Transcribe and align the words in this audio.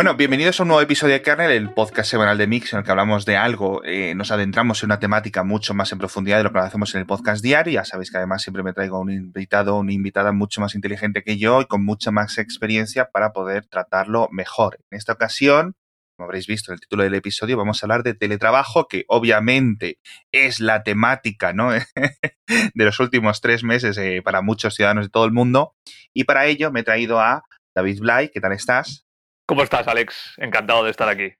Bueno, 0.00 0.14
bienvenidos 0.14 0.58
a 0.58 0.62
un 0.62 0.68
nuevo 0.68 0.80
episodio 0.80 1.12
de 1.12 1.20
Kernel, 1.20 1.50
el 1.50 1.74
podcast 1.74 2.10
semanal 2.10 2.38
de 2.38 2.46
Mix, 2.46 2.72
en 2.72 2.78
el 2.78 2.84
que 2.86 2.90
hablamos 2.90 3.26
de 3.26 3.36
algo, 3.36 3.82
eh, 3.84 4.14
nos 4.14 4.30
adentramos 4.30 4.82
en 4.82 4.86
una 4.86 4.98
temática 4.98 5.44
mucho 5.44 5.74
más 5.74 5.92
en 5.92 5.98
profundidad 5.98 6.38
de 6.38 6.44
lo 6.44 6.52
que 6.52 6.58
lo 6.58 6.64
hacemos 6.64 6.94
en 6.94 7.02
el 7.02 7.06
podcast 7.06 7.42
diario. 7.42 7.74
Ya 7.74 7.84
sabéis 7.84 8.10
que 8.10 8.16
además 8.16 8.40
siempre 8.40 8.62
me 8.62 8.72
traigo 8.72 8.98
un 8.98 9.12
invitado 9.12 9.76
una 9.76 9.92
invitada 9.92 10.32
mucho 10.32 10.62
más 10.62 10.74
inteligente 10.74 11.22
que 11.22 11.36
yo 11.36 11.60
y 11.60 11.66
con 11.66 11.84
mucha 11.84 12.10
más 12.12 12.38
experiencia 12.38 13.10
para 13.10 13.34
poder 13.34 13.66
tratarlo 13.66 14.30
mejor. 14.32 14.78
En 14.90 14.96
esta 14.96 15.12
ocasión, 15.12 15.76
como 16.16 16.28
habréis 16.28 16.46
visto 16.46 16.72
en 16.72 16.76
el 16.76 16.80
título 16.80 17.02
del 17.02 17.16
episodio, 17.16 17.58
vamos 17.58 17.82
a 17.82 17.86
hablar 17.86 18.02
de 18.02 18.14
teletrabajo, 18.14 18.88
que 18.88 19.04
obviamente 19.06 19.98
es 20.32 20.60
la 20.60 20.82
temática 20.82 21.52
¿no? 21.52 21.72
de 22.46 22.84
los 22.86 23.00
últimos 23.00 23.42
tres 23.42 23.64
meses 23.64 23.98
eh, 23.98 24.22
para 24.24 24.40
muchos 24.40 24.74
ciudadanos 24.76 25.04
de 25.04 25.10
todo 25.10 25.26
el 25.26 25.32
mundo. 25.32 25.74
Y 26.14 26.24
para 26.24 26.46
ello 26.46 26.72
me 26.72 26.80
he 26.80 26.84
traído 26.84 27.20
a 27.20 27.44
David 27.74 28.00
Blay. 28.00 28.30
¿Qué 28.30 28.40
tal 28.40 28.52
estás? 28.52 29.04
¿Cómo 29.50 29.64
estás, 29.64 29.88
Alex? 29.88 30.34
Encantado 30.36 30.84
de 30.84 30.92
estar 30.92 31.08
aquí. 31.08 31.32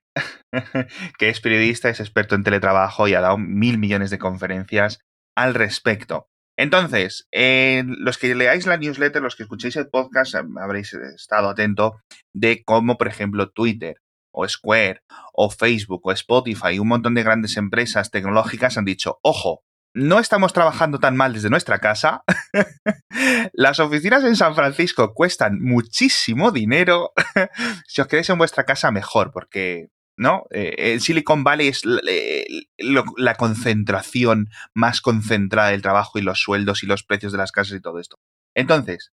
que 1.17 1.29
es 1.29 1.39
periodista, 1.39 1.87
es 1.87 2.01
experto 2.01 2.35
en 2.35 2.43
teletrabajo 2.43 3.07
y 3.07 3.13
ha 3.13 3.21
dado 3.21 3.37
mil 3.37 3.77
millones 3.77 4.09
de 4.09 4.19
conferencias 4.19 4.99
al 5.33 5.53
respecto. 5.53 6.27
Entonces, 6.57 7.29
los 7.31 8.17
que 8.17 8.35
leáis 8.35 8.67
la 8.67 8.75
newsletter, 8.75 9.21
los 9.21 9.37
que 9.37 9.43
escuchéis 9.43 9.77
el 9.77 9.87
podcast, 9.87 10.35
habréis 10.61 10.93
estado 10.93 11.47
atento 11.47 12.01
de 12.33 12.65
cómo, 12.65 12.97
por 12.97 13.07
ejemplo, 13.07 13.49
Twitter 13.49 13.95
o 14.33 14.45
Square 14.45 15.03
o 15.31 15.49
Facebook 15.49 16.01
o 16.03 16.11
Spotify 16.11 16.79
un 16.79 16.89
montón 16.89 17.15
de 17.15 17.23
grandes 17.23 17.55
empresas 17.55 18.11
tecnológicas 18.11 18.77
han 18.77 18.83
dicho, 18.83 19.19
ojo, 19.23 19.63
no 19.93 20.19
estamos 20.19 20.53
trabajando 20.53 20.99
tan 20.99 21.15
mal 21.15 21.33
desde 21.33 21.49
nuestra 21.49 21.79
casa. 21.79 22.23
Las 23.53 23.79
oficinas 23.79 24.23
en 24.23 24.35
San 24.35 24.55
Francisco 24.55 25.13
cuestan 25.13 25.59
muchísimo 25.61 26.51
dinero. 26.51 27.13
si 27.87 28.01
os 28.01 28.07
quedáis 28.07 28.29
en 28.29 28.37
vuestra 28.37 28.65
casa, 28.65 28.91
mejor, 28.91 29.31
porque 29.31 29.89
¿no? 30.17 30.43
Eh, 30.51 30.99
Silicon 30.99 31.43
Valley 31.43 31.67
es 31.69 31.81
la, 31.83 33.35
concentración 33.35 34.49
más 34.73 35.01
concentrada 35.01 35.69
del 35.69 35.81
trabajo 35.81 36.19
y 36.19 36.21
los 36.21 36.39
sueldos 36.39 36.83
y 36.83 36.85
los 36.85 37.03
precios 37.03 37.31
de 37.31 37.39
las 37.39 37.51
casas 37.51 37.77
y 37.77 37.81
todo 37.81 37.99
esto. 37.99 38.17
Entonces, 38.53 39.11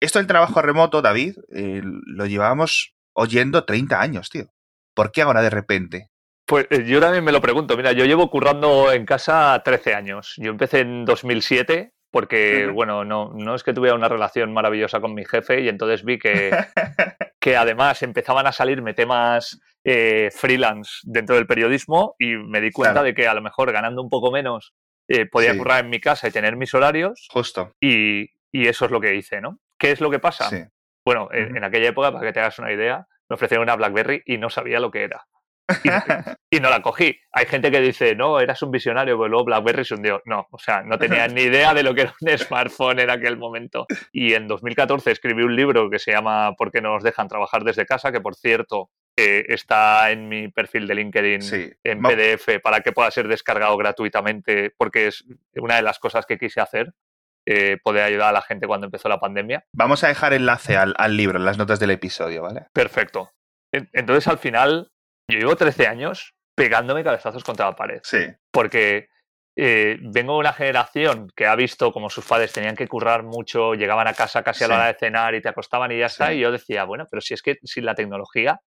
esto 0.00 0.18
del 0.18 0.26
trabajo 0.26 0.62
remoto, 0.62 1.02
David, 1.02 1.36
eh, 1.54 1.82
lo 1.84 2.26
llevábamos 2.26 2.94
oyendo 3.12 3.64
30 3.64 4.00
años, 4.00 4.30
tío. 4.30 4.46
¿Por 4.94 5.12
qué 5.12 5.22
ahora 5.22 5.42
de 5.42 5.50
repente? 5.50 6.09
Pues 6.50 6.66
eh, 6.70 6.82
yo 6.84 7.00
también 7.00 7.22
me 7.22 7.30
lo 7.30 7.40
pregunto. 7.40 7.76
Mira, 7.76 7.92
yo 7.92 8.04
llevo 8.06 8.28
currando 8.28 8.90
en 8.90 9.06
casa 9.06 9.62
13 9.64 9.94
años. 9.94 10.34
Yo 10.36 10.50
empecé 10.50 10.80
en 10.80 11.04
2007 11.04 11.92
porque, 12.10 12.66
bueno, 12.66 13.04
no, 13.04 13.30
no 13.32 13.54
es 13.54 13.62
que 13.62 13.72
tuviera 13.72 13.94
una 13.94 14.08
relación 14.08 14.52
maravillosa 14.52 15.00
con 15.00 15.14
mi 15.14 15.24
jefe 15.24 15.60
y 15.60 15.68
entonces 15.68 16.04
vi 16.04 16.18
que, 16.18 16.50
que 17.40 17.56
además 17.56 18.02
empezaban 18.02 18.48
a 18.48 18.52
salirme 18.52 18.94
temas 18.94 19.60
eh, 19.84 20.30
freelance 20.34 21.02
dentro 21.04 21.36
del 21.36 21.46
periodismo 21.46 22.16
y 22.18 22.34
me 22.34 22.60
di 22.60 22.72
cuenta 22.72 23.04
de 23.04 23.14
que 23.14 23.28
a 23.28 23.34
lo 23.34 23.42
mejor 23.42 23.70
ganando 23.70 24.02
un 24.02 24.10
poco 24.10 24.32
menos 24.32 24.74
eh, 25.06 25.26
podía 25.26 25.56
currar 25.56 25.84
en 25.84 25.90
mi 25.90 26.00
casa 26.00 26.26
y 26.26 26.32
tener 26.32 26.56
mis 26.56 26.74
horarios. 26.74 27.28
Justo. 27.30 27.74
Y, 27.80 28.22
y, 28.50 28.66
eso 28.66 28.86
es 28.86 28.90
lo 28.90 29.00
que 29.00 29.14
hice, 29.14 29.40
¿no? 29.40 29.60
¿Qué 29.78 29.92
es 29.92 30.00
lo 30.00 30.10
que 30.10 30.18
pasa? 30.18 30.50
Bueno, 31.04 31.28
en, 31.30 31.56
en, 31.56 31.62
aquella 31.62 31.90
época, 31.90 32.10
para 32.10 32.26
que 32.26 32.32
te 32.32 32.40
hagas 32.40 32.58
una 32.58 32.72
idea, 32.72 33.06
me 33.28 33.34
ofrecieron 33.34 33.62
una 33.62 33.76
BlackBerry 33.76 34.24
y 34.26 34.38
no 34.38 34.50
sabía 34.50 34.80
lo 34.80 34.90
que 34.90 35.04
era. 35.04 35.24
Y, 36.52 36.58
no 36.58 36.68
la 36.68 36.82
cogí. 36.82 37.16
Hay 37.32 37.46
gente 37.46 37.70
que 37.70 37.80
dice, 37.80 38.16
no, 38.16 38.40
eras 38.40 38.60
un 38.62 38.72
visionario, 38.72 39.16
pero 39.16 39.28
luego 39.28 39.44
BlackBerry 39.44 39.84
se 39.84 39.94
hundió. 39.94 40.20
No, 40.24 40.48
o 40.50 40.58
sea, 40.58 40.82
no 40.82 40.98
tenía 40.98 41.28
ni 41.28 41.42
idea 41.42 41.72
de 41.74 41.84
lo 41.84 41.94
que 41.94 42.02
era 42.02 42.14
un 42.20 42.28
smartphone 42.38 42.98
en 42.98 43.10
aquel 43.10 43.36
momento. 43.36 43.86
Y 44.12 44.34
en 44.34 44.48
2014 44.48 45.12
escribí 45.12 45.44
un 45.44 45.54
libro 45.54 45.88
que 45.88 46.00
se 46.00 46.10
llama 46.10 46.54
¿Por 46.56 46.72
qué 46.72 46.80
no 46.80 46.94
nos 46.94 47.04
dejan 47.04 47.28
trabajar 47.28 47.62
desde 47.62 47.86
casa? 47.86 48.10
Que 48.10 48.20
por 48.20 48.34
cierto 48.34 48.90
eh, 49.16 49.44
está 49.48 50.10
en 50.10 50.28
mi 50.28 50.48
perfil 50.48 50.88
de 50.88 50.94
LinkedIn 50.96 51.78
en 51.84 52.02
PDF 52.02 52.60
para 52.62 52.80
que 52.80 52.92
pueda 52.92 53.10
ser 53.12 53.28
descargado 53.28 53.76
gratuitamente, 53.76 54.72
porque 54.76 55.06
es 55.06 55.24
una 55.54 55.76
de 55.76 55.82
las 55.82 56.00
cosas 56.00 56.26
que 56.26 56.38
quise 56.38 56.60
hacer. 56.60 56.92
Eh, 57.46 57.78
poder 57.82 58.04
ayudar 58.04 58.28
a 58.28 58.32
la 58.32 58.42
gente 58.42 58.66
cuando 58.66 58.86
empezó 58.86 59.08
la 59.08 59.18
pandemia. 59.18 59.64
Vamos 59.72 60.04
a 60.04 60.08
dejar 60.08 60.34
enlace 60.34 60.76
al, 60.76 60.94
al 60.98 61.16
libro 61.16 61.38
en 61.38 61.46
las 61.46 61.56
notas 61.56 61.80
del 61.80 61.90
episodio, 61.90 62.42
¿vale? 62.42 62.66
Perfecto. 62.74 63.30
Entonces, 63.72 64.28
al 64.28 64.38
final, 64.38 64.90
yo 65.30 65.38
llevo 65.38 65.56
13 65.56 65.86
años 65.86 66.34
pegándome 66.54 67.04
cabezazos 67.04 67.44
contra 67.44 67.66
la 67.66 67.76
pared. 67.76 68.00
Sí. 68.02 68.26
Porque 68.50 69.08
eh, 69.56 69.98
vengo 70.00 70.34
de 70.34 70.38
una 70.38 70.52
generación 70.52 71.30
que 71.34 71.46
ha 71.46 71.56
visto 71.56 71.92
como 71.92 72.10
sus 72.10 72.24
padres 72.24 72.52
tenían 72.52 72.76
que 72.76 72.88
currar 72.88 73.22
mucho, 73.22 73.74
llegaban 73.74 74.08
a 74.08 74.14
casa 74.14 74.42
casi 74.42 74.64
a 74.64 74.68
la 74.68 74.76
hora 74.76 74.86
de 74.86 74.98
cenar 74.98 75.34
y 75.34 75.42
te 75.42 75.48
acostaban 75.48 75.92
y 75.92 75.98
ya 75.98 76.06
está. 76.06 76.32
Y 76.32 76.40
yo 76.40 76.52
decía, 76.52 76.84
bueno, 76.84 77.06
pero 77.10 77.20
si 77.20 77.34
es 77.34 77.42
que 77.42 77.58
si 77.64 77.80
la 77.80 77.94
tecnología 77.94 78.60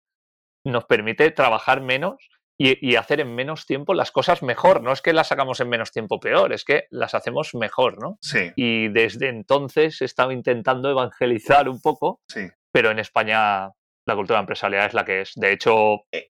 nos 0.65 0.85
permite 0.85 1.31
trabajar 1.31 1.81
menos 1.81 2.15
y, 2.57 2.95
hacer 2.95 3.19
en 3.19 3.33
menos 3.35 3.65
tiempo 3.65 3.93
las 3.93 4.11
cosas 4.11 4.43
mejor. 4.43 4.81
No 4.81 4.93
es 4.93 5.01
que 5.01 5.13
las 5.13 5.31
hagamos 5.31 5.59
en 5.59 5.69
menos 5.69 5.91
tiempo 5.91 6.19
peor, 6.19 6.53
es 6.53 6.63
que 6.63 6.85
las 6.91 7.13
hacemos 7.13 7.55
mejor, 7.55 8.01
¿no? 8.01 8.17
Sí. 8.21 8.51
Y 8.55 8.89
desde 8.89 9.29
entonces 9.29 10.01
he 10.01 10.05
estado 10.05 10.31
intentando 10.31 10.89
evangelizar 10.89 11.67
un 11.67 11.81
poco, 11.81 12.21
sí. 12.27 12.47
pero 12.71 12.91
en 12.91 12.99
España 12.99 13.71
la 14.05 14.15
cultura 14.15 14.39
empresarial 14.39 14.87
es 14.87 14.93
la 14.93 15.03
que 15.03 15.21
es. 15.21 15.33
De 15.35 15.51
hecho, 15.51 16.05
eh, 16.11 16.29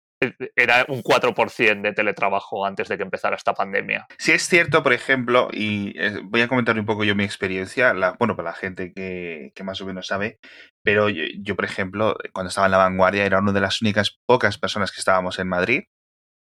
era 0.56 0.86
un 0.88 1.02
4% 1.02 1.82
de 1.82 1.94
teletrabajo 1.94 2.66
antes 2.66 2.88
de 2.88 2.98
que 2.98 3.04
empezara 3.04 3.36
esta 3.36 3.54
pandemia. 3.54 4.08
Sí 4.18 4.32
es 4.32 4.48
cierto, 4.48 4.84
por 4.84 4.94
ejemplo, 4.94 5.50
y 5.52 5.94
eh, 6.00 6.20
voy 6.24 6.42
a 6.42 6.48
comentar 6.48 6.78
un 6.78 6.86
poco 6.86 7.04
yo 7.04 7.16
mi 7.16 7.24
experiencia, 7.24 7.94
bueno, 8.20 8.36
para 8.36 8.50
la 8.50 8.56
gente 8.56 8.94
que, 8.94 9.52
más 9.64 9.82
o 9.82 9.86
menos 9.86 10.08
sabe, 10.08 10.40
pero 10.84 11.10
yo, 11.10 11.56
por 11.56 11.66
ejemplo, 11.66 12.18
cuando 12.34 12.50
estaba 12.50 12.68
en 12.68 12.72
la 12.72 12.78
vanguardia 12.78 13.26
era 13.26 13.40
una 13.40 13.52
de 13.52 13.62
las 13.62 13.82
únicas 13.82 14.20
pocas 14.26 14.58
personas 14.58 14.92
que 14.92 15.00
estábamos 15.00 15.40
en 15.40 15.48
Madrid, 15.48 15.84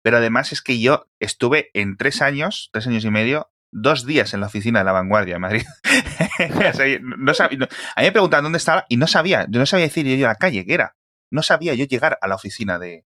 pero 0.03 0.17
además 0.17 0.51
es 0.51 0.61
que 0.61 0.79
yo 0.79 1.07
estuve 1.19 1.69
en 1.73 1.97
tres 1.97 2.21
años, 2.21 2.69
tres 2.71 2.87
años 2.87 3.03
y 3.05 3.11
medio, 3.11 3.51
dos 3.71 4.05
días 4.05 4.33
en 4.33 4.39
la 4.39 4.47
oficina 4.47 4.79
de 4.79 4.85
la 4.85 4.91
vanguardia 4.91 5.35
en 5.35 5.41
Madrid. 5.41 5.63
no, 7.19 7.31
a 7.39 7.49
mí 7.49 8.05
me 8.05 8.11
preguntaban 8.11 8.43
dónde 8.43 8.57
estaba 8.57 8.85
y 8.89 8.97
no 8.97 9.07
sabía, 9.07 9.45
yo 9.49 9.59
no 9.59 9.65
sabía 9.65 9.85
decir 9.85 10.05
yo 10.05 10.25
a 10.25 10.29
la 10.29 10.35
calle 10.35 10.65
que 10.65 10.73
era. 10.73 10.95
No 11.31 11.43
sabía 11.43 11.75
yo 11.75 11.85
llegar 11.85 12.17
a 12.21 12.27
la 12.27 12.35
oficina 12.35 12.79
de, 12.79 13.05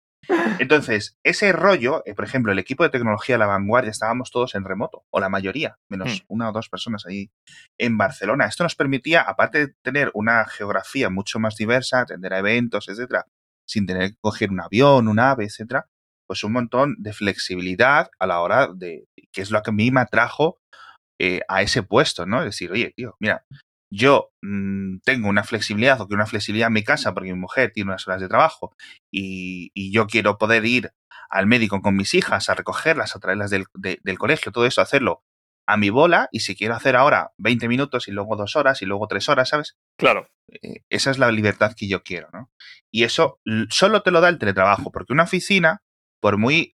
entonces, 0.60 1.18
ese 1.24 1.52
rollo, 1.52 2.04
eh, 2.06 2.14
por 2.14 2.26
ejemplo, 2.26 2.52
el 2.52 2.60
equipo 2.60 2.84
de 2.84 2.90
tecnología 2.90 3.36
de 3.36 3.40
la 3.40 3.48
vanguardia 3.48 3.92
estábamos 3.92 4.32
todos 4.32 4.56
en 4.56 4.66
remoto, 4.66 5.06
o 5.10 5.20
la 5.20 5.30
mayoría, 5.30 5.78
menos 5.90 6.22
hmm. 6.22 6.26
una 6.28 6.50
o 6.50 6.54
dos 6.54 6.70
personas 6.70 7.06
ahí 7.06 7.30
en 7.78 7.98
Barcelona. 7.98 8.46
Esto 8.46 8.64
nos 8.64 8.76
permitía, 8.76 9.22
aparte 9.22 9.68
de 9.68 9.74
tener 9.84 10.12
una 10.14 10.46
geografía 10.46 11.10
mucho 11.10 11.40
más 11.40 11.56
diversa, 11.56 12.02
atender 12.02 12.34
a 12.34 12.40
eventos, 12.40 12.90
etcétera, 12.90 13.26
sin 13.68 13.86
tener 13.86 14.12
que 14.12 14.18
coger 14.22 14.52
un 14.52 14.62
avión, 14.62 15.08
un 15.08 15.20
ave, 15.20 15.46
etcétera, 15.46 15.88
pues 16.28 16.44
un 16.44 16.54
montón 16.54 16.96
de 17.00 17.14
flexibilidad 17.14 18.10
a 18.20 18.28
la 18.28 18.42
hora 18.42 18.68
de, 18.74 19.06
que 19.32 19.42
es 19.42 19.52
lo 19.52 19.62
que 19.62 19.72
a 19.72 19.74
mí 19.74 19.92
me 19.92 20.02
atrajo 20.02 20.60
eh, 21.20 21.42
a 21.48 21.62
ese 21.62 21.84
puesto, 21.84 22.26
¿no? 22.26 22.40
Es 22.40 22.46
decir, 22.46 22.72
oye, 22.72 22.94
tío, 22.96 23.16
mira, 23.20 23.44
yo 23.92 24.32
mm, 24.42 24.98
tengo 25.04 25.30
una 25.30 25.44
flexibilidad 25.44 26.00
o 26.02 26.08
que 26.08 26.16
una 26.16 26.26
flexibilidad 26.26 26.68
en 26.68 26.74
mi 26.74 26.84
casa 26.84 27.14
porque 27.14 27.34
mi 27.34 27.40
mujer 27.40 27.72
tiene 27.74 27.92
unas 27.92 28.08
horas 28.08 28.22
de 28.22 28.28
trabajo 28.28 28.76
y, 29.12 29.72
yo 29.92 30.08
quiero 30.08 30.38
poder 30.38 30.66
ir 30.66 30.92
al 31.30 31.48
médico 31.48 31.82
con 31.82 31.96
mis 31.96 32.14
hijas 32.14 32.50
a 32.50 32.56
recogerlas, 32.56 33.16
a 33.16 33.20
traerlas 33.20 33.50
del, 33.50 33.66
del, 33.74 34.18
colegio, 34.18 34.52
todo 34.52 34.66
eso, 34.66 34.82
hacerlo 34.82 35.24
a 35.66 35.78
mi 35.78 35.90
bola 35.90 36.30
y 36.32 36.42
si 36.42 36.56
quiero 36.56 36.76
hacer 36.76 36.96
ahora 36.96 37.32
20 37.38 37.68
minutos 37.68 38.08
y 38.08 38.12
luego 38.12 38.36
dos 38.36 38.56
horas 38.56 38.82
y 38.82 38.86
luego 38.86 39.08
tres 39.08 39.28
horas, 39.30 39.50
¿sabes? 39.50 39.78
Claro. 39.98 40.30
Eh, 40.50 40.84
esa 40.90 41.12
es 41.12 41.18
la 41.18 41.32
libertad 41.32 41.74
que 41.76 41.88
yo 41.88 42.04
quiero, 42.04 42.30
¿no? 42.32 42.52
Y 42.92 43.04
eso 43.04 43.40
solo 43.70 44.02
te 44.02 44.12
lo 44.12 44.22
da 44.22 44.30
el 44.30 44.40
teletrabajo, 44.40 44.92
porque 44.92 45.14
una 45.14 45.24
oficina, 45.24 45.82
por 46.22 46.38
muy... 46.38 46.76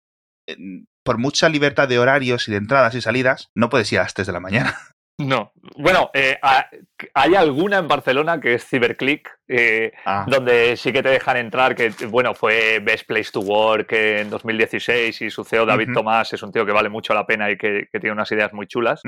por 1.04 1.18
mucha 1.18 1.50
libertad 1.50 1.88
de 1.88 2.00
horarios 2.00 2.48
y 2.48 2.52
de 2.52 2.58
entradas 2.58 2.96
y 2.96 3.02
salidas, 3.02 3.50
no 3.56 3.70
puedes 3.70 3.92
ir 3.92 4.00
a 4.00 4.04
las 4.04 4.14
3 4.14 4.28
de 4.28 4.34
la 4.34 4.40
mañana. 4.40 4.78
No. 5.18 5.52
Bueno, 5.78 6.10
eh, 6.14 6.40
hay 7.14 7.36
alguna 7.36 7.78
en 7.78 7.88
Barcelona 7.88 8.40
que 8.40 8.56
es 8.56 8.66
Cyberclick, 8.68 9.30
eh, 9.48 9.92
ah. 10.06 10.26
donde 10.28 10.76
sí 10.78 10.92
que 10.92 11.04
te 11.04 11.10
dejan 11.10 11.38
entrar, 11.38 11.76
que 11.76 11.94
bueno, 12.10 12.34
fue 12.34 12.80
Best 12.80 13.06
Place 13.08 13.32
to 13.32 13.42
Work 13.42 13.92
en 13.92 14.30
2016 14.30 15.22
y 15.22 15.30
su 15.30 15.44
CEO 15.44 15.66
David 15.66 15.90
Tomás 15.94 16.34
es 16.34 16.42
un 16.42 16.52
tío 16.52 16.66
que 16.66 16.72
vale 16.72 16.90
mucho 16.90 17.14
la 17.14 17.26
pena 17.26 17.52
y 17.52 17.58
que, 17.58 17.88
tiene 17.92 18.12
unas 18.12 18.32
ideas 18.32 18.54
muy 18.54 18.68
chulas. 18.68 19.02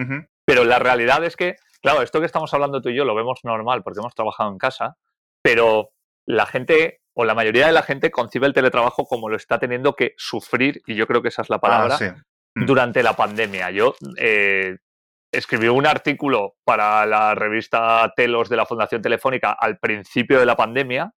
Pero 0.46 0.64
la 0.66 0.80
realidad 0.80 1.24
es 1.24 1.36
que, 1.36 1.56
claro, 1.82 2.02
esto 2.02 2.20
que 2.20 2.26
estamos 2.26 2.54
hablando 2.54 2.82
tú 2.82 2.90
y 2.90 2.96
yo 2.96 3.06
lo 3.06 3.16
vemos 3.16 3.40
normal 3.44 3.82
porque 3.84 4.00
hemos 4.00 4.14
trabajado 4.14 4.52
en 4.52 4.58
casa, 4.58 4.98
pero 5.42 5.90
la 6.26 6.46
gente 6.46 7.02
o 7.16 7.26
la 7.26 7.36
mayoría 7.36 7.68
de 7.68 7.74
la 7.74 7.84
gente 7.84 8.12
concibe 8.12 8.48
el 8.48 8.54
teletrabajo 8.54 9.06
como 9.06 9.30
lo 9.30 9.36
está 9.36 9.60
teniendo 9.60 9.96
que 9.96 10.14
sufrir, 10.18 10.82
y 10.88 10.96
yo 10.96 11.08
creo 11.08 11.22
que 11.22 11.28
esa 11.28 11.44
es 11.44 11.50
la 11.50 11.58
ah, 11.58 11.62
palabra, 11.62 11.98
mm. 12.56 12.66
durante 12.66 13.04
la 13.04 13.14
pandemia. 13.14 13.72
Yo 13.72 13.96
eh, 14.18 14.78
escribió 15.34 15.74
un 15.74 15.88
artículo 15.88 16.56
para 16.64 17.06
la 17.06 17.36
revista 17.36 18.14
Telos 18.16 18.50
de 18.50 18.58
la 18.58 18.66
Fundación 18.66 19.02
Telefónica 19.02 19.52
al 19.52 19.80
principio 19.80 20.40
de 20.40 20.46
la 20.46 20.56
pandemia, 20.56 21.12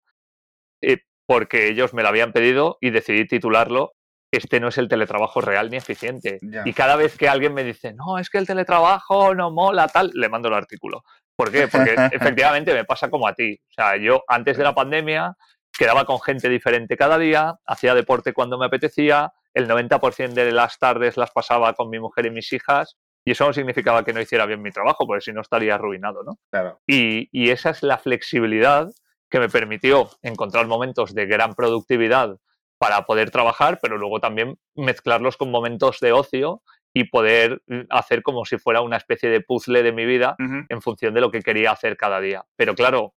eh, 0.81 0.99
porque 1.27 1.67
ellos 1.67 1.93
me 1.93 2.01
lo 2.01 2.09
habían 2.09 2.31
pedido 2.31 2.77
y 2.81 2.89
decidí 2.91 3.27
titularlo 3.27 3.93
Este 4.31 4.59
no 4.59 4.69
es 4.69 4.77
el 4.77 4.87
teletrabajo 4.87 5.41
real 5.41 5.69
ni 5.69 5.77
eficiente. 5.77 6.39
Y 6.65 6.73
cada 6.73 6.95
vez 6.95 7.17
que 7.17 7.29
alguien 7.29 7.53
me 7.53 7.63
dice, 7.63 7.93
no, 7.93 8.17
es 8.17 8.29
que 8.29 8.37
el 8.37 8.47
teletrabajo 8.47 9.35
no 9.35 9.51
mola, 9.51 9.87
tal, 9.87 10.11
le 10.13 10.29
mando 10.29 10.47
el 10.47 10.55
artículo. 10.55 11.03
¿Por 11.35 11.51
qué? 11.51 11.67
Porque 11.67 11.95
efectivamente 12.11 12.73
me 12.73 12.85
pasa 12.85 13.09
como 13.09 13.27
a 13.27 13.33
ti. 13.33 13.59
O 13.69 13.73
sea, 13.73 13.97
yo 13.97 14.23
antes 14.27 14.57
de 14.57 14.63
la 14.63 14.73
pandemia 14.73 15.35
quedaba 15.77 16.05
con 16.05 16.21
gente 16.21 16.47
diferente 16.49 16.95
cada 16.95 17.17
día, 17.17 17.55
hacía 17.65 17.93
deporte 17.93 18.33
cuando 18.33 18.57
me 18.57 18.65
apetecía, 18.65 19.33
el 19.53 19.67
90% 19.67 20.33
de 20.33 20.51
las 20.51 20.79
tardes 20.79 21.17
las 21.17 21.31
pasaba 21.31 21.73
con 21.73 21.89
mi 21.89 21.99
mujer 21.99 22.25
y 22.25 22.31
mis 22.31 22.51
hijas, 22.53 22.97
y 23.25 23.31
eso 23.31 23.45
no 23.45 23.53
significaba 23.53 24.05
que 24.05 24.13
no 24.13 24.21
hiciera 24.21 24.45
bien 24.45 24.61
mi 24.61 24.71
trabajo, 24.71 25.07
porque 25.07 25.21
si 25.21 25.33
no 25.33 25.41
estaría 25.41 25.75
arruinado, 25.75 26.23
¿no? 26.23 26.37
Claro. 26.51 26.79
Y, 26.87 27.27
y 27.31 27.49
esa 27.49 27.71
es 27.71 27.81
la 27.81 27.97
flexibilidad 27.97 28.89
que 29.29 29.39
me 29.39 29.49
permitió 29.49 30.09
encontrar 30.21 30.67
momentos 30.67 31.13
de 31.15 31.25
gran 31.25 31.55
productividad 31.55 32.37
para 32.77 33.05
poder 33.05 33.31
trabajar, 33.31 33.79
pero 33.81 33.97
luego 33.97 34.19
también 34.19 34.59
mezclarlos 34.75 35.37
con 35.37 35.49
momentos 35.49 35.99
de 35.99 36.11
ocio 36.11 36.61
y 36.93 37.05
poder 37.05 37.61
hacer 37.89 38.21
como 38.21 38.45
si 38.45 38.57
fuera 38.57 38.81
una 38.81 38.97
especie 38.97 39.29
de 39.29 39.41
puzzle 39.41 39.83
de 39.83 39.91
mi 39.91 40.05
vida 40.05 40.35
en 40.37 40.81
función 40.81 41.13
de 41.13 41.21
lo 41.21 41.31
que 41.31 41.41
quería 41.41 41.71
hacer 41.71 41.97
cada 41.97 42.21
día. 42.21 42.45
Pero 42.55 42.75
claro, 42.75 43.15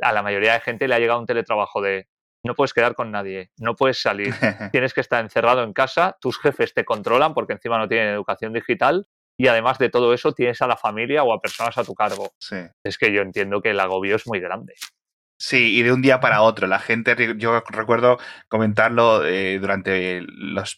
a 0.00 0.12
la 0.12 0.22
mayoría 0.22 0.54
de 0.54 0.60
gente 0.60 0.88
le 0.88 0.94
ha 0.94 0.98
llegado 0.98 1.20
un 1.20 1.26
teletrabajo 1.26 1.80
de 1.80 2.08
no 2.42 2.54
puedes 2.54 2.74
quedar 2.74 2.94
con 2.94 3.10
nadie, 3.10 3.50
no 3.56 3.76
puedes 3.76 4.02
salir, 4.02 4.34
tienes 4.72 4.92
que 4.92 5.00
estar 5.00 5.24
encerrado 5.24 5.62
en 5.62 5.72
casa, 5.72 6.18
tus 6.20 6.38
jefes 6.38 6.74
te 6.74 6.84
controlan 6.84 7.32
porque 7.32 7.54
encima 7.54 7.78
no 7.78 7.88
tienen 7.88 8.08
educación 8.08 8.52
digital 8.52 9.06
y 9.36 9.48
además 9.48 9.78
de 9.78 9.90
todo 9.90 10.14
eso 10.14 10.32
tienes 10.32 10.62
a 10.62 10.66
la 10.66 10.76
familia 10.76 11.22
o 11.22 11.32
a 11.32 11.40
personas 11.40 11.76
a 11.78 11.84
tu 11.84 11.94
cargo. 11.94 12.32
Es 12.84 12.98
que 12.98 13.12
yo 13.12 13.22
entiendo 13.22 13.60
que 13.60 13.70
el 13.70 13.80
agobio 13.80 14.16
es 14.16 14.26
muy 14.26 14.40
grande. 14.40 14.74
Sí, 15.36 15.76
y 15.76 15.82
de 15.82 15.92
un 15.92 16.00
día 16.00 16.20
para 16.20 16.42
otro. 16.42 16.66
La 16.68 16.78
gente, 16.78 17.16
yo 17.36 17.60
recuerdo 17.68 18.18
comentarlo 18.48 19.26
eh, 19.26 19.58
durante 19.58 20.22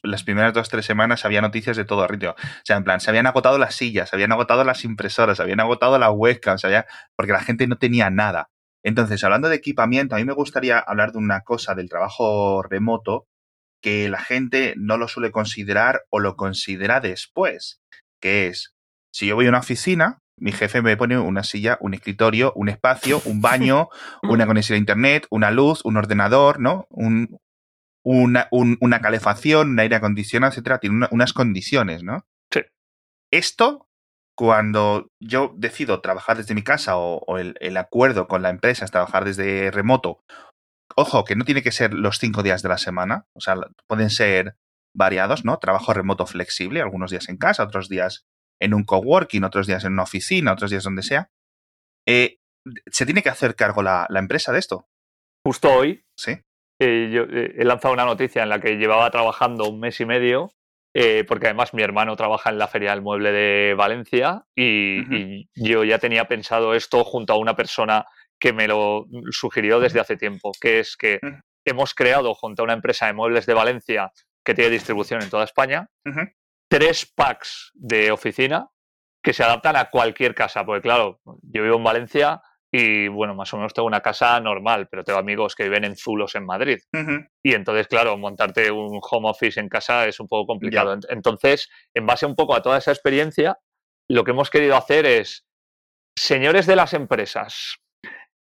las 0.02 0.24
primeras 0.24 0.54
dos 0.54 0.68
o 0.68 0.70
tres 0.70 0.86
semanas, 0.86 1.24
había 1.24 1.42
noticias 1.42 1.76
de 1.76 1.84
todo 1.84 2.06
ritmo. 2.08 2.30
O 2.30 2.64
sea, 2.64 2.76
en 2.76 2.84
plan, 2.84 3.00
se 3.00 3.10
habían 3.10 3.26
agotado 3.26 3.58
las 3.58 3.74
sillas, 3.74 4.08
se 4.08 4.16
habían 4.16 4.32
agotado 4.32 4.64
las 4.64 4.84
impresoras, 4.84 5.36
se 5.36 5.42
habían 5.42 5.60
agotado 5.60 5.98
las 5.98 6.10
webcams, 6.12 6.64
había, 6.64 6.86
porque 7.14 7.32
la 7.32 7.42
gente 7.42 7.66
no 7.66 7.76
tenía 7.76 8.08
nada. 8.10 8.48
Entonces, 8.82 9.22
hablando 9.24 9.48
de 9.48 9.56
equipamiento, 9.56 10.14
a 10.14 10.18
mí 10.18 10.24
me 10.24 10.32
gustaría 10.32 10.78
hablar 10.78 11.12
de 11.12 11.18
una 11.18 11.42
cosa 11.42 11.74
del 11.74 11.90
trabajo 11.90 12.62
remoto 12.62 13.28
que 13.82 14.08
la 14.08 14.20
gente 14.20 14.74
no 14.76 14.96
lo 14.96 15.06
suele 15.06 15.30
considerar 15.30 16.02
o 16.10 16.18
lo 16.18 16.34
considera 16.34 17.00
después, 17.00 17.82
que 18.20 18.48
es, 18.48 18.74
si 19.12 19.26
yo 19.26 19.34
voy 19.34 19.46
a 19.46 19.50
una 19.50 19.60
oficina, 19.60 20.20
mi 20.38 20.52
jefe 20.52 20.82
me 20.82 20.96
pone 20.96 21.18
una 21.18 21.42
silla, 21.42 21.78
un 21.80 21.94
escritorio, 21.94 22.52
un 22.54 22.68
espacio, 22.68 23.22
un 23.24 23.40
baño, 23.40 23.88
una 24.22 24.46
conexión 24.46 24.76
a 24.76 24.78
internet, 24.78 25.26
una 25.30 25.50
luz, 25.50 25.84
un 25.84 25.96
ordenador, 25.96 26.60
¿no? 26.60 26.86
Un, 26.90 27.38
una, 28.04 28.48
una, 28.50 29.00
calefacción, 29.00 29.70
un 29.70 29.80
aire 29.80 29.96
acondicionado, 29.96 30.52
etcétera. 30.52 30.78
Tiene 30.78 31.08
unas 31.10 31.32
condiciones, 31.32 32.02
¿no? 32.02 32.26
Sí. 32.52 32.60
Esto, 33.32 33.88
cuando 34.36 35.10
yo 35.20 35.54
decido 35.56 36.00
trabajar 36.00 36.36
desde 36.36 36.54
mi 36.54 36.62
casa 36.62 36.96
o, 36.98 37.38
el, 37.38 37.56
el, 37.60 37.76
acuerdo 37.78 38.28
con 38.28 38.42
la 38.42 38.50
empresa 38.50 38.84
es 38.84 38.90
trabajar 38.90 39.24
desde 39.24 39.70
remoto, 39.70 40.20
ojo, 40.94 41.24
que 41.24 41.34
no 41.34 41.44
tiene 41.44 41.62
que 41.62 41.72
ser 41.72 41.94
los 41.94 42.18
cinco 42.18 42.42
días 42.42 42.62
de 42.62 42.68
la 42.68 42.78
semana, 42.78 43.26
o 43.32 43.40
sea, 43.40 43.56
pueden 43.88 44.10
ser 44.10 44.56
variados, 44.96 45.44
¿no? 45.44 45.58
Trabajo 45.58 45.92
remoto 45.92 46.26
flexible, 46.26 46.80
algunos 46.80 47.10
días 47.10 47.28
en 47.28 47.36
casa, 47.36 47.62
otros 47.62 47.88
días 47.88 48.26
en 48.60 48.74
un 48.74 48.84
coworking, 48.84 49.44
otros 49.44 49.66
días 49.66 49.84
en 49.84 49.92
una 49.92 50.04
oficina, 50.04 50.52
otros 50.52 50.70
días 50.70 50.84
donde 50.84 51.02
sea. 51.02 51.30
Eh, 52.06 52.38
¿Se 52.90 53.04
tiene 53.04 53.22
que 53.22 53.28
hacer 53.28 53.54
cargo 53.54 53.82
la, 53.82 54.06
empresa 54.14 54.52
de 54.52 54.58
esto? 54.58 54.88
Justo 55.44 55.72
hoy. 55.72 56.04
Sí. 56.16 56.32
Eh, 56.80 57.10
yo 57.12 57.22
eh, 57.22 57.54
he 57.58 57.64
lanzado 57.64 57.94
una 57.94 58.04
noticia 58.04 58.42
en 58.42 58.48
la 58.48 58.60
que 58.60 58.76
llevaba 58.76 59.10
trabajando 59.10 59.68
un 59.68 59.78
mes 59.78 60.00
y 60.00 60.06
medio, 60.06 60.52
porque 61.28 61.48
además 61.48 61.74
mi 61.74 61.82
hermano 61.82 62.16
trabaja 62.16 62.48
en 62.48 62.56
la 62.56 62.68
Feria 62.68 62.92
del 62.92 63.02
Mueble 63.02 63.30
de 63.30 63.74
Valencia 63.74 64.46
y, 64.56 65.46
yo 65.54 65.84
ya 65.84 65.98
tenía 65.98 66.26
pensado 66.26 66.74
esto 66.74 67.04
junto 67.04 67.34
a 67.34 67.38
una 67.38 67.54
persona 67.54 68.06
que 68.40 68.54
me 68.54 68.66
lo 68.66 69.06
sugirió 69.30 69.78
desde 69.78 70.00
hace 70.00 70.16
tiempo, 70.16 70.52
que 70.58 70.80
es 70.80 70.96
que 70.96 71.20
hemos 71.66 71.92
creado 71.92 72.32
junto 72.32 72.62
a 72.62 72.64
una 72.64 72.72
empresa 72.72 73.06
de 73.06 73.12
muebles 73.12 73.44
de 73.44 73.52
Valencia 73.52 74.10
que 74.46 74.54
tiene 74.54 74.70
distribución 74.70 75.20
en 75.22 75.28
toda 75.28 75.44
España, 75.44 75.90
tres 76.70 77.04
packs 77.14 77.72
de 77.74 78.12
oficina 78.12 78.70
que 79.22 79.32
se 79.32 79.42
adaptan 79.42 79.74
a 79.74 79.90
cualquier 79.90 80.34
casa. 80.36 80.64
Porque 80.64 80.82
claro, 80.82 81.20
yo 81.24 81.62
vivo 81.64 81.76
en 81.76 81.82
Valencia 81.82 82.40
y 82.72 83.08
bueno, 83.08 83.34
más 83.34 83.52
o 83.52 83.56
menos 83.56 83.74
tengo 83.74 83.88
una 83.88 84.00
casa 84.00 84.38
normal, 84.40 84.86
pero 84.88 85.02
tengo 85.02 85.18
amigos 85.18 85.56
que 85.56 85.64
viven 85.64 85.84
en 85.84 85.96
Zulos 85.96 86.36
en 86.36 86.46
Madrid. 86.46 86.78
Y 87.42 87.54
entonces, 87.54 87.88
claro, 87.88 88.16
montarte 88.16 88.70
un 88.70 89.00
home 89.02 89.30
office 89.30 89.58
en 89.58 89.68
casa 89.68 90.06
es 90.06 90.20
un 90.20 90.28
poco 90.28 90.46
complicado. 90.46 90.96
Entonces, 91.08 91.68
en 91.92 92.06
base 92.06 92.24
un 92.24 92.36
poco 92.36 92.54
a 92.54 92.62
toda 92.62 92.78
esa 92.78 92.92
experiencia, 92.92 93.58
lo 94.08 94.22
que 94.22 94.30
hemos 94.30 94.50
querido 94.50 94.76
hacer 94.76 95.06
es, 95.06 95.44
señores 96.16 96.66
de 96.66 96.76
las 96.76 96.94
empresas, 96.94 97.78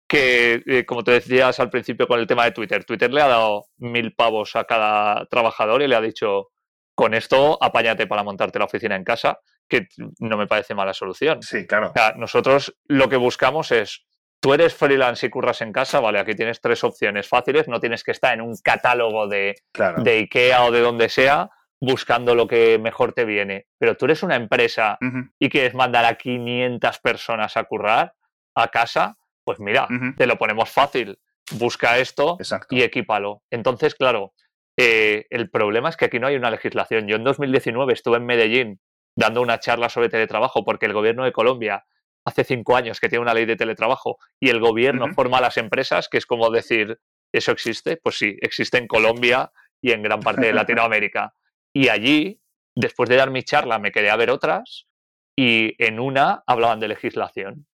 que, 0.09 0.63
eh, 0.67 0.85
como 0.87 1.05
te 1.05 1.13
decías 1.13 1.61
al 1.61 1.71
principio 1.71 2.09
con 2.09 2.19
el 2.19 2.27
tema 2.27 2.45
de 2.45 2.53
Twitter, 2.53 2.85
Twitter 2.85 3.13
le 3.13 3.21
ha 3.21 3.29
dado 3.29 3.67
mil 3.77 4.15
pavos 4.15 4.57
a 4.57 4.65
cada 4.65 5.27
trabajador 5.27 5.83
y 5.83 5.87
le 5.87 5.95
ha 5.95 6.01
dicho, 6.01 6.49
con 6.95 7.15
esto 7.15 7.59
apáñate 7.63 8.07
para 8.07 8.23
montarte 8.23 8.59
la 8.59 8.65
oficina 8.65 8.97
en 8.97 9.05
casa, 9.05 9.39
que 9.69 9.87
no 10.19 10.39
me 10.39 10.47
parece 10.47 10.75
mala 10.75 10.95
solución. 10.95 11.43
Sí, 11.43 11.67
claro. 11.67 11.91
O 11.91 11.93
sea, 11.93 12.15
nosotros 12.17 12.75
lo 12.87 13.09
que 13.11 13.17
buscamos 13.17 13.71
es, 13.71 14.07
tú 14.41 14.55
eres 14.55 14.75
freelance 14.75 15.27
y 15.27 15.31
curras 15.31 15.61
en 15.61 15.73
casa, 15.73 16.01
vale, 16.01 16.19
aquí 16.19 16.35
tienes 16.35 16.61
tres 16.61 16.83
opciones 16.85 17.29
fáciles, 17.29 17.69
no 17.69 17.79
tienes 17.79 18.03
que 18.03 18.13
estar 18.13 18.33
en 18.33 18.41
un 18.41 18.57
catálogo 18.65 19.29
de, 19.29 19.57
de 19.99 20.11
IKEA 20.11 20.65
o 20.65 20.73
de 20.73 20.81
donde 20.81 21.11
sea 21.11 21.51
buscando 21.81 22.35
lo 22.35 22.49
que 22.49 22.79
mejor 22.79 23.13
te 23.13 23.25
viene, 23.25 23.67
pero 23.79 23.97
tú 23.97 24.07
eres 24.07 24.23
una 24.23 24.37
empresa 24.37 24.99
y 25.39 25.49
quieres 25.49 25.75
mandar 25.75 26.05
a 26.05 26.17
500 26.17 26.99
personas 26.99 27.57
a 27.57 27.65
currar 27.65 28.15
a 28.55 28.69
casa, 28.69 29.17
pues 29.49 29.61
mira, 29.61 29.89
te 30.19 30.27
lo 30.27 30.37
ponemos 30.37 30.69
fácil, 30.69 31.19
busca 31.53 31.97
esto 31.97 32.37
y 32.69 32.83
equípalo. 32.83 33.43
Entonces, 33.51 33.95
claro, 33.95 34.35
eh, 34.77 35.25
el 35.31 35.49
problema 35.49 35.89
es 35.89 35.97
que 35.97 36.05
aquí 36.05 36.19
no 36.19 36.27
hay 36.27 36.37
una 36.37 36.51
legislación. 36.51 37.09
Yo 37.09 37.17
en 37.17 37.25
2019 37.25 37.95
estuve 37.95 38.19
en 38.19 38.27
Medellín 38.27 38.79
dando 39.17 39.41
una 39.41 39.59
charla 39.59 39.89
sobre 39.89 40.11
teletrabajo 40.11 40.67
porque 40.67 40.85
el 40.85 40.93
gobierno 40.93 41.25
de 41.25 41.33
Colombia 41.33 41.87
hace 42.27 42.45
cinco 42.45 42.77
años 42.77 43.01
que 43.01 43.09
tiene 43.09 43.23
una 43.23 43.33
ley 43.33 43.47
de 43.47 43.57
teletrabajo 43.57 44.19
y 44.39 44.51
el 44.51 44.61
gobierno 44.61 45.15
forma 45.15 45.41
las 45.41 45.57
empresas, 45.57 46.11
que 46.11 46.19
es 46.19 46.27
como 46.27 46.51
decir, 46.51 47.01
¿eso 47.33 47.51
existe? 47.51 47.97
Pues 47.97 48.19
sí, 48.19 48.37
existe 48.43 48.77
en 48.77 48.87
Colombia 48.87 49.51
y 49.81 49.93
en 49.93 50.03
gran 50.03 50.21
parte 50.21 50.49
de 50.49 50.53
Latinoamérica. 50.53 51.33
Y 51.73 51.89
allí, 51.89 52.43
después 52.77 53.09
de 53.09 53.17
dar 53.17 53.31
mi 53.31 53.45
charla, 53.45 53.79
me 53.79 53.93
quedé 53.93 54.11
a 54.11 54.17
ver 54.17 54.29
otras 54.29 54.89
y 55.35 55.75
en 55.83 56.01
una 56.01 56.43
hablaban 56.47 56.81
de 56.81 56.89
legislación. 56.89 57.68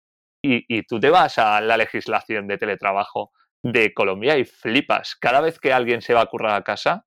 Y, 0.44 0.66
y 0.68 0.84
tú 0.84 1.00
te 1.00 1.10
vas 1.10 1.38
a 1.38 1.62
la 1.62 1.78
legislación 1.78 2.48
de 2.48 2.58
teletrabajo 2.58 3.32
de 3.64 3.94
Colombia 3.94 4.38
y 4.38 4.46
flipas. 4.46 5.16
Cada 5.16 5.42
vez 5.42 5.60
que 5.60 5.74
alguien 5.74 6.02
se 6.02 6.14
va 6.14 6.22
a 6.22 6.26
currar 6.26 6.56
a 6.56 6.64
casa, 6.64 7.06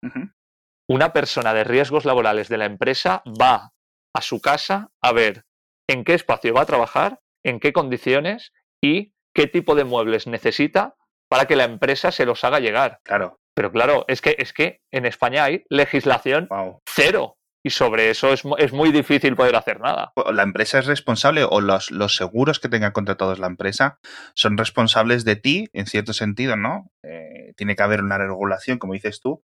una 0.89 1.13
persona 1.13 1.55
de 1.55 1.65
riesgos 1.65 2.05
laborales 2.05 2.49
de 2.49 2.59
la 2.59 2.67
empresa 2.67 3.23
va 3.41 3.73
a 4.15 4.21
su 4.21 4.41
casa 4.41 4.91
a 5.03 5.13
ver 5.13 5.45
en 5.89 6.05
qué 6.05 6.15
espacio 6.15 6.55
va 6.55 6.63
a 6.63 6.67
trabajar, 6.67 7.21
en 7.45 7.59
qué 7.61 7.73
condiciones 7.73 8.53
y 8.83 9.15
qué 9.35 9.47
tipo 9.47 9.75
de 9.75 9.85
muebles 9.85 10.27
necesita 10.27 10.95
para 11.29 11.47
que 11.47 11.57
la 11.57 11.65
empresa 11.65 12.13
se 12.13 12.27
los 12.27 12.45
haga 12.45 12.61
llegar. 12.61 13.01
Claro. 13.03 13.41
Pero 13.55 13.73
claro, 13.73 14.05
es 14.09 14.21
que, 14.21 14.37
es 14.39 14.53
que 14.53 14.81
en 14.93 15.07
España 15.07 15.45
hay 15.45 15.65
legislación 15.69 16.49
cero 16.87 17.37
y 17.67 17.71
sobre 17.71 18.11
eso 18.11 18.31
es, 18.31 18.43
es, 18.59 18.73
muy 18.75 18.93
difícil 18.93 19.35
poder 19.37 19.57
hacer 19.57 19.81
nada. 19.81 20.13
La 20.33 20.43
empresa 20.43 20.79
es 20.79 20.87
responsable 20.87 21.45
o 21.45 21.63
los, 21.63 21.91
los 21.91 22.15
seguros 22.15 22.61
que 22.61 22.69
tengan 22.69 22.93
contratados 22.93 23.39
la 23.39 23.47
empresa 23.47 23.99
son 24.35 24.59
responsables 24.59 25.25
de 25.25 25.37
ti, 25.37 25.71
en 25.73 25.87
cierto 25.87 26.13
sentido, 26.13 26.57
¿no? 26.57 26.93
Eh, 27.03 27.55
tiene 27.57 27.75
que 27.75 27.83
haber 27.83 28.03
una 28.03 28.19
regulación, 28.19 28.79
como 28.79 28.93
dices 28.93 29.21
tú, 29.21 29.43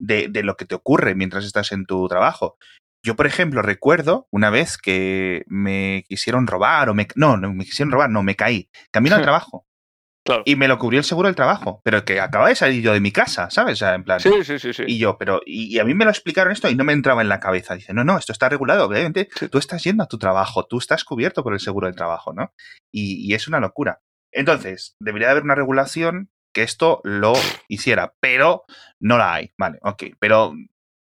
de, 0.00 0.28
de, 0.28 0.42
lo 0.42 0.56
que 0.56 0.64
te 0.64 0.74
ocurre 0.74 1.14
mientras 1.14 1.44
estás 1.44 1.70
en 1.72 1.84
tu 1.84 2.08
trabajo. 2.08 2.56
Yo, 3.04 3.16
por 3.16 3.26
ejemplo, 3.26 3.60
recuerdo 3.60 4.28
una 4.30 4.48
vez 4.48 4.78
que 4.78 5.44
me 5.46 6.04
quisieron 6.08 6.46
robar 6.46 6.88
o 6.88 6.94
me... 6.94 7.06
No, 7.16 7.36
no 7.36 7.52
me 7.52 7.66
quisieron 7.66 7.92
robar, 7.92 8.08
no, 8.08 8.22
me 8.22 8.34
caí. 8.34 8.70
Camino 8.90 9.16
al 9.16 9.22
trabajo. 9.28 9.67
Y 10.44 10.56
me 10.56 10.68
lo 10.68 10.78
cubrió 10.78 10.98
el 10.98 11.04
seguro 11.04 11.28
del 11.28 11.36
trabajo, 11.36 11.80
pero 11.84 12.04
que 12.04 12.20
acaba 12.20 12.48
de 12.48 12.54
salir 12.54 12.82
yo 12.82 12.92
de 12.92 13.00
mi 13.00 13.12
casa, 13.12 13.50
¿sabes? 13.50 13.74
O 13.74 13.76
sea, 13.76 13.94
en 13.94 14.04
plan. 14.04 14.20
Sí, 14.20 14.30
sí, 14.42 14.58
sí, 14.58 14.72
sí. 14.72 14.84
Y 14.86 14.98
yo, 14.98 15.16
pero, 15.18 15.40
y, 15.46 15.78
a 15.78 15.84
mí 15.84 15.94
me 15.94 16.04
lo 16.04 16.10
explicaron 16.10 16.52
esto 16.52 16.68
y 16.68 16.74
no 16.74 16.84
me 16.84 16.92
entraba 16.92 17.22
en 17.22 17.28
la 17.28 17.40
cabeza. 17.40 17.74
Dice, 17.74 17.94
no, 17.94 18.04
no, 18.04 18.18
esto 18.18 18.32
está 18.32 18.48
regulado. 18.48 18.86
Obviamente, 18.86 19.28
tú 19.50 19.58
estás 19.58 19.82
yendo 19.84 20.02
a 20.02 20.08
tu 20.08 20.18
trabajo, 20.18 20.66
tú 20.66 20.78
estás 20.78 21.04
cubierto 21.04 21.42
por 21.42 21.52
el 21.52 21.60
seguro 21.60 21.86
del 21.86 21.96
trabajo, 21.96 22.32
¿no? 22.32 22.52
Y, 22.92 23.30
y 23.30 23.34
es 23.34 23.48
una 23.48 23.60
locura. 23.60 24.00
Entonces, 24.32 24.96
debería 25.00 25.30
haber 25.30 25.42
una 25.42 25.54
regulación 25.54 26.30
que 26.54 26.62
esto 26.62 27.00
lo 27.04 27.34
hiciera, 27.68 28.14
pero 28.20 28.64
no 29.00 29.18
la 29.18 29.34
hay. 29.34 29.52
Vale, 29.58 29.78
ok. 29.82 30.04
Pero 30.18 30.54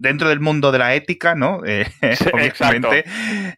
dentro 0.01 0.29
del 0.29 0.39
mundo 0.39 0.71
de 0.71 0.79
la 0.79 0.95
ética, 0.95 1.35
¿no? 1.35 1.61
Eh, 1.71 1.85
obviamente, 2.33 3.05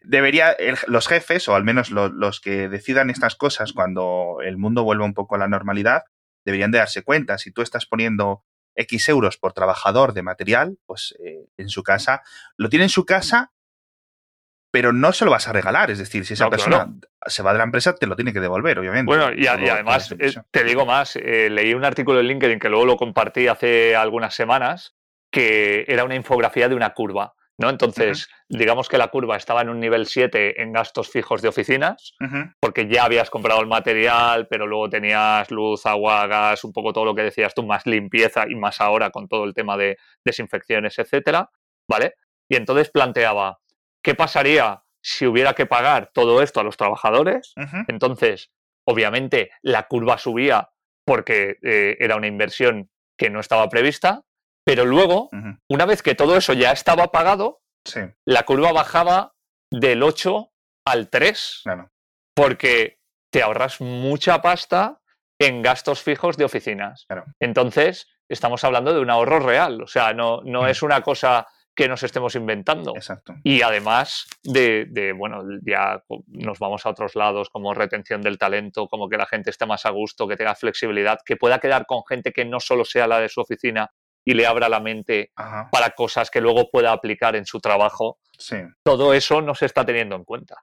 debería 0.02 0.54
los 0.86 1.08
jefes, 1.08 1.48
o 1.48 1.54
al 1.54 1.64
menos 1.64 1.90
los 1.90 2.40
que 2.40 2.68
decidan 2.68 3.10
estas 3.10 3.34
cosas 3.34 3.72
cuando 3.72 4.38
el 4.44 4.58
mundo 4.58 4.84
vuelva 4.84 5.04
un 5.04 5.14
poco 5.14 5.34
a 5.34 5.38
la 5.38 5.48
normalidad, 5.48 6.04
deberían 6.44 6.70
de 6.70 6.78
darse 6.78 7.02
cuenta. 7.02 7.38
Si 7.38 7.50
tú 7.50 7.62
estás 7.62 7.86
poniendo 7.86 8.44
X 8.76 9.08
euros 9.08 9.38
por 9.38 9.52
trabajador 9.52 10.12
de 10.12 10.22
material, 10.22 10.78
pues 10.86 11.14
eh, 11.24 11.46
en 11.56 11.68
su 11.70 11.82
casa, 11.82 12.22
lo 12.56 12.68
tiene 12.68 12.84
en 12.84 12.90
su 12.90 13.04
casa 13.04 13.50
pero 14.70 14.92
no 14.92 15.12
se 15.12 15.24
lo 15.24 15.30
vas 15.30 15.46
a 15.46 15.52
regalar. 15.52 15.92
Es 15.92 15.98
decir, 15.98 16.26
si 16.26 16.34
esa 16.34 16.50
persona 16.50 16.92
se 17.26 17.44
va 17.44 17.52
de 17.52 17.58
la 17.58 17.64
empresa, 17.64 17.94
te 17.94 18.08
lo 18.08 18.16
tiene 18.16 18.32
que 18.32 18.40
devolver, 18.40 18.76
obviamente. 18.80 19.06
Bueno, 19.06 19.32
y, 19.32 19.46
además, 19.46 20.12
eh, 20.18 20.34
te 20.50 20.64
digo 20.64 20.84
más, 20.84 21.14
leí 21.14 21.74
un 21.74 21.84
artículo 21.84 22.18
en 22.18 22.26
LinkedIn 22.26 22.58
que 22.58 22.68
luego 22.68 22.84
lo 22.84 22.96
compartí 22.96 23.46
hace 23.46 23.94
algunas 23.94 24.34
semanas, 24.34 24.96
que 25.34 25.84
era 25.88 26.04
una 26.04 26.14
infografía 26.14 26.68
de 26.68 26.76
una 26.76 26.94
curva. 26.94 27.34
¿no? 27.58 27.68
Entonces, 27.68 28.28
digamos 28.48 28.88
que 28.88 28.98
la 28.98 29.08
curva 29.08 29.36
estaba 29.36 29.62
en 29.62 29.68
un 29.68 29.80
nivel 29.80 30.06
7 30.06 30.62
en 30.62 30.72
gastos 30.72 31.10
fijos 31.10 31.42
de 31.42 31.48
oficinas, 31.48 32.14
porque 32.60 32.86
ya 32.86 33.04
habías 33.04 33.30
comprado 33.30 33.60
el 33.60 33.66
material, 33.66 34.46
pero 34.46 34.68
luego 34.68 34.88
tenías 34.88 35.50
luz, 35.50 35.86
agua, 35.86 36.28
gas, 36.28 36.62
un 36.62 36.72
poco 36.72 36.92
todo 36.92 37.04
lo 37.04 37.16
que 37.16 37.22
decías 37.22 37.52
tú, 37.52 37.64
más 37.64 37.84
limpieza 37.84 38.44
y 38.48 38.54
más 38.54 38.80
ahora 38.80 39.10
con 39.10 39.26
todo 39.26 39.42
el 39.44 39.54
tema 39.54 39.76
de 39.76 39.98
desinfecciones, 40.24 41.00
etcétera, 41.00 41.50
¿vale? 41.88 42.14
Y 42.48 42.54
entonces 42.54 42.90
planteaba, 42.90 43.58
¿qué 44.02 44.14
pasaría 44.14 44.84
si 45.02 45.26
hubiera 45.26 45.54
que 45.54 45.66
pagar 45.66 46.12
todo 46.14 46.42
esto 46.42 46.60
a 46.60 46.64
los 46.64 46.76
trabajadores? 46.76 47.54
Entonces, 47.88 48.52
obviamente, 48.84 49.50
la 49.62 49.88
curva 49.88 50.16
subía 50.16 50.70
porque 51.04 51.56
eh, 51.62 51.96
era 51.98 52.14
una 52.14 52.28
inversión 52.28 52.88
que 53.16 53.30
no 53.30 53.40
estaba 53.40 53.68
prevista, 53.68 54.22
pero 54.64 54.84
luego, 54.84 55.30
una 55.68 55.86
vez 55.86 56.02
que 56.02 56.14
todo 56.14 56.36
eso 56.36 56.52
ya 56.52 56.72
estaba 56.72 57.08
pagado, 57.08 57.60
la 58.24 58.44
curva 58.44 58.72
bajaba 58.72 59.34
del 59.70 60.02
8 60.02 60.50
al 60.86 61.10
3. 61.10 61.62
Porque 62.34 62.98
te 63.30 63.42
ahorras 63.42 63.80
mucha 63.80 64.42
pasta 64.42 65.00
en 65.38 65.62
gastos 65.62 66.02
fijos 66.02 66.36
de 66.36 66.44
oficinas. 66.44 67.06
Entonces, 67.40 68.08
estamos 68.28 68.64
hablando 68.64 68.92
de 68.92 69.00
un 69.00 69.10
ahorro 69.10 69.40
real. 69.40 69.82
O 69.82 69.86
sea, 69.86 70.12
no, 70.14 70.40
no 70.42 70.66
es 70.66 70.82
una 70.82 71.00
cosa 71.02 71.46
que 71.76 71.88
nos 71.88 72.02
estemos 72.02 72.34
inventando. 72.36 72.92
Exacto. 72.94 73.34
Y 73.42 73.62
además 73.62 74.26
de, 74.44 75.12
bueno, 75.16 75.42
ya 75.66 76.02
nos 76.26 76.58
vamos 76.58 76.86
a 76.86 76.90
otros 76.90 77.16
lados 77.16 77.50
como 77.50 77.74
retención 77.74 78.22
del 78.22 78.38
talento, 78.38 78.86
como 78.88 79.08
que 79.08 79.16
la 79.16 79.26
gente 79.26 79.50
esté 79.50 79.66
más 79.66 79.84
a 79.84 79.90
gusto, 79.90 80.28
que 80.28 80.36
tenga 80.36 80.54
flexibilidad, 80.54 81.18
que 81.24 81.36
pueda 81.36 81.58
quedar 81.58 81.86
con 81.86 82.02
gente 82.08 82.32
que 82.32 82.44
no 82.44 82.60
solo 82.60 82.84
sea 82.84 83.06
la 83.06 83.18
de 83.20 83.28
su 83.28 83.40
oficina 83.40 83.90
y 84.24 84.34
le 84.34 84.46
abra 84.46 84.68
la 84.68 84.80
mente 84.80 85.32
para 85.70 85.90
cosas 85.90 86.30
que 86.30 86.40
luego 86.40 86.70
pueda 86.70 86.92
aplicar 86.92 87.36
en 87.36 87.46
su 87.46 87.60
trabajo. 87.60 88.18
Sí. 88.38 88.56
Todo 88.82 89.14
eso 89.14 89.42
no 89.42 89.54
se 89.54 89.66
está 89.66 89.84
teniendo 89.84 90.16
en 90.16 90.24
cuenta. 90.24 90.56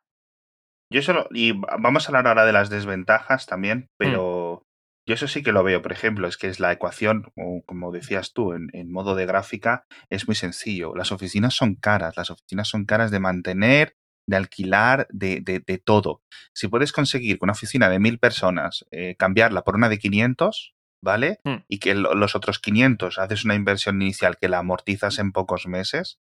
Yo 0.92 1.02
solo, 1.02 1.28
y 1.32 1.54
vamos 1.54 2.06
a 2.06 2.08
hablar 2.10 2.28
ahora 2.28 2.46
de 2.46 2.52
las 2.52 2.70
desventajas 2.70 3.46
también, 3.46 3.90
pero 3.98 4.66
yo 5.08 5.16
eso 5.16 5.28
sí 5.28 5.42
que 5.42 5.52
lo 5.52 5.64
veo, 5.64 5.82
por 5.82 5.94
ejemplo, 5.94 6.28
es 6.28 6.38
que 6.38 6.48
es 6.48 6.60
la 6.60 6.72
ecuación, 6.72 7.32
como 7.66 7.92
decías 7.92 8.34
tú, 8.34 8.54
en, 8.54 8.92
modo 8.92 9.16
de 9.16 9.26
gráfica, 9.26 9.86
es 10.10 10.28
muy 10.28 10.36
sencillo. 10.36 10.94
Las 10.96 11.12
oficinas 11.12 11.56
son 11.56 11.76
caras, 11.76 12.18
las 12.18 12.30
oficinas 12.30 12.68
son 12.68 12.86
caras 12.86 13.10
de 13.10 13.20
mantener, 13.20 13.96
de 14.28 14.38
alquilar, 14.38 15.08
de, 15.10 15.42
de, 15.42 15.78
todo. 15.78 16.22
Si 16.54 16.68
puedes 16.68 16.92
conseguir 16.92 17.40
con 17.40 17.48
una 17.48 17.54
oficina 17.54 17.90
de 17.90 18.00
mil 18.00 18.20
personas 18.20 18.86
eh, 18.92 19.16
cambiarla 19.18 19.64
por 19.64 19.76
una 19.76 19.90
de 19.90 19.98
500, 19.98 20.76
¿vale? 21.02 21.40
Hmm. 21.44 21.64
Y 21.68 21.80
que 21.80 21.96
los 21.96 22.36
otros 22.36 22.60
500 22.60 23.20
haces 23.20 23.46
una 23.46 23.56
inversión 23.56 24.02
inicial 24.02 24.38
que 24.38 24.50
la 24.50 24.60
amortizas 24.60 25.20
en 25.20 25.32
pocos 25.32 25.68
meses, 25.68 26.20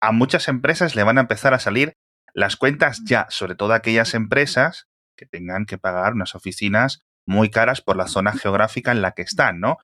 a 0.00 0.12
muchas 0.12 0.48
empresas 0.48 0.94
le 0.94 1.02
van 1.02 1.18
a 1.18 1.22
empezar 1.22 1.54
a 1.54 1.58
salir 1.58 1.94
las 2.34 2.56
cuentas 2.56 3.02
ya, 3.04 3.26
sobre 3.30 3.54
todo 3.54 3.72
aquellas 3.72 4.14
empresas 4.14 4.86
que 5.16 5.26
tengan 5.26 5.66
que 5.66 5.78
pagar 5.78 6.14
unas 6.14 6.34
oficinas 6.34 7.00
muy 7.26 7.50
caras 7.50 7.80
por 7.80 7.96
la 7.96 8.06
zona 8.06 8.32
geográfica 8.38 8.92
en 8.92 9.02
la 9.02 9.12
que 9.12 9.22
están, 9.22 9.60
¿no? 9.60 9.78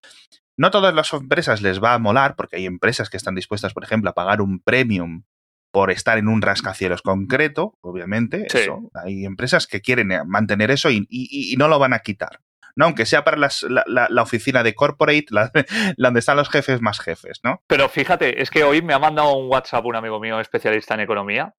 No 0.56 0.70
todas 0.70 0.94
las 0.94 1.12
empresas 1.12 1.62
les 1.62 1.82
va 1.82 1.94
a 1.94 1.98
molar, 1.98 2.36
porque 2.36 2.56
hay 2.56 2.66
empresas 2.66 3.10
que 3.10 3.16
están 3.16 3.34
dispuestas, 3.34 3.74
por 3.74 3.82
ejemplo, 3.82 4.10
a 4.10 4.14
pagar 4.14 4.40
un 4.40 4.60
premium 4.60 5.24
por 5.72 5.90
estar 5.90 6.18
en 6.18 6.28
un 6.28 6.40
rascacielos 6.40 7.02
concreto, 7.02 7.76
obviamente. 7.80 8.46
Eso. 8.46 8.88
Hay 8.94 9.24
empresas 9.24 9.66
que 9.66 9.80
quieren 9.80 10.12
eh, 10.12 10.22
mantener 10.24 10.70
eso 10.70 10.88
y, 10.88 11.54
no 11.58 11.66
lo 11.66 11.80
van 11.80 11.92
a 11.92 11.98
quitar. 11.98 12.38
¿No? 12.76 12.86
Aunque 12.86 13.06
sea 13.06 13.24
para 13.24 13.36
la, 13.36 14.22
oficina 14.22 14.62
de 14.62 14.74
corporate, 14.74 15.26
la, 15.30 15.50
donde 15.96 16.20
están 16.20 16.36
los 16.36 16.48
jefes 16.48 16.80
más 16.80 17.00
jefes, 17.00 17.40
¿no? 17.42 17.62
Pero 17.66 17.88
fíjate, 17.88 18.42
es 18.42 18.50
que 18.50 18.64
hoy 18.64 18.82
me 18.82 18.94
ha 18.94 18.98
mandado 18.98 19.36
un 19.36 19.50
WhatsApp 19.50 19.84
un 19.84 19.96
amigo 19.96 20.20
mío 20.20 20.40
especialista 20.40 20.94
en 20.94 21.00
economía 21.00 21.54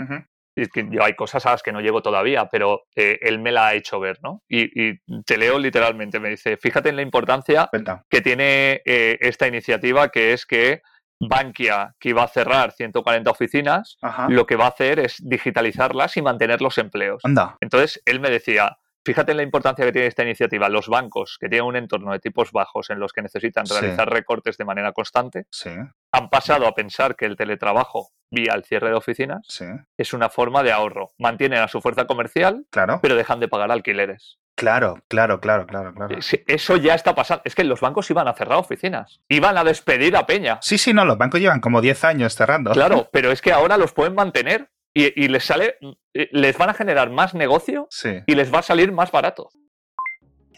yo 0.56 1.04
hay 1.04 1.16
cosas 1.16 1.46
a 1.46 1.52
las 1.52 1.64
que 1.64 1.72
no 1.72 1.82
llego 1.82 2.02
todavía, 2.02 2.48
pero 2.50 2.84
eh, 2.96 3.20
él 3.22 3.40
me 3.40 3.52
la 3.52 3.68
ha 3.68 3.74
hecho 3.74 4.00
ver, 4.00 4.20
¿no? 4.24 4.42
Y, 4.50 4.96
te 5.24 5.38
leo 5.38 5.60
literalmente, 5.60 6.20
me 6.20 6.30
dice, 6.30 6.58
fíjate 6.58 6.90
en 6.90 6.96
la 6.96 7.02
importancia 7.02 7.70
que 8.10 8.22
tiene 8.22 8.82
eh, 8.86 9.18
esta 9.22 9.48
iniciativa, 9.48 10.10
que 10.10 10.34
es 10.34 10.46
que 10.46 10.82
Bankia, 11.20 11.94
que 12.00 12.10
iba 12.10 12.24
a 12.24 12.28
cerrar 12.28 12.72
140 12.72 13.30
oficinas, 13.30 13.98
lo 14.30 14.46
que 14.46 14.56
va 14.56 14.66
a 14.66 14.70
hacer 14.70 15.00
es 15.00 15.18
digitalizarlas 15.20 16.18
y 16.18 16.22
mantener 16.22 16.62
los 16.62 16.78
empleos. 16.78 17.22
Entonces, 17.62 18.02
él 18.06 18.20
me 18.20 18.30
decía, 18.30 18.78
Fíjate 19.06 19.32
en 19.32 19.38
la 19.38 19.44
importancia 19.44 19.86
que 19.86 19.92
tiene 19.92 20.08
esta 20.08 20.24
iniciativa. 20.24 20.68
Los 20.68 20.88
bancos 20.88 21.38
que 21.40 21.48
tienen 21.48 21.68
un 21.68 21.76
entorno 21.76 22.12
de 22.12 22.20
tipos 22.20 22.52
bajos 22.52 22.90
en 22.90 23.00
los 23.00 23.14
que 23.14 23.22
necesitan 23.22 23.66
realizar 23.68 24.10
recortes 24.10 24.58
de 24.58 24.66
manera 24.66 24.92
constante 24.94 25.46
han 26.12 26.30
pasado 26.30 26.68
a 26.68 26.74
pensar 26.74 27.16
que 27.16 27.26
el 27.26 27.36
teletrabajo 27.36 28.10
vía 28.32 28.54
el 28.56 28.64
cierre 28.64 28.90
de 28.90 28.96
oficinas 28.96 29.48
es 29.98 30.14
una 30.14 30.30
forma 30.30 30.64
de 30.64 30.72
ahorro. 30.72 31.14
Mantienen 31.20 31.60
a 31.60 31.68
su 31.68 31.82
fuerza 31.82 32.06
comercial, 32.06 32.66
pero 33.02 33.16
dejan 33.16 33.40
de 33.40 33.48
pagar 33.48 33.72
alquileres. 33.72 34.40
Claro, 34.56 35.04
claro, 35.10 35.42
claro, 35.42 35.68
claro, 35.68 35.94
claro. 35.94 36.18
Eso 36.48 36.78
ya 36.78 36.96
está 36.96 37.14
pasando. 37.14 37.42
Es 37.46 37.56
que 37.56 37.66
los 37.66 37.82
bancos 37.82 38.10
iban 38.10 38.28
a 38.30 38.34
cerrar 38.34 38.58
oficinas. 38.58 39.20
Iban 39.28 39.58
a 39.58 39.66
despedir 39.66 40.16
a 40.16 40.26
Peña. 40.26 40.60
Sí, 40.62 40.78
sí, 40.78 40.94
no, 40.94 41.04
los 41.04 41.18
bancos 41.18 41.42
llevan 41.42 41.60
como 41.60 41.82
10 41.82 42.06
años 42.06 42.36
cerrando. 42.36 42.72
Claro, 42.72 43.10
pero 43.12 43.32
es 43.32 43.42
que 43.42 43.52
ahora 43.52 43.78
los 43.78 43.92
pueden 43.92 44.16
mantener 44.16 44.70
y, 44.96 45.28
les 45.28 45.44
sale, 45.44 45.78
les 46.14 46.58
van 46.58 46.70
a 46.70 46.74
generar 46.74 47.10
más 47.10 47.34
negocio 47.34 47.90
y 48.26 48.36
les 48.36 48.54
va 48.54 48.60
a 48.60 48.64
salir 48.64 48.92
más 48.92 49.12
barato. 49.12 49.50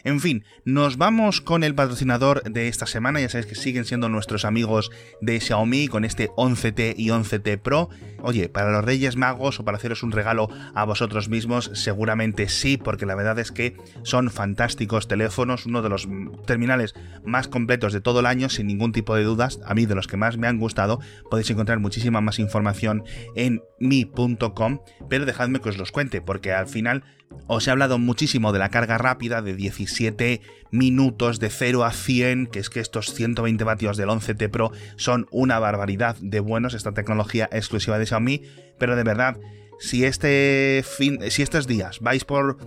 En 0.04 0.20
fin, 0.20 0.44
nos 0.64 0.96
vamos 0.96 1.40
con 1.40 1.64
el 1.64 1.74
patrocinador 1.74 2.42
de 2.44 2.68
esta 2.68 2.86
semana, 2.86 3.20
ya 3.20 3.28
sabéis 3.28 3.46
que 3.46 3.54
siguen 3.54 3.84
siendo 3.84 4.08
nuestros 4.08 4.44
amigos 4.44 4.90
de 5.20 5.40
Xiaomi 5.40 5.88
con 5.88 6.04
este 6.04 6.28
11T 6.30 6.94
y 6.96 7.08
11T 7.08 7.58
Pro. 7.58 7.88
Oye, 8.22 8.48
para 8.48 8.70
los 8.70 8.84
Reyes 8.84 9.16
Magos 9.16 9.58
o 9.58 9.64
para 9.64 9.76
haceros 9.76 10.02
un 10.02 10.12
regalo 10.12 10.48
a 10.74 10.84
vosotros 10.84 11.28
mismos, 11.28 11.70
seguramente 11.74 12.48
sí, 12.48 12.76
porque 12.76 13.06
la 13.06 13.14
verdad 13.14 13.38
es 13.38 13.50
que 13.50 13.76
son 14.02 14.30
fantásticos 14.30 15.08
teléfonos, 15.08 15.66
uno 15.66 15.82
de 15.82 15.88
los 15.88 16.08
terminales 16.46 16.94
más 17.24 17.48
completos 17.48 17.92
de 17.92 18.00
todo 18.00 18.20
el 18.20 18.26
año, 18.26 18.48
sin 18.48 18.66
ningún 18.66 18.92
tipo 18.92 19.16
de 19.16 19.24
dudas, 19.24 19.58
a 19.64 19.74
mí 19.74 19.86
de 19.86 19.94
los 19.94 20.06
que 20.06 20.16
más 20.16 20.36
me 20.36 20.46
han 20.46 20.58
gustado, 20.58 21.00
podéis 21.30 21.50
encontrar 21.50 21.80
muchísima 21.80 22.20
más 22.20 22.38
información 22.38 23.04
en 23.34 23.62
mi.com, 23.78 24.80
pero 25.08 25.26
dejadme 25.26 25.60
que 25.60 25.70
os 25.70 25.78
los 25.78 25.92
cuente, 25.92 26.20
porque 26.20 26.52
al 26.52 26.68
final 26.68 27.04
os 27.46 27.66
he 27.66 27.70
hablado 27.70 27.98
muchísimo 27.98 28.52
de 28.52 28.58
la 28.58 28.68
carga 28.68 28.98
rápida 28.98 29.42
de 29.42 29.54
17 29.54 30.40
minutos 30.70 31.40
de 31.40 31.50
0 31.50 31.84
a 31.84 31.92
100, 31.92 32.46
que 32.46 32.58
es 32.58 32.70
que 32.70 32.80
estos 32.80 33.14
120 33.14 33.64
vatios 33.64 33.96
del 33.96 34.08
11T 34.08 34.50
Pro 34.50 34.72
son 34.96 35.26
una 35.30 35.58
barbaridad 35.58 36.16
de 36.20 36.40
buenos, 36.40 36.74
esta 36.74 36.92
tecnología 36.92 37.48
exclusiva 37.52 37.98
de 37.98 38.06
Xiaomi, 38.06 38.42
pero 38.78 38.96
de 38.96 39.04
verdad, 39.04 39.38
si 39.80 40.04
este 40.04 40.84
fin, 40.84 41.18
si 41.30 41.42
estos 41.42 41.66
días 41.66 42.00
vais 42.00 42.24
por 42.24 42.58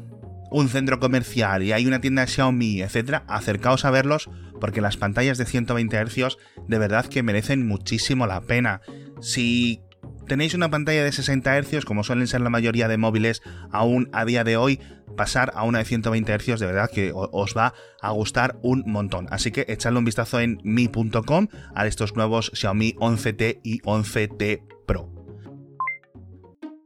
un 0.51 0.67
centro 0.67 0.99
comercial 0.99 1.63
y 1.63 1.71
hay 1.71 1.87
una 1.87 2.01
tienda 2.01 2.25
de 2.25 2.31
Xiaomi, 2.31 2.81
etcétera, 2.81 3.23
acercaos 3.27 3.85
a 3.85 3.91
verlos 3.91 4.29
porque 4.59 4.81
las 4.81 4.97
pantallas 4.97 5.37
de 5.37 5.45
120 5.45 6.05
Hz 6.05 6.37
de 6.67 6.79
verdad 6.79 7.05
que 7.05 7.23
merecen 7.23 7.67
muchísimo 7.67 8.27
la 8.27 8.41
pena. 8.41 8.81
Si 9.21 9.81
tenéis 10.31 10.53
una 10.53 10.69
pantalla 10.69 11.03
de 11.03 11.11
60 11.11 11.61
Hz, 11.61 11.83
como 11.83 12.05
suelen 12.05 12.25
ser 12.25 12.39
la 12.39 12.49
mayoría 12.49 12.87
de 12.87 12.95
móviles 12.95 13.41
aún 13.69 14.09
a 14.13 14.23
día 14.23 14.45
de 14.45 14.55
hoy, 14.55 14.79
pasar 15.17 15.51
a 15.55 15.63
una 15.63 15.79
de 15.79 15.83
120 15.83 16.39
Hz 16.39 16.57
de 16.57 16.65
verdad 16.67 16.89
que 16.89 17.11
os 17.13 17.53
va 17.57 17.73
a 18.01 18.11
gustar 18.11 18.57
un 18.63 18.85
montón. 18.87 19.27
Así 19.29 19.51
que 19.51 19.65
echadle 19.67 19.99
un 19.99 20.05
vistazo 20.05 20.39
en 20.39 20.61
mi.com 20.63 21.49
a 21.75 21.85
estos 21.85 22.15
nuevos 22.15 22.49
Xiaomi 22.53 22.93
11T 22.93 23.59
y 23.61 23.81
11T 23.81 24.63
Pro. 24.87 25.11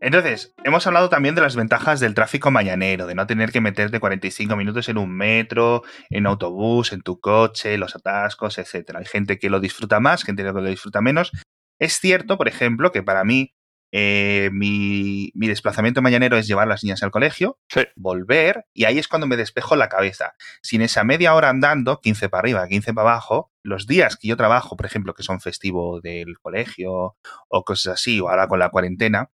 Entonces, 0.01 0.55
hemos 0.63 0.87
hablado 0.87 1.09
también 1.09 1.35
de 1.35 1.41
las 1.41 1.55
ventajas 1.55 1.99
del 1.99 2.15
tráfico 2.15 2.49
mañanero, 2.49 3.05
de 3.05 3.13
no 3.13 3.27
tener 3.27 3.51
que 3.51 3.61
meterte 3.61 3.99
45 3.99 4.55
minutos 4.55 4.89
en 4.89 4.97
un 4.97 5.11
metro, 5.11 5.83
en 6.09 6.25
autobús, 6.25 6.93
en 6.93 7.01
tu 7.01 7.19
coche, 7.19 7.77
los 7.77 7.95
atascos, 7.95 8.57
etc. 8.57 8.95
Hay 8.95 9.05
gente 9.05 9.37
que 9.37 9.51
lo 9.51 9.59
disfruta 9.59 9.99
más, 9.99 10.23
gente 10.23 10.43
que 10.43 10.51
lo 10.51 10.63
disfruta 10.63 11.01
menos, 11.01 11.31
es 11.79 11.99
cierto, 11.99 12.37
por 12.37 12.47
ejemplo, 12.47 12.91
que 12.91 13.03
para 13.03 13.23
mí 13.23 13.53
eh, 13.97 14.49
mi, 14.51 15.31
desplazamiento 15.35 16.01
mañanero 16.01 16.37
es 16.37 16.47
llevar 16.47 16.67
a 16.67 16.69
las 16.69 16.83
niñas 16.83 17.01
al 17.01 17.11
colegio, 17.11 17.59
volver, 17.95 18.65
y 18.73 18.83
ahí 18.83 18.99
es 18.99 19.07
cuando 19.07 19.25
me 19.25 19.37
despejo 19.37 19.77
la 19.77 19.87
cabeza. 19.87 20.35
Sin 20.61 20.81
esa 20.81 21.05
media 21.05 21.33
hora 21.33 21.49
andando, 21.49 22.01
15 22.01 22.27
para 22.27 22.39
arriba, 22.39 22.67
15 22.67 22.93
para 22.93 23.11
abajo, 23.11 23.53
los 23.63 23.87
días 23.87 24.17
que 24.17 24.27
yo 24.27 24.35
trabajo, 24.35 24.75
por 24.75 24.85
ejemplo, 24.85 25.13
que 25.13 25.23
son 25.23 25.39
festivo 25.39 26.01
del 26.01 26.37
colegio 26.39 27.15
o 27.47 27.63
cosas 27.63 27.93
así, 27.93 28.19
o 28.19 28.27
ahora 28.27 28.49
con 28.49 28.59
la 28.59 28.69
cuarentena, 28.69 29.29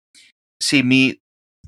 si 0.59 0.83
mi 0.83 1.21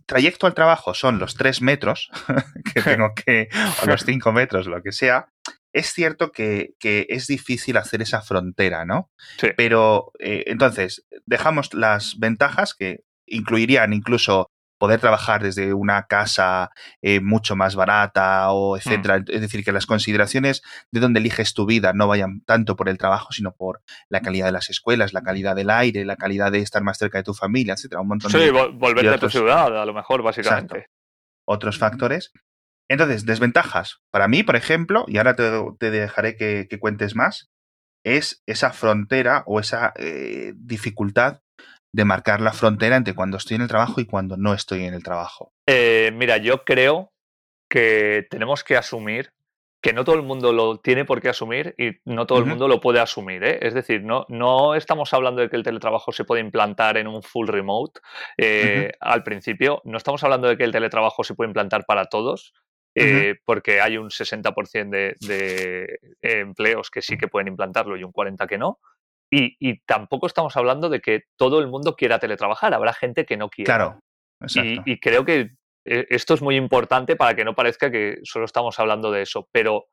trayecto 0.05 0.45
al 0.45 0.53
trabajo 0.53 0.93
son 0.93 1.17
los 1.17 1.35
3 1.35 1.61
metros 1.61 2.09
que 2.73 2.81
tengo 2.81 3.13
que, 3.15 3.47
o 3.83 3.85
los 3.85 4.03
5 4.03 4.33
metros, 4.33 4.67
lo 4.67 4.81
que 4.81 4.91
sea, 4.91 5.29
es 5.73 5.93
cierto 5.93 6.31
que, 6.31 6.75
es 6.81 7.27
difícil 7.27 7.77
hacer 7.77 8.01
esa 8.01 8.21
frontera, 8.21 8.85
¿no? 8.85 9.09
Sí. 9.37 9.47
Pero 9.55 10.11
eh, 10.19 10.43
entonces, 10.47 11.05
dejamos 11.25 11.73
las 11.73 12.19
ventajas 12.19 12.73
que 12.73 13.03
incluirían 13.25 13.93
incluso 13.93 14.51
poder 14.81 14.99
trabajar 14.99 15.43
desde 15.43 15.75
una 15.75 16.07
casa 16.07 16.71
eh, 17.03 17.19
mucho 17.21 17.55
más 17.55 17.75
barata 17.75 18.51
o 18.51 18.77
etcétera. 18.77 19.19
Mm. 19.19 19.25
Es 19.27 19.41
decir, 19.41 19.63
que 19.63 19.71
las 19.71 19.85
consideraciones 19.85 20.63
de 20.89 20.99
dónde 20.99 21.19
eliges 21.19 21.53
tu 21.53 21.67
vida 21.67 21.93
no 21.93 22.07
vayan 22.07 22.41
tanto 22.47 22.75
por 22.75 22.89
el 22.89 22.97
trabajo, 22.97 23.31
sino 23.31 23.51
por 23.51 23.83
la 24.09 24.21
calidad 24.21 24.47
de 24.47 24.53
las 24.53 24.71
escuelas, 24.71 25.13
la 25.13 25.21
calidad 25.21 25.55
del 25.55 25.69
aire, 25.69 26.03
la 26.03 26.15
calidad 26.15 26.51
de 26.51 26.59
estar 26.61 26.81
más 26.81 26.97
cerca 26.97 27.19
de 27.19 27.23
tu 27.23 27.35
familia, 27.35 27.75
etcétera. 27.75 28.01
Un 28.01 28.07
montón 28.07 28.31
sí, 28.31 28.49
volverte 28.49 29.09
a 29.09 29.19
tu 29.19 29.29
ciudad, 29.29 29.79
a 29.79 29.85
lo 29.85 29.93
mejor, 29.93 30.23
básicamente. 30.23 30.87
Otros 31.45 31.77
factores. 31.77 32.31
Entonces, 32.91 33.25
desventajas. 33.25 34.01
Para 34.12 34.27
mí, 34.27 34.43
por 34.43 34.57
ejemplo, 34.57 35.05
y 35.07 35.17
ahora 35.17 35.38
te, 35.38 35.91
dejaré 35.91 36.36
que, 36.36 36.67
cuentes 36.77 37.15
más, 37.15 37.50
es 38.03 38.43
esa 38.45 38.74
frontera 38.74 39.43
o 39.45 39.62
esa 39.62 39.93
eh, 39.95 40.51
dificultad 40.57 41.39
de 41.93 42.03
marcar 42.03 42.41
la 42.41 42.51
frontera 42.51 42.98
entre 42.98 43.15
cuando 43.15 43.38
estoy 43.38 43.55
en 43.55 43.62
el 43.62 43.69
trabajo 43.69 44.01
y 44.01 44.05
cuando 44.05 44.36
no 44.36 44.53
estoy 44.53 44.83
en 44.83 44.93
el 44.93 45.03
trabajo? 45.03 45.53
Eh, 45.67 46.12
mira, 46.13 46.36
yo 46.36 46.65
creo 46.65 47.13
que 47.69 48.27
tenemos 48.29 48.65
que 48.65 48.75
asumir 48.75 49.31
que 49.81 49.93
no 49.93 50.03
todo 50.03 50.15
el 50.15 50.21
mundo 50.21 50.51
lo 50.51 50.77
tiene 50.77 51.05
por 51.05 51.21
qué 51.21 51.29
asumir 51.29 51.74
y 51.77 51.91
no 52.05 52.27
todo 52.27 52.39
el 52.39 52.45
mundo 52.45 52.67
lo 52.67 52.79
puede 52.79 53.00
asumir. 53.00 53.43
¿eh? 53.43 53.60
Es 53.62 53.74
decir, 53.74 54.03
no, 54.03 54.25
no 54.29 54.75
estamos 54.75 55.12
hablando 55.13 55.41
de 55.41 55.50
que 55.50 55.55
el 55.55 55.63
teletrabajo 55.63 56.12
se 56.12 56.24
puede 56.24 56.41
implantar 56.41 56.98
en 56.98 57.07
un 57.07 57.24
full 57.24 57.48
remote 57.48 58.00
eh, 58.38 58.91
al 59.00 59.24
principio, 59.24 59.81
no 59.86 59.98
estamos 59.98 60.24
hablando 60.24 60.48
de 60.48 60.57
que 60.57 60.65
el 60.65 60.71
teletrabajo 60.71 61.24
se 61.24 61.33
puede 61.33 61.50
implantar 61.50 61.86
para 61.86 62.05
todos. 62.05 62.53
Porque 63.45 63.81
hay 63.81 63.98
un 63.98 64.10
60% 64.10 64.89
de, 64.89 65.15
de, 65.19 66.00
empleos 66.21 66.89
que 66.89 67.01
sí 67.01 67.17
que 67.17 67.27
pueden 67.27 67.48
implantarlo 67.48 67.98
y 67.98 68.03
un 68.03 68.12
40% 68.12 68.48
que 68.48 68.57
no. 68.57 68.79
Y, 69.33 69.79
tampoco 69.86 70.27
estamos 70.27 70.57
hablando 70.57 70.89
de 70.89 71.00
que 71.00 71.24
todo 71.38 71.60
el 71.60 71.67
mundo 71.67 71.95
quiera 71.95 72.19
teletrabajar, 72.19 72.74
habrá 72.74 72.93
gente 72.93 73.25
que 73.25 73.38
no 73.38 73.50
quiera. 73.50 73.75
Claro, 73.77 74.00
Y, 74.86 75.00
creo 75.00 75.24
que 75.24 75.51
eh, 75.86 76.05
esto 76.10 76.33
es 76.33 76.41
muy 76.41 76.57
importante 76.57 77.15
para 77.15 77.33
que 77.33 77.45
no 77.45 77.55
parezca 77.55 77.89
que 77.89 78.19
solo 78.24 78.45
estamos 78.45 78.77
hablando 78.79 79.10
de 79.10 79.21
eso, 79.21 79.48
pero 79.51 79.86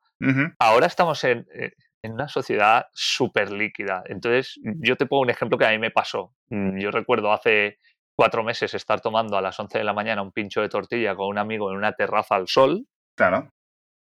ahora 0.59 0.87
estamos 0.87 1.23
en, 1.23 1.47
eh, 1.53 1.71
en 2.03 2.13
una 2.13 2.27
sociedad 2.27 2.87
súper 2.93 3.51
líquida. 3.51 4.03
Entonces, 4.07 4.59
yo 4.81 4.95
te 4.95 5.05
pongo 5.05 5.23
un 5.23 5.29
ejemplo 5.29 5.57
que 5.57 5.65
a 5.65 5.71
mí 5.71 5.79
me 5.79 5.91
pasó. 5.91 6.33
Mm, 6.49 6.77
yo 6.77 6.91
recuerdo 6.91 7.31
hace 7.31 7.77
cuatro 8.19 8.43
meses 8.43 8.73
estar 8.73 8.99
tomando 8.99 9.37
a 9.37 9.41
las 9.41 9.57
11 9.57 9.77
de 9.77 9.83
la 9.85 9.93
mañana 9.93 10.21
un 10.21 10.33
pincho 10.33 10.59
de 10.59 10.67
tortilla 10.67 11.15
con 11.15 11.27
un 11.27 11.37
amigo 11.37 11.71
en 11.71 11.77
una 11.77 11.93
terraza 11.93 12.35
al 12.35 12.49
sol. 12.49 12.85
Claro 13.15 13.49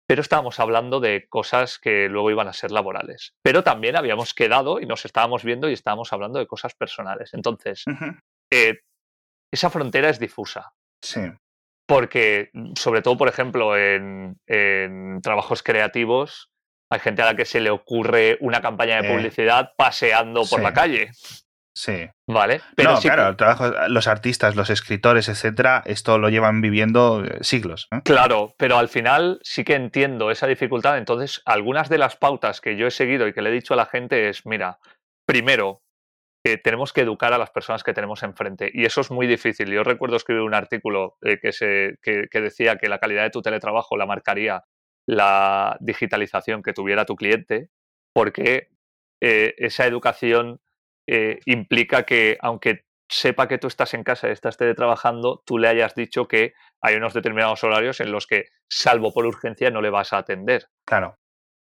pero 0.09 0.23
estábamos 0.23 0.59
hablando 0.59 1.01
de 1.01 1.29
cosas 1.29 1.79
que 1.79 2.09
luego 2.09 2.31
iban 2.31 2.49
a 2.49 2.55
ser 2.55 2.71
laborales. 2.71 3.35
Pero 3.43 3.63
también 3.63 3.95
habíamos 3.95 4.33
quedado 4.33 4.81
y 4.81 4.87
nos 4.87 5.05
estábamos 5.05 5.45
viendo 5.45 5.69
y 5.69 5.75
estábamos 5.75 6.15
hablando 6.15 6.39
de 6.39 6.47
cosas 6.47 6.75
personales. 6.75 7.35
Entonces, 7.35 7.85
eh, 8.51 8.79
esa 9.53 9.69
frontera 9.69 10.09
es 10.09 10.19
difusa. 10.19 10.73
Sí. 11.03 11.21
Porque, 11.87 12.51
sobre 12.75 13.03
todo, 13.03 13.19
por 13.19 13.29
ejemplo, 13.29 13.77
en, 13.77 14.41
trabajos 15.23 15.63
creativos, 15.63 16.51
hay 16.91 17.01
gente 17.01 17.21
a 17.21 17.27
la 17.27 17.37
que 17.37 17.45
se 17.45 17.61
le 17.61 17.69
ocurre 17.69 18.39
una 18.41 18.63
campaña 18.63 19.03
de 19.03 19.09
eh, 19.09 19.15
publicidad 19.15 19.73
paseando 19.77 20.45
por 20.49 20.63
la 20.63 20.73
calle. 20.73 21.11
Sí. 21.79 22.11
Vale. 22.27 22.61
Pero 22.75 22.95
no, 22.95 22.99
claro, 22.99 23.29
el 23.29 23.37
trabajo, 23.37 23.71
los 23.87 24.09
artistas, 24.09 24.57
los 24.57 24.69
escritores, 24.69 25.29
etcétera, 25.29 25.85
esto 25.87 26.19
lo 26.19 26.29
llevan 26.29 26.61
viviendo 26.61 27.25
eh, 27.25 27.39
siglos. 27.43 27.87
Claro, 28.05 28.53
pero 28.59 28.79
al 28.79 28.89
final 28.89 29.39
sí 29.45 29.63
que 29.63 29.77
entiendo 29.77 30.33
esa 30.33 30.49
dificultad. 30.49 30.99
Entonces, 30.99 31.41
algunas 31.45 31.89
de 31.89 31.99
las 31.99 32.17
pautas 32.17 32.61
que 32.61 32.77
yo 32.77 32.89
he 32.89 32.91
seguido 32.91 33.29
y 33.29 33.33
que 33.33 33.43
le 33.43 33.51
he 33.51 33.53
dicho 33.53 33.75
a 33.75 33.77
la 33.77 33.87
gente 33.87 34.29
es: 34.29 34.45
mira, 34.45 34.81
primero, 35.25 35.83
eh, 36.45 36.59
tenemos 36.59 36.93
que 36.93 37.03
educar 37.03 37.33
a 37.33 37.39
las 37.39 37.51
personas 37.51 37.85
que 37.85 37.95
tenemos 37.95 38.25
enfrente. 38.25 38.73
Y 38.75 38.85
eso 38.85 39.01
es 39.01 39.13
muy 39.13 39.29
difícil. 39.29 39.71
Yo 39.71 39.85
recuerdo 39.85 40.17
escribir 40.17 40.43
un 40.43 40.55
artículo 40.55 41.17
eh, 41.23 41.39
que, 41.41 41.53
se, 41.53 41.95
que, 42.03 42.41
decía 42.41 42.77
que 42.77 42.89
la 42.89 42.99
calidad 42.99 43.23
de 43.23 43.31
tu 43.31 43.41
teletrabajo 43.41 43.97
la 43.97 44.07
marcaría 44.07 44.65
la 45.07 45.77
digitalización 45.79 46.65
que 46.65 46.73
tuviera 46.73 47.05
tu 47.05 47.15
cliente, 47.15 47.71
porque 48.13 48.69
esa 49.21 49.87
educación 49.87 50.61
eh, 51.11 51.41
implica 51.47 52.05
que 52.05 52.37
aunque 52.41 52.85
sepa 53.09 53.49
que 53.49 53.57
tú 53.57 53.67
estás 53.67 53.95
en 53.95 54.05
casa 54.05 54.29
y 54.29 54.33
estás 54.33 54.59
teletrabajando, 54.59 55.43
tú 55.47 55.57
le 55.57 55.69
hayas 55.69 55.95
dicho 55.95 56.29
que 56.29 56.53
hay 56.83 56.97
unos 56.97 57.15
determinados 57.15 57.65
horarios 57.65 58.01
en 58.01 58.13
los 58.13 58.27
que, 58.27 58.51
salvo 58.69 59.13
por 59.15 59.25
urgencia, 59.25 59.71
no 59.71 59.81
le 59.81 59.89
vas 59.89 60.13
a 60.13 60.19
atender. 60.19 60.69
Claro. 60.87 61.17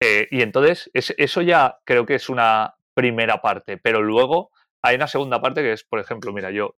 Eh, 0.02 0.26
y 0.32 0.42
entonces, 0.42 0.90
eso 0.92 1.42
ya 1.42 1.78
creo 1.84 2.06
que 2.06 2.16
es 2.16 2.28
una 2.28 2.74
primera 2.92 3.40
parte, 3.40 3.76
pero 3.76 4.02
luego 4.02 4.50
hay 4.82 4.96
una 4.96 5.06
segunda 5.06 5.40
parte 5.40 5.62
que 5.62 5.74
es, 5.74 5.84
por 5.84 6.00
ejemplo, 6.00 6.32
mira, 6.32 6.50
yo 6.50 6.74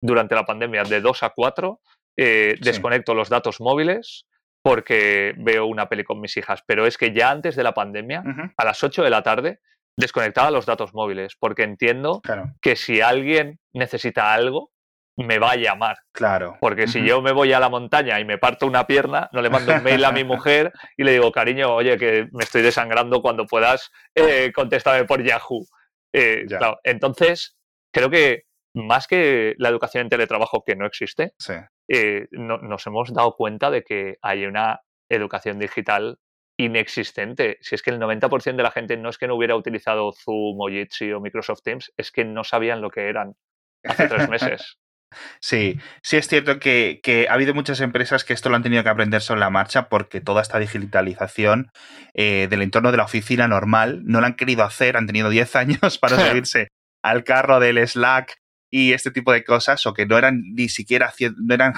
durante 0.00 0.36
la 0.36 0.46
pandemia 0.46 0.84
de 0.84 1.00
2 1.00 1.22
a 1.24 1.30
4 1.30 1.80
eh, 2.18 2.54
desconecto 2.60 3.14
los 3.14 3.28
datos 3.28 3.60
móviles 3.60 4.26
porque 4.62 5.34
veo 5.38 5.66
una 5.66 5.88
peli 5.88 6.04
con 6.04 6.20
mis 6.20 6.36
hijas, 6.36 6.62
pero 6.66 6.86
es 6.86 6.98
que 6.98 7.12
ya 7.12 7.30
antes 7.30 7.56
de 7.56 7.62
la 7.62 7.74
pandemia, 7.74 8.22
a 8.56 8.64
las 8.64 8.82
8 8.82 9.02
de 9.02 9.10
la 9.10 9.22
tarde, 9.22 9.60
desconectaba 9.96 10.50
los 10.50 10.66
datos 10.66 10.94
móviles, 10.94 11.36
porque 11.38 11.62
entiendo 11.62 12.20
que 12.60 12.76
si 12.76 13.00
alguien 13.00 13.58
necesita 13.72 14.32
algo, 14.32 14.70
me 15.16 15.38
va 15.38 15.52
a 15.52 15.56
llamar. 15.56 15.96
Claro. 16.12 16.58
Porque 16.60 16.86
si 16.86 17.02
yo 17.02 17.22
me 17.22 17.32
voy 17.32 17.52
a 17.52 17.60
la 17.60 17.70
montaña 17.70 18.20
y 18.20 18.24
me 18.26 18.36
parto 18.36 18.66
una 18.66 18.86
pierna, 18.86 19.30
no 19.32 19.40
le 19.40 19.48
mando 19.48 19.74
un 19.74 19.82
mail 19.82 20.04
a 20.04 20.12
mi 20.12 20.24
mujer 20.24 20.72
y 20.96 21.04
le 21.04 21.12
digo, 21.12 21.32
cariño, 21.32 21.74
oye, 21.74 21.96
que 21.96 22.28
me 22.32 22.44
estoy 22.44 22.62
desangrando 22.62 23.22
cuando 23.22 23.46
puedas, 23.46 23.90
eh, 24.14 24.52
contéstame 24.54 25.04
por 25.04 25.22
Yahoo. 25.22 25.64
Eh, 26.12 26.46
Entonces, 26.84 27.56
creo 27.92 28.10
que 28.10 28.44
más 28.74 29.06
que 29.06 29.54
la 29.56 29.70
educación 29.70 30.02
en 30.02 30.10
teletrabajo 30.10 30.62
que 30.64 30.76
no 30.76 30.84
existe, 30.86 31.32
eh, 31.88 32.26
nos 32.32 32.86
hemos 32.86 33.14
dado 33.14 33.34
cuenta 33.36 33.70
de 33.70 33.82
que 33.82 34.16
hay 34.20 34.44
una 34.44 34.80
educación 35.08 35.58
digital 35.58 36.18
inexistente. 36.56 37.58
Si 37.60 37.74
es 37.74 37.82
que 37.82 37.90
el 37.90 38.00
90% 38.00 38.56
de 38.56 38.62
la 38.62 38.70
gente 38.70 38.96
no 38.96 39.10
es 39.10 39.18
que 39.18 39.26
no 39.26 39.36
hubiera 39.36 39.56
utilizado 39.56 40.12
Zoom 40.12 40.60
o 40.60 40.68
Jitsi 40.68 41.12
o 41.12 41.20
Microsoft 41.20 41.62
Teams, 41.62 41.92
es 41.96 42.10
que 42.10 42.24
no 42.24 42.44
sabían 42.44 42.80
lo 42.80 42.90
que 42.90 43.08
eran 43.08 43.34
hace 43.84 44.08
tres 44.08 44.28
meses. 44.28 44.78
Sí, 45.40 45.78
sí 46.02 46.16
es 46.16 46.26
cierto 46.26 46.58
que, 46.58 47.26
ha 47.30 47.32
habido 47.32 47.54
muchas 47.54 47.80
empresas 47.80 48.24
que 48.24 48.32
esto 48.32 48.50
lo 48.50 48.56
han 48.56 48.64
tenido 48.64 48.82
que 48.82 48.88
aprender 48.88 49.22
sobre 49.22 49.40
la 49.40 49.50
marcha 49.50 49.88
porque 49.88 50.20
toda 50.20 50.42
esta 50.42 50.58
digitalización 50.58 51.70
eh, 52.12 52.48
del 52.50 52.62
entorno 52.62 52.90
de 52.90 52.96
la 52.98 53.04
oficina 53.04 53.46
normal 53.46 54.02
no 54.04 54.20
la 54.20 54.26
han 54.26 54.34
querido 54.34 54.64
hacer, 54.64 54.96
han 54.96 55.06
tenido 55.06 55.30
10 55.30 55.56
años 55.56 55.98
para 56.00 56.18
subirse 56.18 56.68
al 57.02 57.24
carro 57.24 57.60
del 57.60 57.86
Slack 57.86 58.36
y 58.70 58.92
este 58.92 59.10
tipo 59.10 59.32
de 59.32 59.44
cosas, 59.44 59.86
o 59.86 59.94
que 59.94 60.06
no 60.06 60.18
eran 60.18 60.42
ni 60.54 60.68
siquiera 60.68 61.12
no 61.38 61.54
eran 61.54 61.74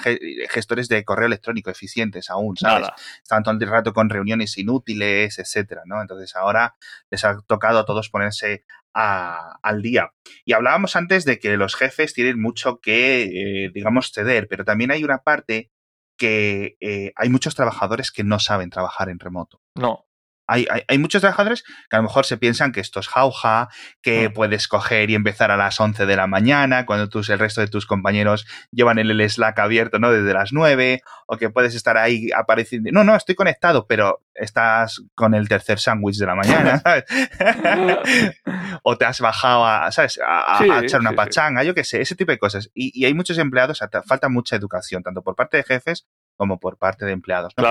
gestores 0.49 0.87
de 0.89 1.03
correo 1.03 1.27
electrónico 1.27 1.69
eficientes 1.69 2.29
aún, 2.29 2.57
¿sabes? 2.57 2.89
Estaban 3.21 3.43
todo 3.43 3.55
el 3.59 3.67
rato 3.67 3.93
con 3.93 4.09
reuniones 4.09 4.57
inútiles, 4.57 5.37
etcétera, 5.37 5.83
¿no? 5.85 6.01
Entonces 6.01 6.35
ahora 6.35 6.75
les 7.09 7.23
ha 7.23 7.39
tocado 7.47 7.79
a 7.79 7.85
todos 7.85 8.09
ponerse 8.09 8.65
al 8.93 9.81
día. 9.81 10.11
Y 10.45 10.53
hablábamos 10.53 10.95
antes 10.95 11.25
de 11.25 11.39
que 11.39 11.55
los 11.57 11.75
jefes 11.75 12.13
tienen 12.13 12.41
mucho 12.41 12.79
que, 12.81 13.23
eh, 13.65 13.71
digamos, 13.73 14.11
ceder, 14.11 14.47
pero 14.49 14.65
también 14.65 14.91
hay 14.91 15.03
una 15.03 15.19
parte 15.19 15.71
que 16.17 16.75
eh, 16.81 17.13
hay 17.15 17.29
muchos 17.29 17.55
trabajadores 17.55 18.11
que 18.11 18.23
no 18.23 18.39
saben 18.39 18.69
trabajar 18.69 19.09
en 19.09 19.19
remoto. 19.19 19.61
No. 19.75 20.08
Hay, 20.51 20.65
hay, 20.87 20.97
muchos 20.97 21.21
trabajadores 21.21 21.63
que 21.63 21.95
a 21.95 21.97
lo 21.97 22.03
mejor 22.03 22.25
se 22.25 22.37
piensan 22.37 22.71
que 22.71 22.79
esto 22.79 22.99
es 22.99 23.07
jauja, 23.07 23.69
que 24.01 24.29
mm. 24.29 24.33
puedes 24.33 24.67
coger 24.67 25.09
y 25.09 25.15
empezar 25.15 25.51
a 25.51 25.57
las 25.57 25.79
11 25.79 26.05
de 26.05 26.15
la 26.15 26.27
mañana, 26.27 26.85
cuando 26.85 27.07
tus, 27.07 27.29
el 27.29 27.39
resto 27.39 27.61
de 27.61 27.67
tus 27.67 27.85
compañeros 27.85 28.47
llevan 28.71 28.99
el 28.99 29.29
Slack 29.29 29.59
abierto 29.59 29.99
¿no? 29.99 30.11
desde 30.11 30.33
las 30.33 30.51
9, 30.51 31.01
o 31.27 31.37
que 31.37 31.49
puedes 31.49 31.75
estar 31.75 31.97
ahí 31.97 32.29
apareciendo. 32.35 32.89
No, 32.91 33.03
no, 33.03 33.15
estoy 33.15 33.35
conectado, 33.35 33.85
pero 33.87 34.23
estás 34.33 35.01
con 35.15 35.33
el 35.33 35.47
tercer 35.47 35.79
sándwich 35.79 36.17
de 36.17 36.25
la 36.25 36.35
mañana, 36.35 36.79
¿sabes? 36.83 37.05
o 38.83 38.97
te 38.97 39.05
has 39.05 39.19
bajado 39.21 39.65
a, 39.65 39.91
¿sabes? 39.91 40.19
a, 40.25 40.81
echar 40.83 40.99
una 40.99 41.13
pachanga, 41.13 41.63
yo 41.63 41.73
qué 41.75 41.83
sé, 41.83 42.01
ese 42.01 42.15
tipo 42.15 42.31
de 42.31 42.39
cosas. 42.39 42.69
Y, 42.73 43.05
hay 43.05 43.13
muchos 43.13 43.37
empleados, 43.37 43.79
falta 44.05 44.29
mucha 44.29 44.55
educación, 44.55 45.03
tanto 45.03 45.21
por 45.21 45.35
parte 45.35 45.57
de 45.57 45.63
jefes 45.63 46.07
como 46.35 46.59
por 46.59 46.77
parte 46.77 47.05
de 47.05 47.11
empleados. 47.11 47.53
¿no 47.57 47.63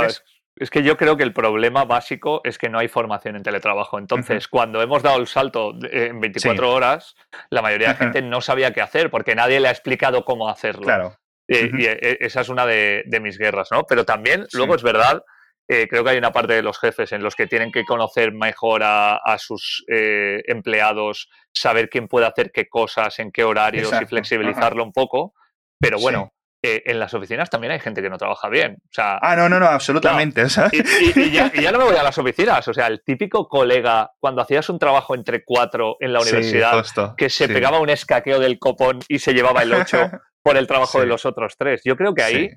es 0.60 0.70
que 0.70 0.82
yo 0.82 0.96
creo 0.96 1.16
que 1.16 1.22
el 1.22 1.32
problema 1.32 1.84
básico 1.84 2.40
es 2.44 2.58
que 2.58 2.68
no 2.68 2.78
hay 2.78 2.88
formación 2.88 3.36
en 3.36 3.42
teletrabajo. 3.42 3.98
Entonces, 3.98 4.48
cuando 4.48 4.82
hemos 4.82 5.02
dado 5.02 5.18
el 5.18 5.26
salto 5.26 5.74
en 5.90 6.20
24 6.20 6.72
horas, 6.72 7.14
la 7.50 7.62
mayoría 7.62 7.88
de 7.88 7.92
la 7.94 7.98
gente 7.98 8.22
no 8.22 8.40
sabía 8.40 8.72
qué 8.72 8.80
hacer 8.80 9.10
porque 9.10 9.34
nadie 9.34 9.60
le 9.60 9.68
ha 9.68 9.72
explicado 9.72 10.24
cómo 10.24 10.48
hacerlo. 10.48 10.82
Claro. 10.82 11.16
Y, 11.46 11.86
e, 11.86 12.18
esa 12.20 12.42
es 12.42 12.48
una 12.48 12.66
de, 12.66 13.04
mis 13.22 13.38
guerras, 13.38 13.68
¿no? 13.70 13.84
Pero 13.84 14.04
también, 14.04 14.46
luego 14.52 14.74
es 14.74 14.82
verdad, 14.82 15.22
eh, 15.66 15.86
creo 15.88 16.04
que 16.04 16.10
hay 16.10 16.18
una 16.18 16.32
parte 16.32 16.54
de 16.54 16.62
los 16.62 16.78
jefes 16.78 17.12
en 17.12 17.22
los 17.22 17.34
que 17.34 17.46
tienen 17.46 17.72
que 17.72 17.84
conocer 17.84 18.32
mejor 18.32 18.82
a, 18.84 19.36
sus 19.38 19.84
eh, 19.88 20.42
empleados, 20.46 21.28
saber 21.52 21.88
quién 21.88 22.08
puede 22.08 22.26
hacer 22.26 22.50
qué 22.52 22.68
cosas, 22.68 23.18
en 23.18 23.32
qué 23.32 23.44
horarios 23.44 23.92
y 24.00 24.06
flexibilizarlo 24.06 24.82
un 24.82 24.92
poco. 24.92 25.34
Pero 25.80 25.98
bueno, 25.98 26.32
eh, 26.60 26.82
en 26.86 26.98
las 26.98 27.14
oficinas 27.14 27.50
también 27.50 27.72
hay 27.72 27.78
gente 27.78 28.02
que 28.02 28.10
no 28.10 28.18
trabaja 28.18 28.48
bien. 28.48 28.78
O 28.82 28.92
sea, 28.92 29.18
ah, 29.22 29.36
no, 29.36 29.48
no, 29.48 29.60
no, 29.60 29.66
absolutamente. 29.66 30.42
Y, 31.14 31.30
ya, 31.30 31.72
no 31.72 31.78
me 31.78 31.84
voy 31.84 31.96
a 31.96 32.02
las 32.02 32.18
oficinas. 32.18 32.66
O 32.66 32.74
sea, 32.74 32.88
el 32.88 33.02
típico 33.04 33.48
colega, 33.48 34.10
cuando 34.18 34.42
hacías 34.42 34.68
un 34.68 34.78
trabajo 34.78 35.14
entre 35.14 35.44
cuatro 35.44 35.96
en 36.00 36.12
la 36.12 36.20
universidad, 36.20 36.84
que 37.16 37.30
se 37.30 37.48
pegaba 37.48 37.78
un 37.78 37.90
escaqueo 37.90 38.40
del 38.40 38.58
copón 38.58 38.98
y 39.08 39.20
se 39.20 39.34
llevaba 39.34 39.62
el 39.62 39.72
ocho, 39.72 39.98
por 40.42 40.56
el 40.56 40.66
trabajo 40.66 41.00
de 41.00 41.06
los 41.06 41.24
otros 41.26 41.54
tres. 41.56 41.82
Yo 41.84 41.96
creo 41.96 42.12
que 42.12 42.22
ahí 42.22 42.50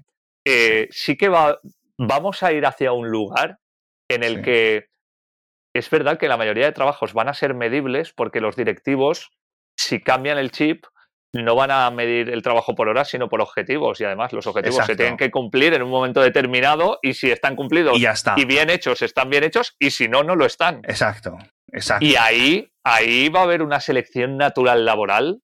eh, 0.46 0.88
sí. 0.90 1.16
que 1.16 1.30
va, 1.30 1.60
vamos 1.98 2.42
a 2.42 2.52
ir 2.54 2.66
hacia 2.66 2.94
un 2.94 3.10
lugar 3.10 3.60
en 4.10 4.24
el 4.24 4.42
que 4.42 4.88
es 5.74 5.90
verdad 5.90 6.18
que 6.18 6.28
la 6.28 6.38
mayoría 6.38 6.66
de 6.66 6.72
trabajos 6.72 7.14
van 7.14 7.30
a 7.30 7.34
ser 7.34 7.54
medibles 7.54 8.14
porque 8.14 8.42
los 8.42 8.56
directivos, 8.56 9.32
si 9.78 10.02
cambian 10.02 10.40
el 10.40 10.52
chip, 10.52 10.86
no 11.34 11.56
van 11.56 11.72
a 11.72 11.90
medir 11.92 12.30
el 12.30 12.42
trabajo 12.42 12.76
por 12.76 12.90
horas, 12.90 13.10
sino 13.10 13.30
por 13.30 13.42
objetivos. 13.42 14.00
Y 14.02 14.04
además, 14.04 14.34
los 14.34 14.48
objetivos 14.48 14.86
se 14.86 14.96
tienen 14.96 15.18
que 15.18 15.32
cumplir 15.32 15.74
en 15.74 15.82
un 15.82 15.90
momento 15.90 16.22
determinado 16.22 17.00
y 17.02 17.14
si 17.14 17.32
están 17.32 17.56
cumplidos 17.56 17.98
y, 17.98 18.46
bien 18.46 18.70
hechos, 18.70 19.02
están 19.02 19.30
bien 19.30 19.44
hechos 19.44 19.76
y 19.80 19.92
si 19.92 20.08
no, 20.08 20.24
no 20.24 20.36
lo 20.36 20.46
están. 20.46 20.82
Exacto, 20.84 21.38
exacto. 21.72 22.06
Y 22.06 22.16
ahí, 22.16 22.72
ahí 22.84 23.30
va 23.30 23.42
a 23.42 23.44
haber 23.44 23.62
una 23.62 23.80
selección 23.80 24.38
natural 24.38 24.86
laboral 24.86 25.42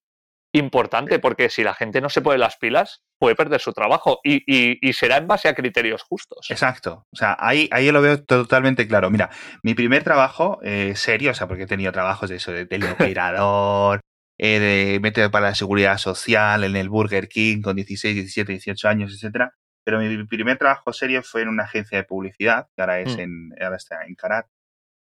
importante, 0.54 1.20
porque 1.20 1.50
si 1.50 1.64
la 1.64 1.74
gente 1.74 2.02
no 2.02 2.10
se 2.10 2.22
pone 2.22 2.38
las 2.38 2.58
pilas, 2.58 3.04
puede 3.20 3.36
perder 3.36 3.62
su 3.62 3.74
trabajo 3.74 4.20
y, 4.24 4.94
será 4.94 5.18
en 5.18 5.28
base 5.28 5.48
a 5.48 5.54
criterios 5.54 6.04
justos. 6.04 6.48
Exacto. 6.50 7.06
O 7.14 7.16
sea, 7.16 7.36
ahí, 7.40 7.68
ahí 7.72 7.92
lo 7.92 8.02
veo 8.02 8.24
totalmente 8.24 8.88
claro. 8.88 9.10
Mira, 9.10 9.30
mi 9.62 9.74
primer 9.74 10.04
trabajo 10.04 10.60
eh, 10.64 10.94
serio, 10.96 11.32
o 11.32 11.34
sea, 11.34 11.48
porque 11.48 11.64
he 11.64 11.68
tenido 11.68 11.92
trabajos 11.92 12.30
de 12.30 12.38
eso, 12.38 12.52
de 12.52 12.66
teleoperador, 12.66 14.02
eh, 14.38 14.60
de 14.60 15.00
método 15.00 15.32
para 15.32 15.48
la 15.48 15.56
seguridad 15.56 15.98
social 15.98 16.64
en 16.64 16.76
el 16.76 16.90
Burger 16.90 17.28
King 17.28 17.62
con 17.62 17.76
16, 17.76 18.16
17, 18.16 18.52
18 18.52 18.88
años, 18.88 19.14
etcétera. 19.14 19.54
Pero 19.84 20.00
mi 20.00 20.24
primer 20.26 20.58
trabajo 20.58 20.92
serio 20.92 21.24
fue 21.24 21.44
en 21.44 21.48
una 21.50 21.64
agencia 21.64 21.98
de 21.98 22.04
publicidad, 22.04 22.68
que 22.76 22.82
ahora, 22.82 23.00
es 23.00 23.16
mm. 23.16 23.20
en, 23.20 23.54
ahora 23.62 23.78
está 23.78 24.06
en 24.06 24.16
Carat. 24.16 24.48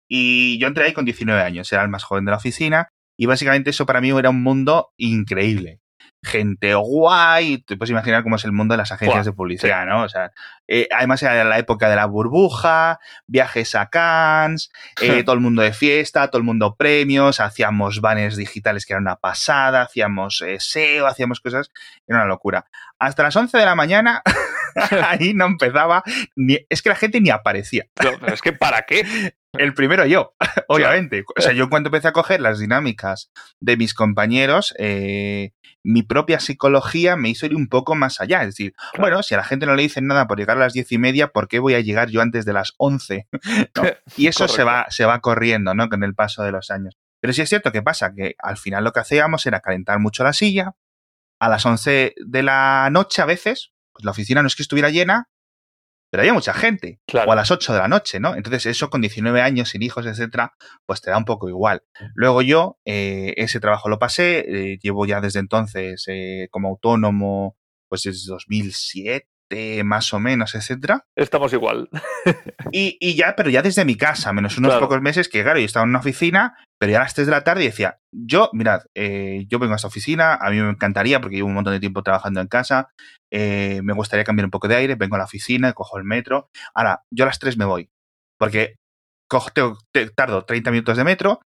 Y 0.08 0.60
yo 0.60 0.68
entré 0.68 0.86
ahí 0.86 0.94
con 0.94 1.06
19 1.06 1.42
años, 1.42 1.72
era 1.72 1.84
el 1.84 1.90
más 1.90 2.04
joven 2.04 2.26
de 2.26 2.32
la 2.32 2.38
oficina, 2.38 2.90
y 3.18 3.26
básicamente 3.26 3.70
eso 3.70 3.86
para 3.86 4.02
mí 4.02 4.10
era 4.10 4.30
un 4.30 4.44
mundo 4.44 4.92
increíble 4.98 5.83
gente 6.24 6.74
guay. 6.74 7.60
Te 7.60 7.78
puedes 7.78 7.92
imaginar 7.92 8.24
cómo 8.24 8.38
es 8.38 8.46
el 8.46 8.52
mundo 8.52 8.74
de 8.74 8.78
las 8.78 8.92
agencias 8.92 9.26
de 9.26 9.34
publicidad, 9.34 9.86
¿no? 9.86 10.04
O 10.04 10.10
sea, 10.10 10.32
eh, 10.68 10.88
además 10.96 11.22
era 11.22 11.44
la 11.44 11.60
época 11.60 11.90
de 11.90 11.96
la 11.96 12.06
burbuja, 12.06 13.00
viajes 13.28 13.76
a 13.76 13.90
Cannes, 13.90 14.72
eh, 15.02 15.24
todo 15.24 15.36
el 15.36 15.42
mundo 15.42 15.62
de 15.62 15.74
fiesta, 15.74 16.28
todo 16.30 16.40
el 16.40 16.46
mundo 16.46 16.76
premios, 16.76 17.40
hacíamos 17.40 18.00
banners 18.00 18.38
digitales 18.38 18.86
que 18.86 18.94
era 18.94 19.02
una 19.02 19.18
pasada, 19.18 19.84
hacíamos 19.84 20.42
eh, 20.42 20.58
SEO, 20.60 21.06
hacíamos 21.06 21.42
cosas, 21.42 21.72
era 22.08 22.20
una 22.20 22.28
locura. 22.28 22.66
Hasta 22.98 23.24
las 23.24 23.36
11 23.36 23.58
de 23.58 23.66
la 23.66 23.76
mañana, 23.76 24.22
ahí 25.08 25.34
no 25.34 25.46
empezaba, 25.46 26.04
ni, 26.36 26.60
es 26.70 26.82
que 26.82 26.90
la 26.90 26.96
gente 26.96 27.22
ni 27.22 27.30
aparecía. 27.30 27.86
es 28.28 28.42
que 28.42 28.54
¿para 28.54 28.84
qué? 28.84 29.34
El 29.54 29.76
primero 29.76 30.06
yo, 30.06 30.34
obviamente. 30.68 31.24
O 31.38 31.42
sea, 31.42 31.54
yo 31.54 31.70
cuando 31.70 31.90
empecé 31.90 32.08
a 32.08 32.14
coger 32.14 32.42
las 32.42 32.60
dinámicas 32.60 33.32
de 33.60 33.78
mis 33.78 33.94
compañeros, 33.94 34.74
eh, 34.80 35.52
mi 35.84 36.02
propia 36.02 36.40
psicología 36.40 37.16
me 37.16 37.30
hizo 37.30 37.46
ir 37.46 37.56
un 37.56 37.68
poco 37.68 37.94
más 37.94 38.20
allá. 38.20 38.42
Es 38.42 38.48
decir, 38.48 38.74
bueno, 38.98 39.22
si 39.22 39.36
a 39.36 39.38
la 39.38 39.44
gente 39.44 39.66
no 39.66 39.76
le 39.76 39.84
dicen 39.84 40.08
nada 40.08 40.28
por 40.28 40.40
llegar 40.40 40.58
a 40.58 40.62
las 40.62 40.74
diez 40.74 40.92
y 40.92 40.98
media, 40.98 41.28
¿por 41.28 41.48
qué 41.48 41.60
voy 41.60 41.76
a 41.76 41.82
llegar 41.82 42.10
yo 42.10 42.22
antes 42.22 42.46
de 42.46 42.54
las 42.54 42.74
once? 42.78 43.28
Y 44.18 44.28
eso 44.28 44.48
se 44.48 44.64
va, 44.64 44.86
se 44.90 45.06
va 45.06 45.20
corriendo, 45.20 45.74
¿no? 45.74 45.90
Con 45.90 46.04
el 46.04 46.16
paso 46.16 46.44
de 46.44 46.52
los 46.52 46.72
años. 46.72 46.96
Pero 47.20 47.34
sí 47.34 47.42
es 47.42 47.50
cierto 47.50 47.72
que 47.72 47.82
pasa 47.82 48.14
que 48.14 48.36
al 48.40 48.58
final 48.58 48.84
lo 48.84 48.92
que 48.92 49.00
hacíamos 49.00 49.46
era 49.46 49.60
calentar 49.60 50.00
mucho 50.00 50.24
la 50.24 50.34
silla. 50.34 50.76
A 51.40 51.50
las 51.50 51.66
once 51.66 52.14
de 52.18 52.44
la 52.44 52.90
noche 52.92 53.22
a 53.22 53.26
veces, 53.26 53.73
pues 53.94 54.04
la 54.06 54.12
oficina 54.12 54.42
no 54.42 54.48
es 54.48 54.56
que 54.56 54.64
estuviera 54.64 54.90
llena, 54.90 55.30
pero 56.10 56.22
había 56.22 56.34
mucha 56.34 56.54
gente. 56.54 57.00
O 57.28 57.32
a 57.32 57.36
las 57.36 57.50
8 57.50 57.74
de 57.74 57.80
la 57.80 57.88
noche, 57.88 58.20
¿no? 58.20 58.36
Entonces, 58.36 58.68
eso 58.68 58.90
con 58.90 59.02
19 59.02 59.42
años, 59.42 59.70
sin 59.70 59.82
hijos, 59.82 60.06
etcétera, 60.06 60.54
pues 60.86 61.02
te 61.02 61.10
da 61.10 61.18
un 61.18 61.26
poco 61.26 61.50
igual. 61.50 61.84
Luego 62.14 62.44
yo, 62.44 62.78
eh, 62.86 63.34
ese 63.38 63.60
trabajo 63.60 63.90
lo 63.90 63.98
pasé, 63.98 64.46
eh, 64.48 64.80
llevo 64.82 65.08
ya 65.08 65.22
desde 65.22 65.40
entonces 65.40 66.06
eh, 66.08 66.50
como 66.52 66.70
autónomo, 66.70 67.58
pues 67.88 68.04
desde 68.04 68.28
2007 68.28 69.33
más 69.84 70.14
o 70.14 70.20
menos, 70.20 70.56
etcétera. 70.56 71.06
Estamos 71.16 71.54
igual. 71.54 71.90
y, 72.72 73.16
ya, 73.16 73.36
pero 73.36 73.50
ya 73.50 73.62
desde 73.62 73.86
mi 73.86 73.96
casa, 73.96 74.34
menos 74.34 74.58
unos 74.58 74.76
pocos 74.76 75.02
meses 75.02 75.30
que, 75.30 75.44
claro, 75.44 75.60
yo 75.60 75.66
estaba 75.66 75.84
en 75.84 75.90
una 75.90 76.00
oficina, 76.00 76.58
pero 76.80 76.92
ya 76.92 77.00
a 77.00 77.04
las 77.04 77.14
3 77.14 77.28
de 77.28 77.32
la 77.32 77.44
tarde 77.44 77.64
decía, 77.64 78.00
yo, 78.12 78.50
mirad, 78.54 78.82
eh, 78.96 79.46
yo 79.48 79.60
vengo 79.60 79.74
a 79.74 79.76
esta 79.78 79.88
oficina, 79.88 80.36
a 80.36 80.50
mí 80.50 80.62
me 80.62 80.70
encantaría 80.70 81.22
porque 81.22 81.38
llevo 81.38 81.48
un 81.48 81.56
montón 81.56 81.74
de 81.74 81.80
tiempo 81.80 82.04
trabajando 82.04 82.42
en 82.42 82.48
casa, 82.48 82.90
eh, 83.32 83.82
me 83.84 83.94
gustaría 83.94 84.24
cambiar 84.24 84.46
un 84.46 84.52
poco 84.52 84.68
de 84.68 84.76
aire, 84.76 84.96
vengo 84.96 85.16
a 85.16 85.20
la 85.20 85.26
oficina, 85.26 85.74
cojo 85.74 85.98
el 85.98 86.04
metro. 86.04 86.50
Ahora, 86.74 87.04
yo 87.12 87.26
a 87.26 87.28
las 87.28 87.40
3 87.40 87.58
me 87.58 87.66
voy, 87.66 87.90
porque 88.38 88.76
cojo, 89.30 89.50
tardo 90.16 90.46
30 90.46 90.72
minutos 90.72 90.98
de 90.98 91.04
metro 91.04 91.42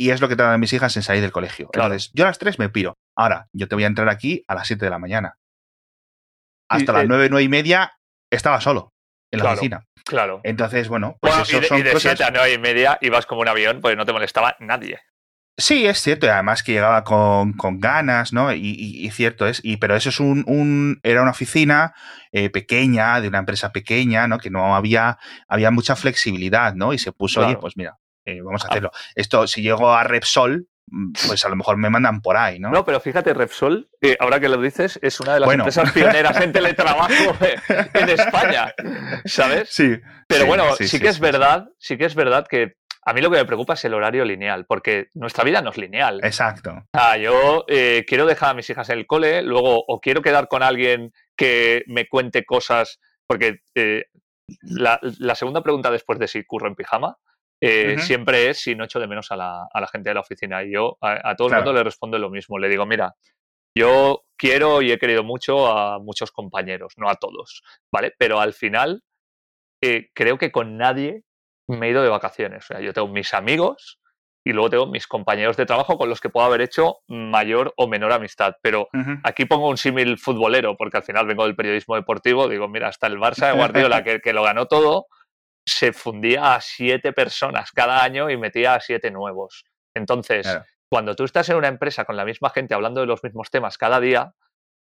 y 0.00 0.10
es 0.10 0.20
lo 0.20 0.28
que 0.28 0.36
tardan 0.36 0.58
mis 0.58 0.72
hijas 0.72 0.96
en 0.96 1.02
salir 1.02 1.22
del 1.22 1.32
colegio. 1.32 1.68
Entonces, 1.72 2.10
yo 2.14 2.24
a 2.24 2.28
las 2.28 2.38
3 2.38 2.58
me 2.58 2.70
piro. 2.70 2.94
Ahora, 3.16 3.48
yo 3.52 3.68
te 3.68 3.74
voy 3.74 3.84
a 3.84 3.88
entrar 3.88 4.08
aquí 4.08 4.42
a 4.48 4.54
las 4.54 4.66
7 4.66 4.84
de 4.84 4.90
la 4.90 4.98
mañana 4.98 5.36
hasta 6.70 6.92
las 6.92 7.08
nueve, 7.08 7.28
nueve 7.28 7.44
y 7.44 7.48
media 7.48 7.92
estaba 8.30 8.60
solo 8.60 8.92
en 9.30 9.40
la 9.40 9.52
oficina. 9.52 9.84
Claro. 10.04 10.40
Entonces, 10.44 10.88
bueno, 10.88 11.18
pues 11.20 11.34
eso 11.40 11.58
y 11.58 11.60
de, 11.60 11.66
son 11.66 11.78
y 11.78 11.82
de 11.82 11.92
cosas... 11.92 12.20
a 12.20 12.30
nueve 12.30 12.52
y 12.52 12.58
media 12.58 12.98
ibas 13.00 13.26
como 13.26 13.42
un 13.42 13.48
avión, 13.48 13.80
pues 13.80 13.96
no 13.96 14.06
te 14.06 14.12
molestaba 14.12 14.56
nadie. 14.60 15.00
Sí, 15.58 15.84
es 15.86 16.00
cierto, 16.00 16.24
y 16.24 16.30
además 16.30 16.62
que 16.62 16.72
llegaba 16.72 17.04
con, 17.04 17.52
con 17.52 17.80
ganas, 17.80 18.32
¿no? 18.32 18.50
Y, 18.54 19.10
cierto 19.12 19.46
es, 19.46 19.60
y, 19.62 19.76
pero 19.76 19.94
eso 19.94 20.08
es 20.08 20.18
un, 20.18 20.42
un 20.46 21.00
era 21.02 21.20
una 21.20 21.32
oficina 21.32 21.92
eh, 22.32 22.48
pequeña, 22.48 23.20
de 23.20 23.28
una 23.28 23.40
empresa 23.40 23.70
pequeña, 23.70 24.26
¿no? 24.26 24.38
Que 24.38 24.48
no 24.48 24.74
había, 24.74 25.18
había 25.48 25.70
mucha 25.70 25.96
flexibilidad, 25.96 26.74
¿no? 26.74 26.94
Y 26.94 26.98
se 26.98 27.12
puso, 27.12 27.44
oye, 27.44 27.58
pues 27.58 27.76
mira, 27.76 27.98
eh, 28.24 28.40
vamos 28.40 28.64
a 28.64 28.68
ah. 28.68 28.70
hacerlo. 28.70 28.90
Esto, 29.14 29.46
si 29.46 29.60
llego 29.60 29.92
a 29.92 30.02
Repsol, 30.02 30.66
pues 31.26 31.44
a 31.44 31.48
lo 31.48 31.56
mejor 31.56 31.76
me 31.76 31.90
mandan 31.90 32.20
por 32.20 32.36
ahí, 32.36 32.58
¿no? 32.58 32.70
No, 32.70 32.84
pero 32.84 33.00
fíjate, 33.00 33.32
Repsol, 33.34 33.88
eh, 34.00 34.16
ahora 34.18 34.40
que 34.40 34.48
lo 34.48 34.60
dices, 34.60 34.98
es 35.02 35.20
una 35.20 35.34
de 35.34 35.40
las 35.40 35.52
empresas 35.52 35.92
pioneras 35.92 36.40
en 36.40 36.52
teletrabajo 36.52 37.36
en 37.94 38.08
España, 38.08 38.74
¿sabes? 39.24 39.68
Sí. 39.70 39.96
Pero 40.26 40.46
bueno, 40.46 40.74
sí, 40.76 40.98
que 40.98 41.08
es 41.08 41.20
verdad, 41.20 41.68
sí 41.78 41.96
que 41.96 42.04
es 42.04 42.14
verdad 42.14 42.46
que 42.48 42.74
a 43.02 43.12
mí 43.12 43.20
lo 43.20 43.30
que 43.30 43.38
me 43.38 43.44
preocupa 43.44 43.74
es 43.74 43.84
el 43.84 43.94
horario 43.94 44.24
lineal, 44.24 44.66
porque 44.66 45.08
nuestra 45.14 45.44
vida 45.44 45.62
no 45.62 45.70
es 45.70 45.78
lineal. 45.78 46.20
Exacto. 46.22 46.84
yo 47.20 47.64
eh, 47.68 48.04
quiero 48.06 48.26
dejar 48.26 48.50
a 48.50 48.54
mis 48.54 48.68
hijas 48.68 48.88
en 48.90 48.98
el 48.98 49.06
cole, 49.06 49.42
luego 49.42 49.84
o 49.86 50.00
quiero 50.00 50.22
quedar 50.22 50.48
con 50.48 50.62
alguien 50.62 51.12
que 51.36 51.82
me 51.86 52.08
cuente 52.08 52.44
cosas, 52.44 53.00
porque 53.26 53.60
eh, 53.74 54.06
la, 54.62 54.98
la, 55.02 55.34
segunda 55.34 55.62
pregunta 55.62 55.90
después 55.90 56.18
de 56.18 56.28
si 56.28 56.44
curro 56.44 56.68
en 56.68 56.74
pijama 56.74 57.16
eh, 57.60 57.96
siempre 57.98 58.48
es 58.48 58.62
si 58.62 58.74
no 58.74 58.84
echo 58.84 58.98
de 58.98 59.06
menos 59.06 59.30
a 59.30 59.36
la, 59.36 59.66
a 59.72 59.80
la 59.80 59.86
gente 59.86 60.10
de 60.10 60.14
la 60.14 60.20
oficina. 60.20 60.62
Y 60.62 60.72
yo 60.72 60.96
a, 61.00 61.34
todo 61.36 61.48
el 61.48 61.54
mundo 61.56 61.72
le 61.72 61.84
respondo 61.84 62.18
lo 62.18 62.30
mismo. 62.30 62.58
Le 62.58 62.68
digo, 62.68 62.86
mira, 62.86 63.14
yo 63.76 64.22
quiero 64.36 64.82
y 64.82 64.92
he 64.92 64.98
querido 64.98 65.22
mucho 65.22 65.66
a 65.66 65.98
muchos 65.98 66.32
compañeros, 66.32 66.94
no 66.96 67.08
a 67.08 67.16
todos, 67.16 67.62
¿vale? 67.92 68.14
Pero 68.18 68.40
al 68.40 68.54
final 68.54 69.02
eh, 69.82 70.08
creo 70.14 70.38
que 70.38 70.50
con 70.50 70.76
nadie 70.76 71.22
me 71.68 71.86
he 71.86 71.90
ido 71.90 72.02
de 72.02 72.08
vacaciones. 72.08 72.64
O 72.64 72.66
sea, 72.68 72.80
yo 72.80 72.92
tengo 72.92 73.08
mis 73.08 73.34
amigos 73.34 74.00
y 74.44 74.52
luego 74.52 74.70
tengo 74.70 74.86
mis 74.86 75.06
compañeros 75.06 75.58
de 75.58 75.66
trabajo 75.66 75.98
con 75.98 76.08
los 76.08 76.20
que 76.20 76.30
puedo 76.30 76.46
haber 76.46 76.62
hecho 76.62 77.00
mayor 77.08 77.74
o 77.76 77.86
menor 77.86 78.12
amistad. 78.12 78.54
Pero 78.62 78.88
aquí 79.22 79.44
pongo 79.44 79.68
un 79.68 79.76
símil 79.76 80.18
futbolero, 80.18 80.76
porque 80.78 80.96
al 80.96 81.02
final 81.02 81.26
vengo 81.26 81.44
del 81.44 81.54
periodismo 81.54 81.94
deportivo, 81.94 82.48
digo, 82.48 82.66
mira, 82.66 82.88
hasta 82.88 83.06
el 83.06 83.18
Barça 83.18 83.48
de 83.48 83.58
Guardiola, 83.58 84.02
que, 84.04 84.20
que 84.20 84.32
lo 84.32 84.42
ganó 84.42 84.66
todo, 84.66 85.06
se 85.66 85.92
fundía 85.92 86.54
a 86.54 86.60
siete 86.60 87.12
personas 87.12 87.70
cada 87.72 88.02
año 88.02 88.30
y 88.30 88.36
metía 88.36 88.74
a 88.74 88.80
siete 88.80 89.10
nuevos. 89.10 89.64
Entonces, 89.94 90.46
cuando 90.90 91.14
tú 91.14 91.24
estás 91.24 91.48
en 91.48 91.56
una 91.56 91.68
empresa 91.68 92.04
con 92.04 92.16
la 92.16 92.24
misma 92.24 92.50
gente 92.50 92.74
hablando 92.74 93.00
de 93.00 93.06
los 93.06 93.22
mismos 93.22 93.50
temas 93.50 93.78
cada 93.78 94.00
día, 94.00 94.34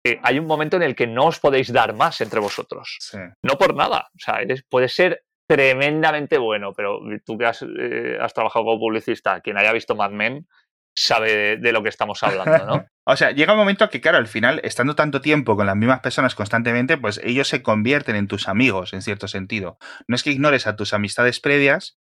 eh, 0.04 0.18
hay 0.22 0.38
un 0.38 0.46
momento 0.46 0.76
en 0.76 0.82
el 0.82 0.94
que 0.94 1.06
no 1.06 1.26
os 1.26 1.40
podéis 1.40 1.72
dar 1.72 1.94
más 1.94 2.20
entre 2.20 2.40
vosotros. 2.40 2.98
No 3.42 3.58
por 3.58 3.74
nada. 3.74 4.08
O 4.14 4.18
sea, 4.18 4.40
puede 4.68 4.88
ser 4.88 5.24
tremendamente 5.46 6.38
bueno, 6.38 6.72
pero 6.72 7.00
tú 7.24 7.36
que 7.36 7.46
has, 7.46 7.62
eh, 7.62 8.16
has, 8.20 8.32
trabajado 8.32 8.64
como 8.64 8.78
publicista, 8.78 9.40
quien 9.40 9.58
haya 9.58 9.72
visto 9.72 9.96
Mad 9.96 10.12
Men, 10.12 10.46
sabe 10.96 11.56
de, 11.56 11.72
lo 11.72 11.82
que 11.82 11.88
estamos 11.88 12.22
hablando, 12.22 12.66
¿no? 12.66 12.86
o 13.06 13.16
sea, 13.16 13.30
llega 13.30 13.52
un 13.52 13.58
momento 13.58 13.88
que, 13.90 14.00
claro, 14.00 14.18
al 14.18 14.26
final, 14.26 14.60
estando 14.64 14.94
tanto 14.94 15.20
tiempo 15.20 15.56
con 15.56 15.66
las 15.66 15.76
mismas 15.76 16.00
personas 16.00 16.34
constantemente, 16.34 16.96
pues 16.96 17.20
ellos 17.24 17.48
se 17.48 17.62
convierten 17.62 18.16
en 18.16 18.28
tus 18.28 18.48
amigos, 18.48 18.92
en 18.92 19.02
cierto 19.02 19.28
sentido. 19.28 19.78
No 20.08 20.16
es 20.16 20.22
que 20.22 20.30
ignores 20.30 20.66
a 20.66 20.76
tus 20.76 20.92
amistades 20.92 21.40
previas, 21.40 21.98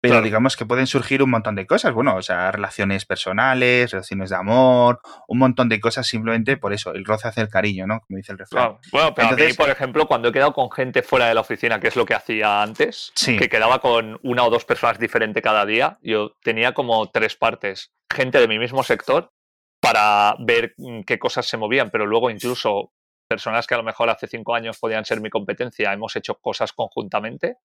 pero 0.00 0.22
digamos 0.22 0.56
que 0.56 0.64
pueden 0.64 0.86
surgir 0.86 1.22
un 1.22 1.30
montón 1.30 1.54
de 1.54 1.66
cosas, 1.66 1.92
bueno, 1.92 2.16
o 2.16 2.22
sea, 2.22 2.50
relaciones 2.50 3.04
personales, 3.04 3.90
relaciones 3.90 4.30
de 4.30 4.36
amor, 4.36 5.00
un 5.28 5.38
montón 5.38 5.68
de 5.68 5.78
cosas 5.80 6.06
simplemente 6.06 6.56
por 6.56 6.72
eso, 6.72 6.92
el 6.92 7.04
roce 7.04 7.28
hace 7.28 7.42
el 7.42 7.48
cariño, 7.48 7.86
¿no? 7.86 8.00
Como 8.00 8.16
dice 8.16 8.32
el 8.32 8.38
refrán. 8.38 8.78
Bueno, 8.92 9.14
pero 9.14 9.28
a 9.28 9.32
mí, 9.32 9.52
por 9.52 9.68
ejemplo, 9.68 10.06
cuando 10.06 10.28
he 10.28 10.32
quedado 10.32 10.52
con 10.52 10.70
gente 10.70 11.02
fuera 11.02 11.28
de 11.28 11.34
la 11.34 11.42
oficina, 11.42 11.80
que 11.80 11.88
es 11.88 11.96
lo 11.96 12.06
que 12.06 12.14
hacía 12.14 12.62
antes, 12.62 13.12
que 13.24 13.48
quedaba 13.48 13.80
con 13.80 14.18
una 14.22 14.44
o 14.44 14.50
dos 14.50 14.64
personas 14.64 14.98
diferentes 14.98 15.42
cada 15.42 15.66
día, 15.66 15.98
yo 16.02 16.32
tenía 16.42 16.72
como 16.72 17.10
tres 17.10 17.36
partes. 17.36 17.92
Gente 18.12 18.40
de 18.40 18.48
mi 18.48 18.58
mismo 18.58 18.82
sector 18.82 19.32
para 19.80 20.34
ver 20.38 20.74
mm, 20.76 21.02
qué 21.02 21.18
cosas 21.18 21.46
se 21.46 21.56
movían, 21.56 21.90
pero 21.90 22.06
luego 22.06 22.30
incluso 22.30 22.92
personas 23.30 23.68
que 23.68 23.74
a 23.74 23.76
lo 23.76 23.84
mejor 23.84 24.10
hace 24.10 24.26
cinco 24.26 24.56
años 24.56 24.76
podían 24.80 25.04
ser 25.04 25.20
mi 25.20 25.30
competencia, 25.30 25.92
hemos 25.92 26.16
hecho 26.16 26.34
cosas 26.34 26.72
conjuntamente. 26.72 27.58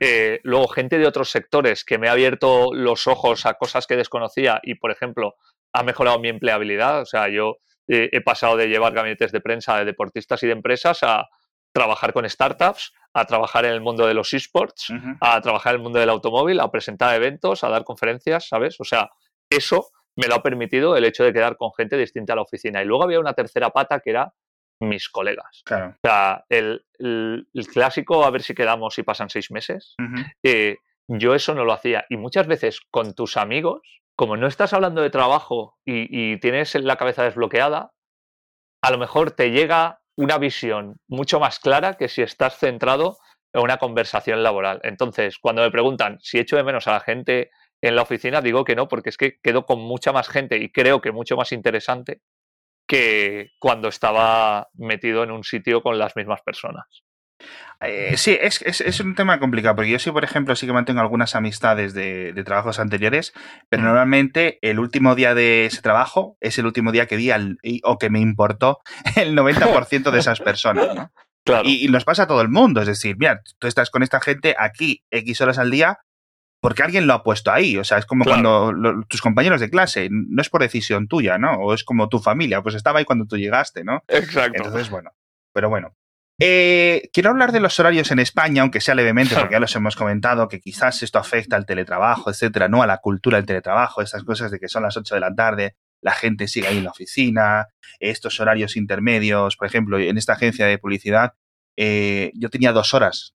Eh, 0.00 0.40
luego, 0.44 0.66
gente 0.68 0.96
de 0.96 1.06
otros 1.06 1.28
sectores 1.28 1.84
que 1.84 1.98
me 1.98 2.08
ha 2.08 2.12
abierto 2.12 2.72
los 2.72 3.06
ojos 3.06 3.44
a 3.44 3.52
cosas 3.54 3.86
que 3.86 3.96
desconocía 3.96 4.60
y, 4.62 4.76
por 4.76 4.90
ejemplo, 4.90 5.34
ha 5.74 5.82
mejorado 5.82 6.18
mi 6.20 6.30
empleabilidad. 6.30 7.02
O 7.02 7.04
sea, 7.04 7.28
yo 7.28 7.58
eh, 7.86 8.08
he 8.12 8.22
pasado 8.22 8.56
de 8.56 8.68
llevar 8.68 8.94
gabinetes 8.94 9.30
de 9.30 9.42
prensa 9.42 9.76
de 9.76 9.84
deportistas 9.84 10.42
y 10.42 10.46
de 10.46 10.54
empresas 10.54 11.02
a 11.02 11.28
trabajar 11.74 12.14
con 12.14 12.28
startups, 12.28 12.94
a 13.12 13.26
trabajar 13.26 13.66
en 13.66 13.72
el 13.72 13.82
mundo 13.82 14.06
de 14.06 14.14
los 14.14 14.32
esports, 14.32 14.86
a 15.20 15.38
trabajar 15.42 15.74
en 15.74 15.80
el 15.80 15.82
mundo 15.82 15.98
del 15.98 16.08
automóvil, 16.08 16.60
a 16.60 16.70
presentar 16.70 17.14
eventos, 17.14 17.62
a 17.62 17.68
dar 17.68 17.84
conferencias, 17.84 18.48
¿sabes? 18.48 18.80
O 18.80 18.84
sea, 18.84 19.10
eso 19.50 19.88
me 20.16 20.28
lo 20.28 20.36
ha 20.36 20.42
permitido 20.42 20.96
el 20.96 21.04
hecho 21.04 21.24
de 21.24 21.32
quedar 21.34 21.58
con 21.58 21.72
gente 21.74 21.98
distinta 21.98 22.32
a 22.32 22.36
la 22.36 22.42
oficina. 22.42 22.80
Y 22.80 22.86
luego 22.86 23.04
había 23.04 23.20
una 23.20 23.34
tercera 23.34 23.68
pata 23.68 24.00
que 24.00 24.10
era 24.10 24.32
mis 24.88 25.08
colegas. 25.08 25.62
Claro. 25.64 25.90
O 25.90 26.06
sea, 26.06 26.44
el, 26.48 26.84
clásico, 27.72 28.24
a 28.24 28.30
ver 28.30 28.42
si 28.42 28.54
quedamos 28.54 28.98
y 28.98 29.02
pasan 29.02 29.30
seis 29.30 29.50
meses, 29.50 29.94
eh, 30.42 30.78
yo 31.08 31.34
eso 31.34 31.54
no 31.54 31.64
lo 31.64 31.72
hacía. 31.72 32.06
Y 32.08 32.16
muchas 32.16 32.46
veces 32.46 32.80
con 32.90 33.14
tus 33.14 33.36
amigos, 33.36 33.80
como 34.16 34.36
no 34.36 34.46
estás 34.46 34.72
hablando 34.72 35.02
de 35.02 35.10
trabajo 35.10 35.76
y, 35.84 36.38
tienes 36.38 36.74
la 36.76 36.96
cabeza 36.96 37.24
desbloqueada, 37.24 37.92
a 38.82 38.90
lo 38.90 38.98
mejor 38.98 39.32
te 39.32 39.50
llega 39.50 40.00
una 40.16 40.38
visión 40.38 40.96
mucho 41.08 41.40
más 41.40 41.58
clara 41.58 41.94
que 41.94 42.08
si 42.08 42.22
estás 42.22 42.58
centrado 42.58 43.18
en 43.52 43.62
una 43.62 43.78
conversación 43.78 44.42
laboral. 44.42 44.80
Entonces, 44.84 45.38
cuando 45.38 45.62
me 45.62 45.70
preguntan 45.70 46.18
si 46.20 46.38
echo 46.38 46.56
de 46.56 46.64
menos 46.64 46.86
a 46.86 46.92
la 46.92 47.00
gente 47.00 47.50
en 47.82 47.96
la 47.96 48.02
oficina, 48.02 48.40
digo 48.40 48.64
que 48.64 48.76
no, 48.76 48.88
porque 48.88 49.10
es 49.10 49.16
que 49.16 49.38
quedo 49.42 49.66
con 49.66 49.80
mucha 49.80 50.12
más 50.12 50.28
gente 50.28 50.58
y 50.58 50.70
creo 50.70 51.00
que 51.00 51.12
mucho 51.12 51.36
más 51.36 51.52
interesante 51.52 52.20
que 52.86 53.52
cuando 53.58 53.88
estaba 53.88 54.68
metido 54.74 55.22
en 55.22 55.30
un 55.30 55.44
sitio 55.44 55.82
con 55.82 55.98
las 55.98 56.16
mismas 56.16 56.42
personas. 56.42 56.86
Eh, 57.80 58.16
sí, 58.16 58.38
es, 58.40 59.00
un 59.00 59.14
tema 59.14 59.38
complicado, 59.38 59.76
porque 59.76 59.90
yo 59.90 59.98
sí, 59.98 60.10
por 60.10 60.24
ejemplo, 60.24 60.56
sí 60.56 60.66
que 60.66 60.72
mantengo 60.72 61.00
algunas 61.00 61.34
amistades 61.34 61.92
de, 61.92 62.32
trabajos 62.44 62.78
anteriores, 62.78 63.34
pero 63.68 63.82
mm. 63.82 63.86
normalmente 63.86 64.58
el 64.62 64.78
último 64.78 65.14
día 65.14 65.34
de 65.34 65.66
ese 65.66 65.82
trabajo 65.82 66.36
es 66.40 66.58
el 66.58 66.66
último 66.66 66.92
día 66.92 67.06
que 67.06 67.16
vi 67.16 67.30
o 67.82 67.98
que 67.98 68.10
me 68.10 68.20
importó 68.20 68.80
el 69.16 69.36
90% 69.36 70.10
de 70.10 70.18
esas 70.18 70.40
personas, 70.40 70.94
¿no? 70.94 71.12
Y, 71.64 71.88
nos 71.88 72.06
pasa 72.06 72.22
a 72.22 72.26
todo 72.26 72.40
el 72.40 72.48
mundo, 72.48 72.80
es 72.80 72.86
decir, 72.86 73.16
mira, 73.18 73.42
tú 73.58 73.66
estás 73.66 73.90
con 73.90 74.02
esta 74.02 74.18
gente 74.18 74.56
aquí 74.58 75.04
X 75.10 75.42
horas 75.42 75.58
al 75.58 75.70
día 75.70 75.98
porque 76.64 76.82
alguien 76.82 77.06
lo 77.06 77.12
ha 77.12 77.22
puesto 77.22 77.52
ahí, 77.52 77.76
o 77.76 77.84
sea, 77.84 77.98
es 77.98 78.06
como 78.06 78.24
cuando 78.24 78.72
tus 79.06 79.20
compañeros 79.20 79.60
de 79.60 79.68
clase, 79.68 80.08
no 80.10 80.40
es 80.40 80.48
por 80.48 80.62
decisión 80.62 81.08
tuya, 81.08 81.36
¿no? 81.36 81.56
O 81.56 81.74
es 81.74 81.84
como 81.84 82.08
tu 82.08 82.20
familia, 82.20 82.62
pues 82.62 82.74
estaba 82.74 83.00
ahí 83.00 83.04
cuando 83.04 83.26
tú 83.26 83.36
llegaste, 83.36 83.84
¿no? 83.84 84.02
Exacto. 84.08 84.56
Entonces, 84.56 84.88
bueno, 84.88 85.10
pero 85.52 85.68
bueno, 85.68 85.94
eh, 86.40 87.10
quiero 87.12 87.28
hablar 87.28 87.52
de 87.52 87.60
los 87.60 87.78
horarios 87.78 88.10
en 88.12 88.18
España, 88.18 88.62
aunque 88.62 88.80
sea 88.80 88.94
levemente, 88.94 89.34
porque 89.34 89.52
ya 89.52 89.60
los 89.60 89.76
hemos 89.76 89.94
comentado, 89.94 90.48
que 90.48 90.58
quizás 90.58 91.02
esto 91.02 91.18
afecta 91.18 91.56
al 91.56 91.66
teletrabajo, 91.66 92.30
etcétera, 92.30 92.66
no 92.66 92.82
a 92.82 92.86
la 92.86 92.96
cultura 92.96 93.36
del 93.36 93.44
teletrabajo, 93.44 94.00
estas 94.00 94.24
cosas 94.24 94.50
de 94.50 94.58
que 94.58 94.68
son 94.68 94.84
las 94.84 94.96
8 94.96 95.16
de 95.16 95.20
la 95.20 95.34
tarde, 95.34 95.76
la 96.00 96.12
gente 96.12 96.48
sigue 96.48 96.68
ahí 96.68 96.78
en 96.78 96.84
la 96.84 96.92
oficina, 96.92 97.68
estos 98.00 98.40
horarios 98.40 98.78
intermedios, 98.78 99.58
por 99.58 99.66
ejemplo, 99.66 99.98
en 99.98 100.16
esta 100.16 100.32
agencia 100.32 100.64
de 100.64 100.78
publicidad, 100.78 101.34
eh, 101.76 102.32
yo 102.34 102.48
tenía 102.48 102.72
dos 102.72 102.94
horas 102.94 103.34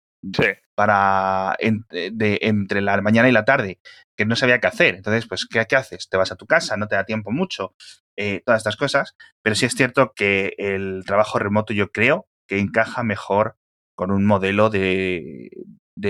para 0.77 1.57
de, 1.59 2.39
entre 2.43 2.83
la 2.83 3.01
mañana 3.01 3.29
y 3.29 3.33
la 3.33 3.45
tarde, 3.45 3.81
que 4.17 4.27
no 4.27 4.37
sabía 4.37 4.61
qué 4.61 4.69
hacer. 4.69 4.95
Entonces, 4.95 5.27
pues, 5.27 5.47
¿qué, 5.47 5.65
qué 5.67 5.75
haces? 5.75 6.09
Te 6.09 6.17
vas 6.17 6.31
a 6.31 6.37
tu 6.37 6.47
casa, 6.47 6.77
no 6.77 6.87
te 6.87 6.95
da 6.95 7.05
tiempo 7.05 7.33
mucho, 7.33 7.75
eh, 8.17 8.43
todas 8.45 8.61
estas 8.61 8.77
cosas. 8.77 9.17
Pero 9.43 9.57
sí 9.57 9.67
es 9.67 9.75
cierto 9.75 10.13
que 10.15 10.55
el 10.59 11.03
trabajo 11.07 11.39
remoto 11.39 11.73
yo 11.73 11.91
creo 11.91 12.29
que 12.47 12.61
encaja 12.61 13.03
mejor 13.03 13.57
con 13.97 14.11
un 14.11 14.27
modelo 14.27 14.71
de, 14.71 15.51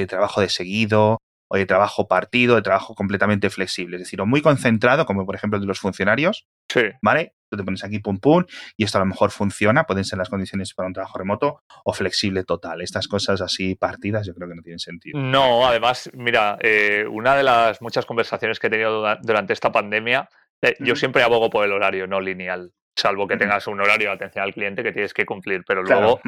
trabajo 0.09 0.41
de 0.41 0.49
seguido 0.49 1.19
o 1.49 1.57
de 1.57 1.67
trabajo 1.67 2.09
partido, 2.09 2.57
de 2.57 2.63
trabajo 2.63 2.95
completamente 2.95 3.51
flexible. 3.51 3.97
Es 3.97 4.03
decir, 4.03 4.21
o 4.21 4.27
muy 4.27 4.43
concentrado, 4.43 5.07
como 5.07 5.25
por 5.27 5.35
ejemplo 5.35 5.61
de 5.61 5.67
los 5.67 5.79
funcionarios. 5.79 6.47
Sí. 6.69 6.83
¿Vale? 7.03 7.35
Tú 7.49 7.57
te 7.57 7.63
pones 7.63 7.85
aquí 7.85 8.01
pum 8.01 8.19
pum 8.19 8.45
y 8.77 8.85
esto 8.85 8.99
a 8.99 9.01
lo 9.01 9.07
mejor 9.07 9.31
funciona, 9.31 9.85
pueden 9.85 10.05
ser 10.05 10.19
las 10.19 10.29
condiciones 10.29 10.75
para 10.75 10.89
un 10.89 10.93
trabajo 10.93 11.19
remoto 11.19 11.63
o 11.85 11.93
flexible 11.93 12.43
total. 12.43 12.83
Estas 12.83 13.07
cosas 13.07 13.41
así 13.41 13.77
partidas 13.77 14.27
yo 14.27 14.35
creo 14.35 14.49
que 14.49 14.57
no 14.57 14.63
tienen 14.63 14.81
sentido. 14.81 15.21
No, 15.21 15.67
además, 15.67 16.11
mira, 16.13 16.59
eh, 16.61 17.05
una 17.09 17.37
de 17.37 17.45
las 17.45 17.81
muchas 17.81 18.05
conversaciones 18.05 18.59
que 18.59 18.67
he 18.67 18.71
tenido 18.71 19.05
durante 19.23 19.53
esta 19.53 19.71
pandemia, 19.71 20.29
eh, 20.63 20.75
yo 20.81 20.97
siempre 20.97 21.23
abogo 21.23 21.51
por 21.51 21.65
el 21.65 21.73
horario 21.73 22.07
no 22.07 22.21
lineal 22.21 22.73
salvo 22.97 23.29
que 23.29 23.37
tengas 23.37 23.67
un 23.67 23.81
horario 23.81 24.09
de 24.09 24.15
atención 24.15 24.43
al 24.43 24.55
cliente 24.55 24.83
que 24.83 24.93
tienes 24.93 25.13
que 25.13 25.27
cumplir, 25.27 25.65
pero 25.67 25.83
luego 25.83 26.21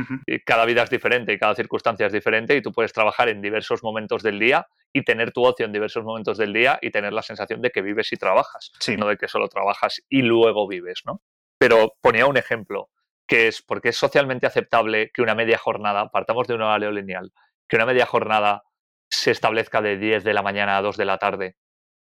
cada 0.45 0.67
vida 0.67 0.83
es 0.83 0.91
diferente 0.91 1.33
y 1.33 1.39
cada 1.39 1.55
circunstancia 1.55 2.07
es 2.07 2.13
diferente 2.13 2.55
y 2.55 2.63
tú 2.63 2.73
puedes 2.73 2.93
trabajar 2.93 3.29
en 3.29 3.41
diversos 3.41 3.83
momentos 3.83 4.23
del 4.23 4.39
día 4.39 4.67
y 4.93 5.03
tener 5.03 5.33
tu 5.33 5.45
ocio 5.45 5.65
en 5.65 5.73
diversos 5.73 6.05
momentos 6.05 6.37
del 6.37 6.53
día 6.53 6.79
y 6.83 6.91
tener 6.91 7.13
la 7.13 7.23
sensación 7.23 7.63
de 7.63 7.71
que 7.71 7.81
vives 7.81 8.13
y 8.13 8.17
trabajas, 8.17 8.73
no 8.99 9.09
de 9.09 9.17
que 9.17 9.29
solo 9.29 9.49
trabajas 9.49 10.03
y 10.09 10.23
luego 10.23 10.69
vives, 10.69 11.03
¿no? 11.07 11.23
Pero 11.59 11.95
ponía 12.03 12.27
un 12.27 12.37
ejemplo, 12.37 12.91
que 13.27 13.49
es 13.49 13.63
porque 13.63 13.89
es 13.89 13.97
socialmente 13.97 14.47
aceptable 14.47 15.11
que 15.13 15.23
una 15.23 15.35
media 15.35 15.59
jornada, 15.59 16.09
partamos 16.11 16.47
de 16.47 16.55
un 16.55 16.63
horario 16.63 16.91
lineal, 16.91 17.33
que 17.67 17.77
una 17.77 17.87
media 17.87 18.07
jornada 18.07 18.63
se 19.11 19.31
establezca 19.31 19.81
de 19.81 19.97
10 19.97 20.23
de 20.23 20.35
la 20.35 20.43
mañana 20.43 20.77
a 20.77 20.83
2 20.83 20.97
de 20.97 21.05
la 21.05 21.19
tarde 21.19 21.57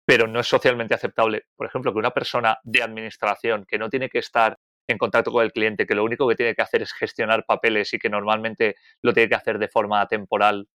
pero 0.10 0.26
no 0.26 0.39
es 0.39 0.48
socialmente 0.48 0.95
aceptable, 0.95 1.43
por 1.56 1.67
ejemplo, 1.67 1.93
que 1.93 2.00
una 2.00 2.10
persona 2.10 2.58
de 2.63 2.82
administración 2.82 3.63
que 3.67 3.78
no 3.78 3.91
tiene 3.91 4.10
que 4.10 4.17
estar 4.17 4.58
en 4.88 4.98
contacto 4.98 5.32
con 5.32 5.43
el 5.43 5.52
cliente, 5.52 5.86
que 5.86 5.93
lo 5.93 6.04
único 6.04 6.28
que 6.28 6.34
tiene 6.34 6.56
que 6.56 6.63
hacer 6.63 6.82
es 6.82 6.93
gestionar 6.93 7.45
papeles 7.45 7.93
y 7.93 8.00
que 8.00 8.10
normalmente 8.10 8.76
lo 9.04 9.13
tiene 9.13 9.30
que 9.30 9.36
hacer 9.36 9.60
de 9.60 9.67
forma 9.67 10.04
temporal, 10.08 10.67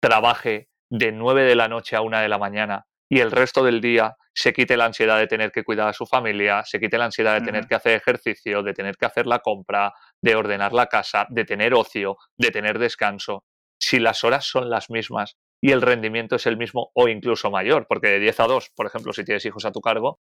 trabaje 0.00 0.68
de 0.88 1.10
9 1.10 1.42
de 1.42 1.56
la 1.56 1.66
noche 1.66 1.96
a 1.96 2.00
1 2.00 2.20
de 2.20 2.28
la 2.28 2.38
mañana 2.38 2.86
y 3.10 3.18
el 3.18 3.32
resto 3.32 3.64
del 3.64 3.80
día 3.80 4.14
se 4.32 4.52
quite 4.52 4.76
la 4.76 4.84
ansiedad 4.84 5.18
de 5.18 5.26
tener 5.26 5.50
que 5.50 5.64
cuidar 5.64 5.88
a 5.88 5.92
su 5.92 6.06
familia, 6.06 6.62
se 6.64 6.78
quite 6.78 6.96
la 6.96 7.06
ansiedad 7.06 7.40
de 7.40 7.44
tener 7.44 7.66
que 7.66 7.74
hacer 7.74 7.94
ejercicio, 7.94 8.62
de 8.62 8.72
tener 8.72 8.96
que 8.96 9.06
hacer 9.06 9.26
la 9.26 9.40
compra, 9.40 9.92
de 10.22 10.36
ordenar 10.36 10.72
la 10.72 10.86
casa, 10.86 11.26
de 11.28 11.44
tener 11.44 11.74
ocio, 11.74 12.18
de 12.38 12.52
tener 12.52 12.78
descanso. 12.78 13.42
Si 13.80 13.98
las 13.98 14.22
horas 14.22 14.44
son 14.44 14.70
las 14.70 14.90
mismas 14.90 15.36
y 15.62 15.72
el 15.72 15.82
rendimiento 15.82 16.36
es 16.36 16.46
el 16.46 16.56
mismo 16.56 16.90
o 16.94 17.08
incluso 17.08 17.50
mayor, 17.50 17.86
porque 17.88 18.08
de 18.08 18.20
10 18.20 18.40
a 18.40 18.46
2, 18.46 18.70
por 18.74 18.86
ejemplo, 18.86 19.12
si 19.12 19.24
tienes 19.24 19.44
hijos 19.44 19.64
a 19.64 19.72
tu 19.72 19.80
cargo, 19.80 20.20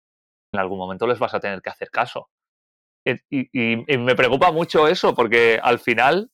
en 0.54 0.60
algún 0.60 0.78
momento 0.78 1.08
les 1.08 1.20
vas 1.20 1.34
a 1.34 1.40
tener 1.40 1.62
que 1.62 1.70
hacer 1.70 1.90
caso. 1.90 2.30
Y, 3.30 3.48
me 3.98 4.16
preocupa 4.16 4.52
mucho 4.52 4.88
eso, 4.88 5.16
porque 5.16 5.60
al 5.62 5.80
final 5.80 6.30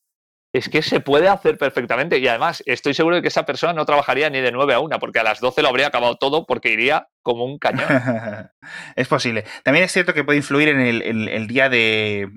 es 0.52 0.68
que 0.68 0.82
se 0.82 1.00
puede 1.00 1.28
hacer 1.28 1.56
perfectamente. 1.56 2.18
Y 2.18 2.28
además, 2.28 2.62
estoy 2.66 2.94
seguro 2.94 3.16
de 3.16 3.22
que 3.22 3.28
esa 3.28 3.46
persona 3.46 3.72
no 3.72 3.86
trabajaría 3.86 4.28
ni 4.28 4.40
de 4.40 4.52
9 4.52 4.74
a 4.74 4.80
1, 4.80 4.98
porque 4.98 5.20
a 5.20 5.22
las 5.22 5.40
12 5.40 5.62
lo 5.62 5.68
habría 5.68 5.86
acabado 5.86 6.16
todo 6.16 6.44
porque 6.44 6.72
iría 6.72 7.08
como 7.22 7.44
un 7.44 7.58
cañón. 7.58 7.86
es 8.96 9.08
posible. 9.08 9.44
También 9.62 9.84
es 9.84 9.92
cierto 9.92 10.12
que 10.12 10.24
puede 10.24 10.38
influir 10.38 10.68
en 10.68 10.80
el 10.80 11.46
día 11.46 11.68
de, 11.68 12.28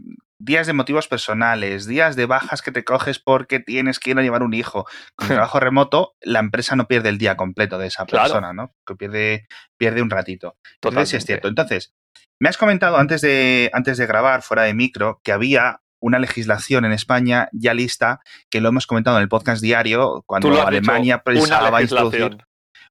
días 0.43 0.67
de 0.67 0.73
motivos 0.73 1.08
personales, 1.08 1.86
días 1.86 2.15
de 2.15 2.25
bajas 2.25 2.62
que 2.62 2.71
te 2.71 2.84
coges 2.84 3.19
porque 3.19 3.60
tienes 3.60 3.99
que 3.99 4.12
ir 4.12 4.19
a 4.19 4.21
llevar 4.21 4.43
un 4.43 4.54
hijo. 4.54 4.86
Con 5.15 5.27
el 5.27 5.34
trabajo 5.36 5.60
remoto, 5.60 6.15
la 6.21 6.39
empresa 6.39 6.75
no 6.75 6.88
pierde 6.88 7.10
el 7.10 7.17
día 7.17 7.38
completo 7.38 7.77
de 7.77 7.88
esa 7.88 8.06
persona, 8.06 8.54
¿no? 8.54 8.73
Que 8.86 8.95
pierde, 8.95 9.47
pierde 9.77 10.01
un 10.01 10.10
ratito. 10.10 10.58
Entonces, 10.82 11.10
sí 11.10 11.15
es 11.17 11.25
cierto. 11.25 11.47
Entonces, 11.47 11.93
me 12.39 12.49
has 12.49 12.58
comentado 12.58 12.97
antes 12.97 13.21
de, 13.21 13.69
antes 13.73 13.97
de 13.97 14.08
grabar, 14.08 14.41
fuera 14.41 14.63
de 14.63 14.73
micro, 14.73 15.21
que 15.23 15.32
había 15.32 15.82
una 15.99 16.17
legislación 16.17 16.86
en 16.86 16.91
España 16.91 17.49
ya 17.51 17.75
lista, 17.75 18.21
que 18.49 18.62
lo 18.62 18.69
hemos 18.69 18.88
comentado 18.88 19.17
en 19.17 19.23
el 19.23 19.30
podcast 19.30 19.62
diario, 19.62 20.23
cuando 20.25 20.60
Alemania 20.65 21.21
pensaba 21.23 21.82
introducir 21.82 22.38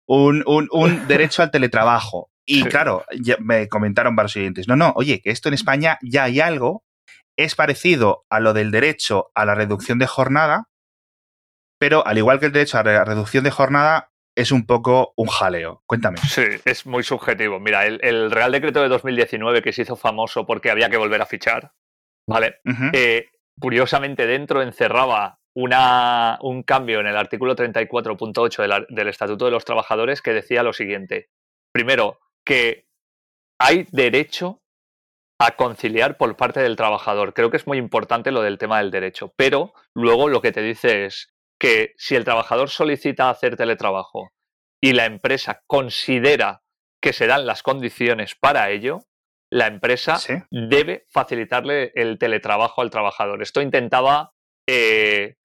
un, 0.07 0.45
un, 0.47 0.69
un 0.71 1.09
derecho 1.09 1.43
al 1.43 1.51
teletrabajo. 1.51 2.31
Y 2.47 2.65
claro, 2.65 3.05
me 3.39 3.69
comentaron 3.69 4.17
varios 4.17 4.35
oyentes, 4.35 4.67
no, 4.67 4.75
no, 4.75 4.93
oye, 4.97 5.21
que 5.21 5.31
esto 5.31 5.49
en 5.49 5.55
España 5.55 5.99
ya 6.03 6.25
hay 6.25 6.41
algo 6.41 6.83
es 7.45 7.55
parecido 7.55 8.25
a 8.31 8.41
lo 8.41 8.53
del 8.53 8.71
derecho 8.71 9.31
a 9.35 9.45
la 9.45 9.55
reducción 9.55 9.99
de 9.99 10.07
jornada, 10.07 10.69
pero 11.79 12.07
al 12.07 12.19
igual 12.19 12.41
que 12.41 12.47
el 12.47 12.53
derecho 12.53 12.79
a 12.79 12.83
la 12.83 13.05
reducción 13.05 13.45
de 13.45 13.51
jornada, 13.51 14.11
es 14.37 14.53
un 14.53 14.67
poco 14.67 15.13
un 15.17 15.27
jaleo. 15.27 15.83
Cuéntame. 15.87 16.19
Sí, 16.19 16.45
es 16.65 16.87
muy 16.87 17.03
subjetivo. 17.03 17.59
Mira, 17.59 17.87
el, 17.87 18.31
Real 18.31 18.53
Decreto 18.53 18.81
de 18.83 18.89
2019 18.89 19.63
que 19.63 19.73
se 19.73 19.83
hizo 19.83 19.97
famoso 19.97 20.47
porque 20.47 20.71
había 20.71 20.89
que 20.89 20.97
volver 20.97 21.21
a 21.21 21.27
fichar, 21.27 21.73
¿vale? 22.29 22.61
Eh, 22.93 23.29
curiosamente 23.59 24.27
dentro 24.27 24.63
encerraba 24.63 25.41
una, 25.55 26.39
un 26.43 26.63
cambio 26.63 27.01
en 27.01 27.07
el 27.07 27.17
artículo 27.17 27.57
34.8 27.57 28.87
del 28.89 29.09
Estatuto 29.09 29.47
de 29.47 29.51
los 29.51 29.65
Trabajadores 29.65 30.23
que 30.23 30.33
decía 30.33 30.63
lo 30.63 30.73
siguiente. 30.73 31.29
Primero, 31.73 32.21
que 32.45 32.87
hay 33.59 33.87
derecho 33.91 34.63
a 35.41 35.53
conciliar 35.53 36.19
por 36.19 36.37
parte 36.37 36.61
del 36.61 36.77
trabajador. 36.77 37.33
Creo 37.33 37.51
que 37.51 37.57
es 37.57 37.67
muy 37.67 37.79
importante 37.79 38.31
lo 38.31 38.43
del 38.43 38.59
tema 38.59 38.79
del 38.79 38.91
derecho, 38.91 39.33
pero 39.37 39.73
luego 39.95 40.29
lo 40.29 40.43
que 40.43 40.53
te 40.53 40.61
dice 40.61 41.07
es 41.07 41.33
que 41.59 41.95
si 41.97 42.15
el 42.15 42.27
trabajador 42.27 42.69
solicita 42.69 43.31
hacer 43.31 43.57
teletrabajo 43.57 44.33
y 44.83 44.93
la 44.93 45.07
empresa 45.07 45.63
considera 45.67 46.61
que 47.01 47.15
se 47.15 47.27
dan 47.27 47.47
las 47.47 47.63
condiciones 47.63 48.35
para 48.35 48.69
ello, 48.69 48.99
la 49.51 49.67
empresa 49.67 50.19
debe 50.51 51.07
facilitarle 51.09 51.93
el 51.95 52.19
teletrabajo 52.19 52.83
al 52.83 52.91
trabajador. 52.91 53.41
Esto 53.41 53.63
intentaba 53.63 54.35
eh, 54.69 55.37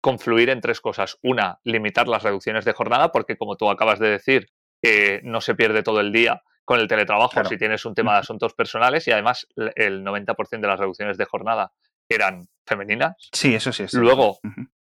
confluir 0.00 0.48
en 0.48 0.62
tres 0.62 0.80
cosas. 0.80 1.18
Una, 1.22 1.60
limitar 1.62 2.08
las 2.08 2.22
reducciones 2.22 2.64
de 2.64 2.72
jornada, 2.72 3.12
porque 3.12 3.36
como 3.36 3.56
tú 3.56 3.68
acabas 3.68 3.98
de 3.98 4.08
decir, 4.08 4.48
eh, 4.82 5.20
no 5.24 5.42
se 5.42 5.54
pierde 5.54 5.82
todo 5.82 6.00
el 6.00 6.10
día 6.10 6.42
con 6.64 6.80
el 6.80 6.88
teletrabajo 6.88 7.44
si 7.44 7.56
tienes 7.56 7.84
un 7.84 7.94
tema 7.94 8.14
de 8.14 8.20
asuntos 8.20 8.54
personales 8.54 9.06
y 9.08 9.12
además 9.12 9.46
el 9.56 10.04
90% 10.04 10.60
de 10.60 10.68
las 10.68 10.78
reducciones 10.78 11.18
de 11.18 11.24
jornada 11.24 11.72
eran 12.08 12.46
femeninas. 12.66 13.16
Sí, 13.32 13.54
eso 13.54 13.72
sí. 13.72 13.84
Es 13.84 13.94
Luego, 13.94 14.38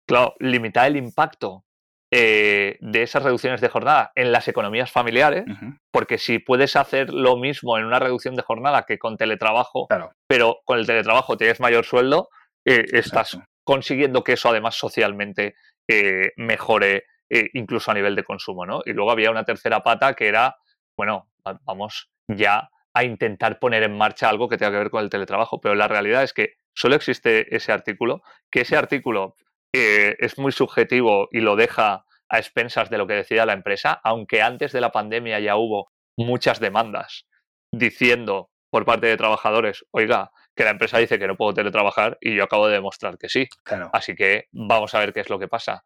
claro, 0.06 0.34
limitar 0.40 0.86
el 0.86 0.96
impacto 0.96 1.64
eh, 2.10 2.78
de 2.80 3.02
esas 3.02 3.22
reducciones 3.22 3.60
de 3.60 3.68
jornada 3.68 4.12
en 4.14 4.32
las 4.32 4.48
economías 4.48 4.90
familiares, 4.90 5.44
porque 5.92 6.16
si 6.16 6.38
puedes 6.38 6.74
hacer 6.74 7.12
lo 7.12 7.36
mismo 7.36 7.76
en 7.76 7.84
una 7.84 7.98
reducción 7.98 8.34
de 8.34 8.42
jornada 8.42 8.84
que 8.84 8.98
con 8.98 9.18
teletrabajo, 9.18 9.86
pero 10.26 10.60
con 10.64 10.78
el 10.78 10.86
teletrabajo 10.86 11.36
tienes 11.36 11.60
mayor 11.60 11.84
sueldo, 11.84 12.30
eh, 12.64 12.84
estás 12.92 13.38
consiguiendo 13.62 14.24
que 14.24 14.32
eso 14.32 14.48
además 14.48 14.76
socialmente 14.76 15.54
eh, 15.86 16.32
mejore 16.36 17.04
incluso 17.52 17.90
a 17.90 17.94
nivel 17.94 18.16
de 18.16 18.24
consumo, 18.24 18.64
¿no? 18.64 18.80
Y 18.86 18.94
luego 18.94 19.10
había 19.10 19.30
una 19.30 19.44
tercera 19.44 19.82
pata 19.82 20.14
que 20.14 20.28
era, 20.28 20.56
bueno, 20.98 21.30
vamos 21.64 22.10
ya 22.28 22.68
a 22.92 23.04
intentar 23.04 23.58
poner 23.58 23.84
en 23.84 23.96
marcha 23.96 24.28
algo 24.28 24.48
que 24.48 24.58
tenga 24.58 24.72
que 24.72 24.78
ver 24.78 24.90
con 24.90 25.04
el 25.04 25.08
teletrabajo, 25.08 25.60
pero 25.60 25.74
la 25.74 25.88
realidad 25.88 26.24
es 26.24 26.32
que 26.34 26.56
solo 26.74 26.96
existe 26.96 27.54
ese 27.54 27.72
artículo, 27.72 28.22
que 28.50 28.62
ese 28.62 28.76
artículo 28.76 29.36
es 29.72 30.38
muy 30.38 30.50
subjetivo 30.50 31.28
y 31.30 31.40
lo 31.40 31.54
deja 31.54 32.04
a 32.28 32.38
expensas 32.38 32.90
de 32.90 32.98
lo 32.98 33.06
que 33.06 33.14
decida 33.14 33.46
la 33.46 33.52
empresa, 33.52 34.00
aunque 34.02 34.42
antes 34.42 34.72
de 34.72 34.80
la 34.80 34.90
pandemia 34.90 35.38
ya 35.40 35.56
hubo 35.56 35.90
muchas 36.18 36.58
demandas 36.58 37.26
diciendo 37.72 38.50
por 38.70 38.84
parte 38.84 39.06
de 39.06 39.16
trabajadores, 39.16 39.84
oiga, 39.92 40.30
que 40.56 40.64
la 40.64 40.70
empresa 40.70 40.98
dice 40.98 41.18
que 41.18 41.28
no 41.28 41.36
puedo 41.36 41.54
teletrabajar 41.54 42.18
y 42.20 42.34
yo 42.34 42.44
acabo 42.44 42.66
de 42.66 42.74
demostrar 42.74 43.16
que 43.16 43.28
sí. 43.28 43.46
Así 43.92 44.14
que 44.16 44.46
vamos 44.50 44.94
a 44.94 44.98
ver 44.98 45.12
qué 45.12 45.20
es 45.20 45.30
lo 45.30 45.38
que 45.38 45.48
pasa. 45.48 45.84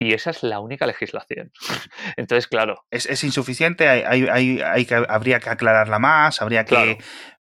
Y 0.00 0.14
esa 0.14 0.30
es 0.30 0.42
la 0.42 0.60
única 0.60 0.86
legislación. 0.86 1.50
Entonces, 2.16 2.46
claro. 2.46 2.84
Es, 2.90 3.24
insuficiente, 3.24 3.88
hay, 3.88 4.26
hay, 4.62 4.86
que, 4.86 4.94
habría 4.94 5.40
que 5.40 5.50
aclararla 5.50 5.98
más, 5.98 6.40
habría 6.40 6.64
que 6.64 6.98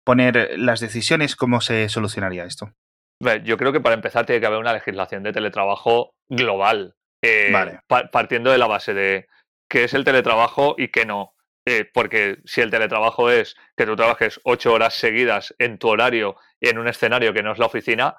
poner 0.04 0.60
las 0.60 0.80
decisiones, 0.80 1.36
¿cómo 1.36 1.62
se 1.62 1.89
solucionaría 1.89 2.46
esto? 2.46 2.74
Yo 3.44 3.58
creo 3.58 3.72
que 3.72 3.80
para 3.80 3.96
empezar 3.96 4.26
tiene 4.26 4.42
que 4.42 4.48
haber 4.48 4.60
una 4.60 4.74
legislación 4.74 5.24
de 5.24 5.32
teletrabajo 5.32 6.13
global, 6.28 6.96
eh, 7.22 7.54
partiendo 8.12 8.52
de 8.52 8.58
la 8.58 8.68
base 8.68 8.94
de 8.94 9.28
qué 9.70 9.86
es 9.86 9.94
el 9.94 10.04
teletrabajo 10.04 10.76
y 10.78 10.89
qué 10.89 11.06
no. 11.06 11.34
Eh, 11.66 11.89
porque 11.94 12.39
si 12.44 12.60
el 12.60 12.70
teletrabajo 12.70 13.30
es 13.30 13.56
que 13.78 13.86
tú 13.86 13.96
trabajes 13.96 14.42
ocho 14.44 14.74
horas 14.74 14.96
seguidas 14.96 15.56
en 15.60 15.78
tu 15.78 15.88
horario 15.88 16.36
en 16.60 16.78
un 16.78 16.89
escenario 16.89 17.34
que 17.34 17.42
no 17.42 17.54
es 17.54 17.60
la 17.60 17.68
oficina, 17.68 18.18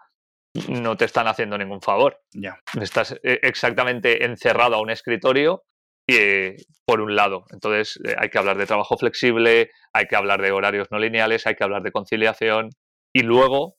no 0.69 0.97
te 0.97 1.05
están 1.05 1.27
haciendo 1.27 1.59
ningún 1.59 1.83
favor. 1.83 2.21
Ya. 2.33 2.59
Estás 2.81 3.13
eh, 3.23 3.41
exactamente 3.43 4.25
encerrado 4.25 4.77
a 4.77 4.81
un 4.81 4.91
escritorio 4.91 5.65
y, 6.07 6.57
por 6.87 7.01
un 7.01 7.17
lado. 7.17 7.45
Entonces 7.51 7.99
hay 8.19 8.29
que 8.29 8.39
hablar 8.39 8.59
de 8.59 8.67
trabajo 8.67 8.97
flexible, 8.97 9.71
hay 9.93 10.07
que 10.07 10.17
hablar 10.17 10.43
de 10.43 10.53
horarios 10.53 10.89
no 10.91 10.99
lineales, 10.99 11.47
hay 11.47 11.55
que 11.55 11.65
hablar 11.65 11.83
de 11.83 11.93
conciliación 11.93 12.71
y 13.13 13.23
luego 13.23 13.77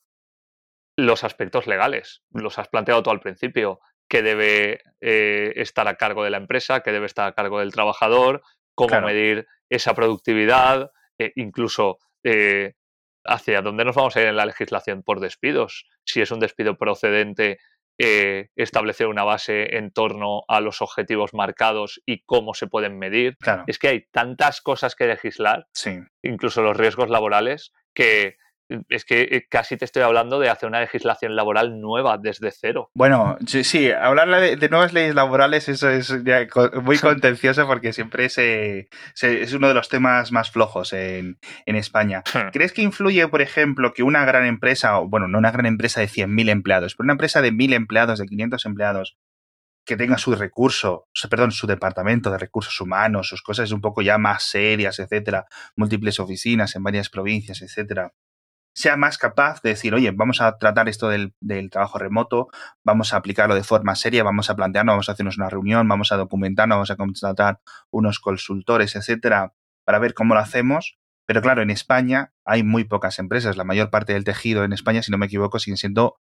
los 0.97 1.23
aspectos 1.23 1.67
legales. 1.67 2.23
Los 2.31 2.57
has 2.57 2.69
planteado 2.69 3.03
tú 3.03 3.09
al 3.09 3.19
principio, 3.19 3.79
que 4.09 4.21
debe 4.21 4.81
eh, 5.01 5.53
estar 5.55 5.87
a 5.87 5.95
cargo 5.95 6.23
de 6.23 6.29
la 6.29 6.37
empresa, 6.37 6.81
que 6.81 6.91
debe 6.91 7.05
estar 7.05 7.27
a 7.27 7.33
cargo 7.33 7.59
del 7.59 7.73
trabajador, 7.73 8.41
cómo 8.75 9.01
medir 9.01 9.47
esa 9.69 9.93
productividad, 9.93 10.91
eh, 11.19 11.31
incluso 11.35 11.99
eh, 12.23 12.73
hacia 13.25 13.61
dónde 13.61 13.85
nos 13.85 13.95
vamos 13.95 14.15
a 14.15 14.21
ir 14.21 14.27
en 14.27 14.35
la 14.35 14.45
legislación 14.45 15.03
por 15.03 15.19
despidos. 15.19 15.87
Si 16.05 16.21
es 16.21 16.31
un 16.31 16.39
despido 16.39 16.77
procedente, 16.77 17.59
establecer 17.97 19.07
una 19.07 19.23
base 19.23 19.77
en 19.77 19.91
torno 19.91 20.43
a 20.47 20.59
los 20.59 20.81
objetivos 20.81 21.33
marcados 21.33 22.01
y 22.05 22.23
cómo 22.25 22.53
se 22.53 22.67
pueden 22.67 22.99
medir. 22.99 23.37
Es 23.67 23.79
que 23.79 23.87
hay 23.87 24.05
tantas 24.11 24.61
cosas 24.61 24.95
que 24.95 25.07
legislar, 25.07 25.67
incluso 26.21 26.61
los 26.61 26.75
riesgos 26.75 27.09
laborales, 27.09 27.73
que 27.93 28.37
es 28.89 29.05
que 29.05 29.21
eh, 29.21 29.47
casi 29.49 29.77
te 29.77 29.85
estoy 29.85 30.03
hablando 30.03 30.39
de 30.39 30.49
hacer 30.49 30.67
una 30.67 30.79
legislación 30.79 31.35
laboral 31.35 31.79
nueva 31.79 32.17
desde 32.17 32.51
cero. 32.51 32.89
Bueno, 32.93 33.37
sí, 33.45 33.91
hablar 33.91 34.57
de, 34.57 34.69
nuevas 34.69 34.93
leyes 34.93 35.15
laborales, 35.15 35.69
eso 35.69 35.89
es 35.89 36.13
muy 36.81 36.97
contencioso 36.99 37.67
porque 37.67 37.93
siempre 37.93 38.29
se, 38.29 38.89
es 39.21 39.53
uno 39.53 39.67
de 39.67 39.73
los 39.73 39.89
temas 39.89 40.31
más 40.31 40.51
flojos 40.51 40.93
en, 40.93 41.37
España. 41.65 42.23
Hmm. 42.33 42.51
¿Crees 42.51 42.71
que 42.71 42.81
influye, 42.81 43.27
por 43.27 43.41
ejemplo, 43.41 43.93
que 43.93 44.01
una 44.01 44.23
gran 44.25 44.45
empresa, 44.45 44.99
o 44.99 45.09
bueno, 45.09 45.27
no 45.27 45.37
una 45.37 45.51
gran 45.51 45.65
empresa 45.65 45.99
de 45.99 46.07
100.000 46.07 46.49
empleados, 46.49 46.95
pero 46.95 47.05
una 47.05 47.13
empresa 47.13 47.41
de 47.41 47.51
1.000 47.51 47.73
empleados, 47.73 48.19
de 48.19 48.25
500 48.25 48.65
empleados, 48.65 49.17
que 49.85 49.95
tenga 49.95 50.17
su 50.17 50.33
recurso, 50.33 51.07
perdón, 51.29 51.51
su 51.51 51.67
departamento 51.67 52.31
de 52.31 52.39
recursos 52.39 52.79
humanos, 52.81 53.29
sus 53.29 53.41
cosas 53.41 53.71
un 53.71 53.81
poco 53.81 54.01
ya 54.01 54.17
más 54.17 54.43
serias, 54.43 54.99
etcétera, 54.99 55.45
múltiples 55.75 56.19
oficinas 56.19 56.75
en 56.75 56.83
varias 56.83 57.09
provincias, 57.09 57.61
etcétera, 57.61 58.11
sea 58.75 58.97
más 58.97 59.17
capaz 59.17 59.61
de 59.61 59.69
decir, 59.69 59.95
oye, 59.95 60.11
vamos 60.11 60.41
a 60.41 60.57
tratar 60.57 60.89
esto 60.89 61.07
del, 61.09 61.33
trabajo 61.71 61.97
remoto, 61.97 62.49
vamos 62.83 63.13
a 63.13 63.17
aplicarlo 63.17 63.55
de 63.55 63.63
forma 63.63 63.95
seria, 63.95 64.23
vamos 64.23 64.49
a 64.49 64.55
plantearnos, 64.55 64.93
vamos 64.93 65.09
a 65.09 65.13
hacernos 65.13 65.37
una 65.37 65.49
reunión, 65.49 65.87
vamos 65.87 66.11
a 66.11 66.17
documentarnos, 66.17 66.75
vamos 66.75 66.91
a 66.91 66.97
contratar 66.97 67.59
unos 67.89 68.19
consultores, 68.19 68.95
etcétera, 68.95 69.53
para 69.85 69.99
ver 69.99 70.13
cómo 70.13 70.33
lo 70.33 70.41
hacemos. 70.41 70.97
Pero 71.25 71.41
claro, 71.41 71.61
en 71.61 71.71
España 71.71 72.33
hay 72.43 72.63
muy 72.63 72.83
pocas 72.83 73.17
empresas. 73.17 73.57
La 73.57 73.63
mayor 73.63 73.89
parte 73.89 74.13
del 74.13 74.25
tejido 74.25 74.63
en 74.63 74.73
España, 74.73 75.01
si 75.01 75.11
no 75.11 75.17
me 75.17 75.25
equivoco, 75.25 75.57
siguen 75.57 75.77
siendo 75.77 76.17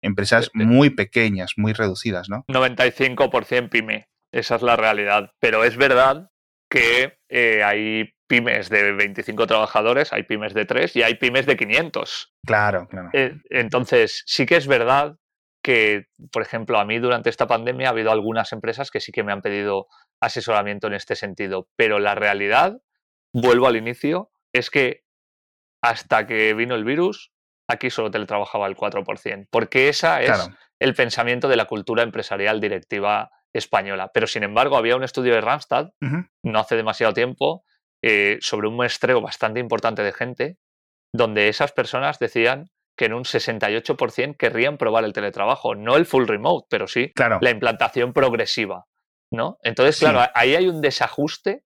empresas 0.00 0.50
muy 0.54 0.90
pequeñas, 0.90 1.54
muy 1.56 1.72
reducidas, 1.72 2.28
¿no? 2.28 2.44
95% 2.48 3.68
pyme. 3.68 4.08
Esa 4.32 4.56
es 4.56 4.62
la 4.62 4.76
realidad. 4.76 5.32
Pero 5.40 5.64
es 5.64 5.76
verdad 5.76 6.30
que 6.70 7.18
eh, 7.28 7.62
hay 7.64 8.15
pymes 8.26 8.68
de 8.68 8.92
25 8.92 9.46
trabajadores, 9.46 10.12
hay 10.12 10.24
pymes 10.24 10.54
de 10.54 10.64
3 10.64 10.96
y 10.96 11.02
hay 11.02 11.14
pymes 11.14 11.46
de 11.46 11.56
500. 11.56 12.34
Claro, 12.44 12.88
claro. 12.88 13.10
Eh, 13.12 13.36
entonces, 13.50 14.22
sí 14.26 14.46
que 14.46 14.56
es 14.56 14.66
verdad 14.66 15.16
que, 15.62 16.06
por 16.32 16.42
ejemplo, 16.42 16.78
a 16.78 16.84
mí 16.84 16.98
durante 16.98 17.30
esta 17.30 17.46
pandemia 17.46 17.88
ha 17.88 17.90
habido 17.90 18.12
algunas 18.12 18.52
empresas 18.52 18.90
que 18.90 19.00
sí 19.00 19.12
que 19.12 19.24
me 19.24 19.32
han 19.32 19.42
pedido 19.42 19.86
asesoramiento 20.20 20.86
en 20.86 20.94
este 20.94 21.16
sentido, 21.16 21.68
pero 21.76 21.98
la 21.98 22.14
realidad, 22.14 22.78
vuelvo 23.32 23.66
al 23.66 23.76
inicio, 23.76 24.30
es 24.52 24.70
que 24.70 25.04
hasta 25.82 26.26
que 26.26 26.54
vino 26.54 26.74
el 26.74 26.84
virus, 26.84 27.32
aquí 27.68 27.90
solo 27.90 28.10
teletrabajaba 28.10 28.66
el 28.66 28.76
4%, 28.76 29.48
porque 29.50 29.88
esa 29.88 30.22
es 30.22 30.48
el 30.78 30.94
pensamiento 30.94 31.48
de 31.48 31.56
la 31.56 31.64
cultura 31.66 32.02
empresarial 32.02 32.60
directiva 32.60 33.30
española. 33.52 34.10
Pero 34.12 34.26
sin 34.26 34.42
embargo, 34.42 34.76
había 34.76 34.96
un 34.96 35.04
estudio 35.04 35.34
de 35.34 35.40
Randstad, 35.40 35.90
no 36.42 36.58
hace 36.58 36.76
demasiado 36.76 37.12
tiempo, 37.12 37.64
eh, 38.02 38.38
sobre 38.40 38.68
un 38.68 38.76
muestreo 38.76 39.20
bastante 39.20 39.60
importante 39.60 40.02
de 40.02 40.12
gente, 40.12 40.58
donde 41.12 41.48
esas 41.48 41.72
personas 41.72 42.18
decían 42.18 42.70
que 42.96 43.06
en 43.06 43.14
un 43.14 43.24
68% 43.24 44.36
querrían 44.36 44.78
probar 44.78 45.04
el 45.04 45.12
teletrabajo, 45.12 45.74
no 45.74 45.96
el 45.96 46.06
full 46.06 46.26
remote, 46.26 46.66
pero 46.70 46.86
sí 46.86 47.12
la 47.40 47.50
implantación 47.50 48.12
progresiva. 48.12 48.86
¿no? 49.32 49.58
Entonces, 49.62 49.98
claro, 49.98 50.30
ahí 50.34 50.54
hay 50.54 50.68
un 50.68 50.80
desajuste 50.80 51.64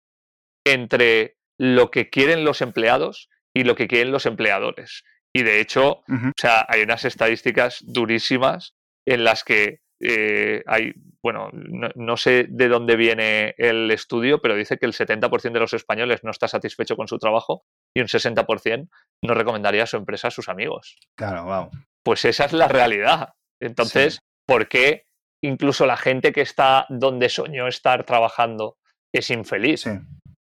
entre 0.66 1.36
lo 1.58 1.90
que 1.90 2.10
quieren 2.10 2.44
los 2.44 2.62
empleados 2.62 3.28
y 3.54 3.64
lo 3.64 3.74
que 3.74 3.88
quieren 3.88 4.12
los 4.12 4.26
empleadores. 4.26 5.04
Y 5.32 5.42
de 5.42 5.60
hecho, 5.60 6.02
o 6.08 6.32
sea, 6.36 6.66
hay 6.68 6.82
unas 6.82 7.04
estadísticas 7.04 7.78
durísimas 7.86 8.74
en 9.06 9.24
las 9.24 9.44
que 9.44 9.80
eh, 10.02 10.62
hay, 10.66 10.92
bueno, 11.22 11.50
no, 11.52 12.16
sé 12.16 12.46
de 12.48 12.68
dónde 12.68 12.96
viene 12.96 13.54
el 13.58 13.90
estudio, 13.90 14.40
pero 14.40 14.56
dice 14.56 14.78
que 14.78 14.86
el 14.86 14.92
70% 14.92 15.52
de 15.52 15.60
los 15.60 15.74
españoles 15.74 16.24
no 16.24 16.30
está 16.30 16.48
satisfecho 16.48 16.96
con 16.96 17.08
su 17.08 17.18
trabajo 17.18 17.64
y 17.94 18.00
un 18.00 18.06
60% 18.06 18.88
no 19.22 19.34
recomendaría 19.34 19.82
a 19.82 19.86
su 19.86 19.96
empresa 19.96 20.28
a 20.28 20.30
sus 20.30 20.48
amigos. 20.48 20.96
Claro, 21.16 21.44
wow. 21.44 21.70
Pues 22.02 22.24
esa 22.24 22.46
es 22.46 22.52
la 22.52 22.68
realidad. 22.68 23.34
Entonces, 23.60 24.20
¿por 24.46 24.68
qué 24.68 25.04
incluso 25.44 25.84
la 25.84 25.96
gente 25.96 26.32
que 26.32 26.40
está 26.40 26.86
donde 26.88 27.28
soñó 27.28 27.68
estar 27.68 28.04
trabajando 28.04 28.78
es 29.12 29.30
infeliz? 29.30 29.82
Sí 29.82 29.90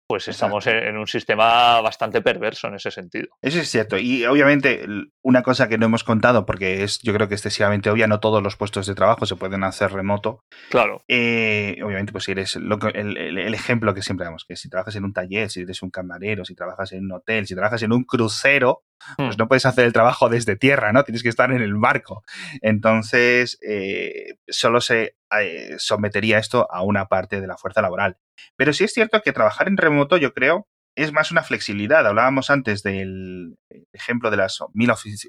pues 0.10 0.28
estamos 0.28 0.66
en, 0.66 0.98
un 0.98 1.06
sistema 1.06 1.80
bastante 1.82 2.24
perverso 2.24 2.68
en 2.68 2.74
ese 2.74 2.90
sentido. 2.90 3.28
Eso 3.44 3.60
es 3.60 3.70
cierto. 3.70 3.96
Y 4.00 4.26
obviamente 4.26 4.84
una 5.22 5.44
cosa 5.44 5.70
que 5.70 5.78
no 5.78 5.86
hemos 5.86 6.04
contado, 6.04 6.48
porque 6.48 6.82
es 6.82 6.98
yo 7.04 7.14
creo 7.14 7.28
que 7.28 7.36
excesivamente 7.36 7.92
obvia, 7.92 8.08
no 8.08 8.20
todos 8.20 8.42
los 8.42 8.56
puestos 8.56 8.88
de 8.88 8.96
trabajo 8.96 9.28
se 9.28 9.36
pueden 9.36 9.64
hacer 9.64 9.92
remoto. 9.92 10.44
Claro. 10.72 11.04
Eh, 11.08 11.78
obviamente, 11.84 12.12
pues 12.12 12.24
si 12.24 12.32
eres 12.32 12.56
lo 12.56 12.80
el, 12.92 13.54
ejemplo 13.54 13.94
que 13.94 14.02
siempre 14.02 14.26
damos, 14.26 14.46
que 14.46 14.56
si 14.56 14.68
trabajas 14.68 14.96
en 14.96 15.06
un 15.06 15.14
taller, 15.14 15.52
si 15.52 15.62
eres 15.62 15.84
un 15.84 15.92
camarero, 15.92 16.44
si 16.44 16.56
trabajas 16.56 16.92
en 16.94 17.06
un 17.06 17.12
hotel, 17.12 17.46
si 17.46 17.54
trabajas 17.54 17.84
en 17.84 17.94
un 17.94 18.04
crucero, 18.04 18.86
pues 19.18 19.36
hmm. 19.36 19.40
no 19.40 19.48
puedes 19.48 19.66
hacer 19.66 19.86
el 19.86 19.94
trabajo 19.94 20.30
desde 20.30 20.56
tierra, 20.56 20.92
¿no? 20.92 21.04
Tienes 21.04 21.24
que 21.24 21.30
estar 21.30 21.52
en 21.52 21.62
el 21.62 21.76
barco. 21.76 22.24
Entonces, 22.62 23.58
eh, 23.68 24.36
solo 24.48 24.82
se 24.82 25.16
eh, 25.40 25.76
sometería 25.78 26.40
esto 26.40 26.68
a 26.72 26.84
una 26.84 27.06
parte 27.08 27.42
de 27.42 27.48
la 27.48 27.58
fuerza 27.58 27.82
laboral. 27.82 28.18
Pero 28.56 28.74
sí 28.74 28.84
es 28.84 28.94
cierto 28.94 29.22
que 29.22 29.34
trabajar 29.34 29.68
en 29.68 29.78
remoto, 29.78 30.18
yo 30.18 30.34
creo, 30.34 30.68
es 30.96 31.14
más 31.14 31.32
una 31.32 31.44
flexibilidad. 31.44 32.06
Hablábamos 32.06 32.50
antes 32.50 32.84
del 32.84 33.58
ejemplo 33.94 34.32
de 34.32 34.38
las 34.38 34.60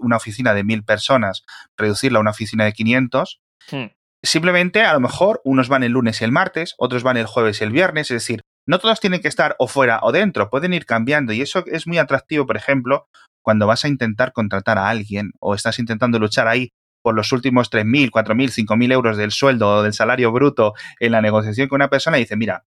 una 0.01 0.17
oficina 0.17 0.55
de 0.55 0.65
mil 0.65 0.85
personas, 0.85 1.45
reducirla 1.77 2.19
a 2.19 2.23
una 2.23 2.31
oficina 2.31 2.65
de 2.65 2.73
500. 2.73 3.41
Hmm. 3.71 3.87
Simplemente, 4.23 4.83
a 4.83 4.93
lo 4.93 5.01
mejor, 5.01 5.41
unos 5.45 5.69
van 5.69 5.83
el 5.83 5.93
lunes 5.93 6.21
y 6.21 6.25
el 6.25 6.33
martes, 6.33 6.75
otros 6.77 7.03
van 7.03 7.17
el 7.17 7.27
jueves 7.27 7.61
y 7.61 7.65
el 7.65 7.71
viernes, 7.71 8.11
es 8.11 8.17
decir, 8.17 8.43
no 8.67 8.79
todos 8.79 9.01
tienen 9.01 9.21
que 9.21 9.29
estar 9.29 9.57
o 9.59 9.67
fuera 9.67 10.01
o 10.03 10.13
dentro, 10.13 10.51
pueden 10.51 10.75
ir 10.75 10.85
cambiando 10.85 11.33
y 11.33 11.41
eso 11.41 11.65
es 11.67 11.87
muy 11.87 11.99
atractivo, 11.99 12.47
por 12.47 12.57
ejemplo, 12.57 13.07
cuando 13.43 13.67
vas 13.67 13.85
a 13.85 13.89
intentar 13.89 14.33
contratar 14.33 14.79
a 14.79 14.89
alguien 14.89 15.33
o 15.41 15.55
estás 15.55 15.79
intentando 15.79 16.19
luchar 16.19 16.49
ahí 16.49 16.73
por 17.03 17.15
los 17.15 17.33
últimos 17.33 17.71
3.000, 17.71 18.11
4.000, 18.11 18.67
5.000 18.67 18.93
euros 18.93 19.17
del 19.17 19.31
sueldo 19.31 19.69
o 19.69 19.83
del 19.83 19.95
salario 19.95 20.33
bruto 20.33 20.75
en 20.99 21.13
la 21.13 21.23
negociación 21.23 21.69
con 21.69 21.77
una 21.77 21.91
persona 21.91 22.19
y 22.19 22.23
dice, 22.23 22.37
mira, 22.37 22.67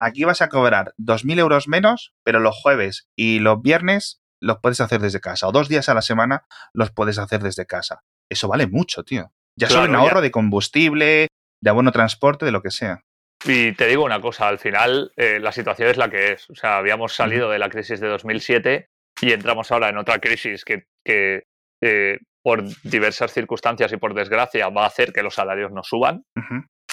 aquí 0.00 0.24
vas 0.24 0.42
a 0.42 0.48
cobrar 0.48 0.94
2.000 0.98 1.38
euros 1.38 1.68
menos, 1.68 2.14
pero 2.22 2.40
los 2.40 2.56
jueves 2.56 3.08
y 3.16 3.38
los 3.38 3.60
viernes 3.60 4.22
los 4.40 4.58
puedes 4.60 4.80
hacer 4.80 5.00
desde 5.00 5.20
casa 5.20 5.48
o 5.48 5.52
dos 5.52 5.68
días 5.68 5.88
a 5.88 5.94
la 5.94 6.02
semana 6.02 6.44
los 6.72 6.90
puedes 6.90 7.18
hacer 7.18 7.42
desde 7.42 7.66
casa. 7.66 8.02
Eso 8.30 8.48
vale 8.48 8.66
mucho, 8.66 9.02
tío. 9.02 9.32
Ya 9.58 9.70
solo 9.70 9.88
un 9.88 9.94
ahorro 9.94 10.20
de 10.20 10.30
combustible, 10.30 11.28
de 11.62 11.70
abono 11.70 11.92
transporte, 11.92 12.44
de 12.44 12.52
lo 12.52 12.62
que 12.62 12.70
sea. 12.70 13.00
Y 13.44 13.72
te 13.72 13.86
digo 13.86 14.04
una 14.04 14.20
cosa, 14.20 14.48
al 14.48 14.58
final 14.58 15.12
eh, 15.16 15.38
la 15.40 15.52
situación 15.52 15.88
es 15.88 15.96
la 15.96 16.10
que 16.10 16.32
es. 16.32 16.50
O 16.50 16.54
sea, 16.54 16.78
habíamos 16.78 17.14
salido 17.14 17.50
de 17.50 17.58
la 17.58 17.70
crisis 17.70 18.00
de 18.00 18.08
2007 18.08 18.88
y 19.20 19.32
entramos 19.32 19.70
ahora 19.72 19.88
en 19.88 19.98
otra 19.98 20.18
crisis 20.18 20.64
que, 20.64 20.86
eh, 21.04 22.18
por 22.42 22.62
diversas 22.82 23.32
circunstancias 23.32 23.92
y 23.92 23.96
por 23.96 24.14
desgracia 24.14 24.68
va 24.68 24.84
a 24.84 24.88
hacer 24.88 25.12
que 25.12 25.22
los 25.22 25.34
salarios 25.34 25.72
no 25.72 25.82
suban. 25.82 26.24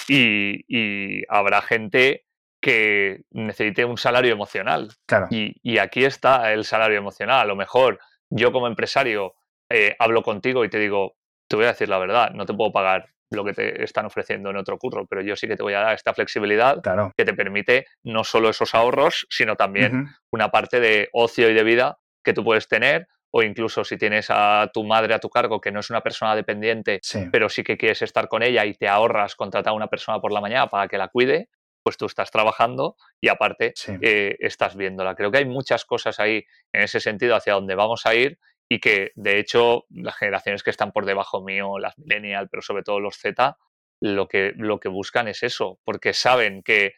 y, 0.08 1.22
habrá 1.28 1.62
gente 1.62 2.24
que 2.60 3.22
necesite 3.30 3.84
un 3.84 3.98
salario 3.98 4.32
emocional. 4.32 4.90
Y, 5.30 5.78
aquí 5.78 6.04
está 6.04 6.52
el 6.52 6.64
salario 6.64 6.98
emocional. 6.98 7.40
A 7.40 7.44
lo 7.44 7.56
mejor 7.56 7.98
yo 8.30 8.52
como 8.52 8.66
empresario 8.66 9.34
eh, 9.70 9.94
hablo 9.98 10.22
contigo 10.22 10.64
y 10.64 10.68
te 10.68 10.78
digo, 10.78 11.16
te 11.48 11.56
voy 11.56 11.66
a 11.66 11.68
decir 11.68 11.88
la 11.88 11.98
verdad, 11.98 12.30
no 12.30 12.46
te 12.46 12.54
puedo 12.54 12.72
pagar 12.72 13.06
lo 13.30 13.44
que 13.44 13.52
te 13.52 13.82
están 13.82 14.06
ofreciendo 14.06 14.50
en 14.50 14.56
otro 14.56 14.78
curro, 14.78 15.06
pero 15.06 15.20
yo 15.22 15.36
sí 15.36 15.46
que 15.46 15.56
te 15.56 15.62
voy 15.62 15.74
a 15.74 15.80
dar 15.80 15.94
esta 15.94 16.14
flexibilidad 16.14 16.80
que 17.16 17.24
te 17.24 17.34
permite 17.34 17.86
no 18.02 18.24
solo 18.24 18.48
esos 18.48 18.74
ahorros, 18.74 19.26
sino 19.28 19.56
también 19.56 20.08
una 20.30 20.50
parte 20.50 20.80
de 20.80 21.08
ocio 21.12 21.50
y 21.50 21.54
de 21.54 21.64
vida 21.64 21.98
que 22.24 22.32
tú 22.32 22.42
puedes 22.42 22.66
tener 22.66 23.06
o 23.30 23.42
incluso 23.42 23.84
si 23.84 23.96
tienes 23.96 24.26
a 24.30 24.70
tu 24.72 24.84
madre 24.84 25.12
a 25.12 25.18
tu 25.18 25.28
cargo 25.28 25.60
que 25.60 25.72
no 25.72 25.80
es 25.80 25.90
una 25.90 26.02
persona 26.02 26.36
dependiente, 26.36 27.00
pero 27.32 27.48
sí 27.48 27.64
que 27.64 27.76
quieres 27.76 28.00
estar 28.02 28.28
con 28.28 28.44
ella 28.44 28.64
y 28.64 28.74
te 28.74 28.86
ahorras 28.86 29.34
contratar 29.34 29.72
a 29.72 29.76
una 29.76 29.88
persona 29.88 30.20
por 30.20 30.32
la 30.32 30.40
mañana 30.40 30.68
para 30.68 30.86
que 30.86 30.98
la 30.98 31.08
cuide, 31.08 31.48
pues 31.82 31.96
tú 31.96 32.06
estás 32.06 32.30
trabajando 32.30 32.96
y 33.20 33.28
aparte 33.28 33.74
eh, 34.00 34.36
estás 34.38 34.76
viéndola. 34.76 35.16
Creo 35.16 35.32
que 35.32 35.38
hay 35.38 35.46
muchas 35.46 35.84
cosas 35.84 36.20
ahí 36.20 36.44
en 36.72 36.82
ese 36.82 37.00
sentido 37.00 37.34
hacia 37.34 37.54
donde 37.54 37.74
vamos 37.74 38.06
a 38.06 38.14
ir 38.14 38.38
y 38.68 38.78
que 38.78 39.10
de 39.16 39.40
hecho 39.40 39.84
las 39.90 40.16
generaciones 40.16 40.62
que 40.62 40.70
están 40.70 40.92
por 40.92 41.04
debajo 41.04 41.42
mío, 41.42 41.78
las 41.80 41.98
millennial, 41.98 42.48
pero 42.48 42.62
sobre 42.62 42.84
todo 42.84 43.00
los 43.00 43.16
Z, 43.16 43.58
lo 44.00 44.28
que, 44.28 44.52
lo 44.56 44.78
que 44.78 44.88
buscan 44.88 45.26
es 45.26 45.42
eso, 45.42 45.80
porque 45.84 46.14
saben 46.14 46.62
que 46.62 46.94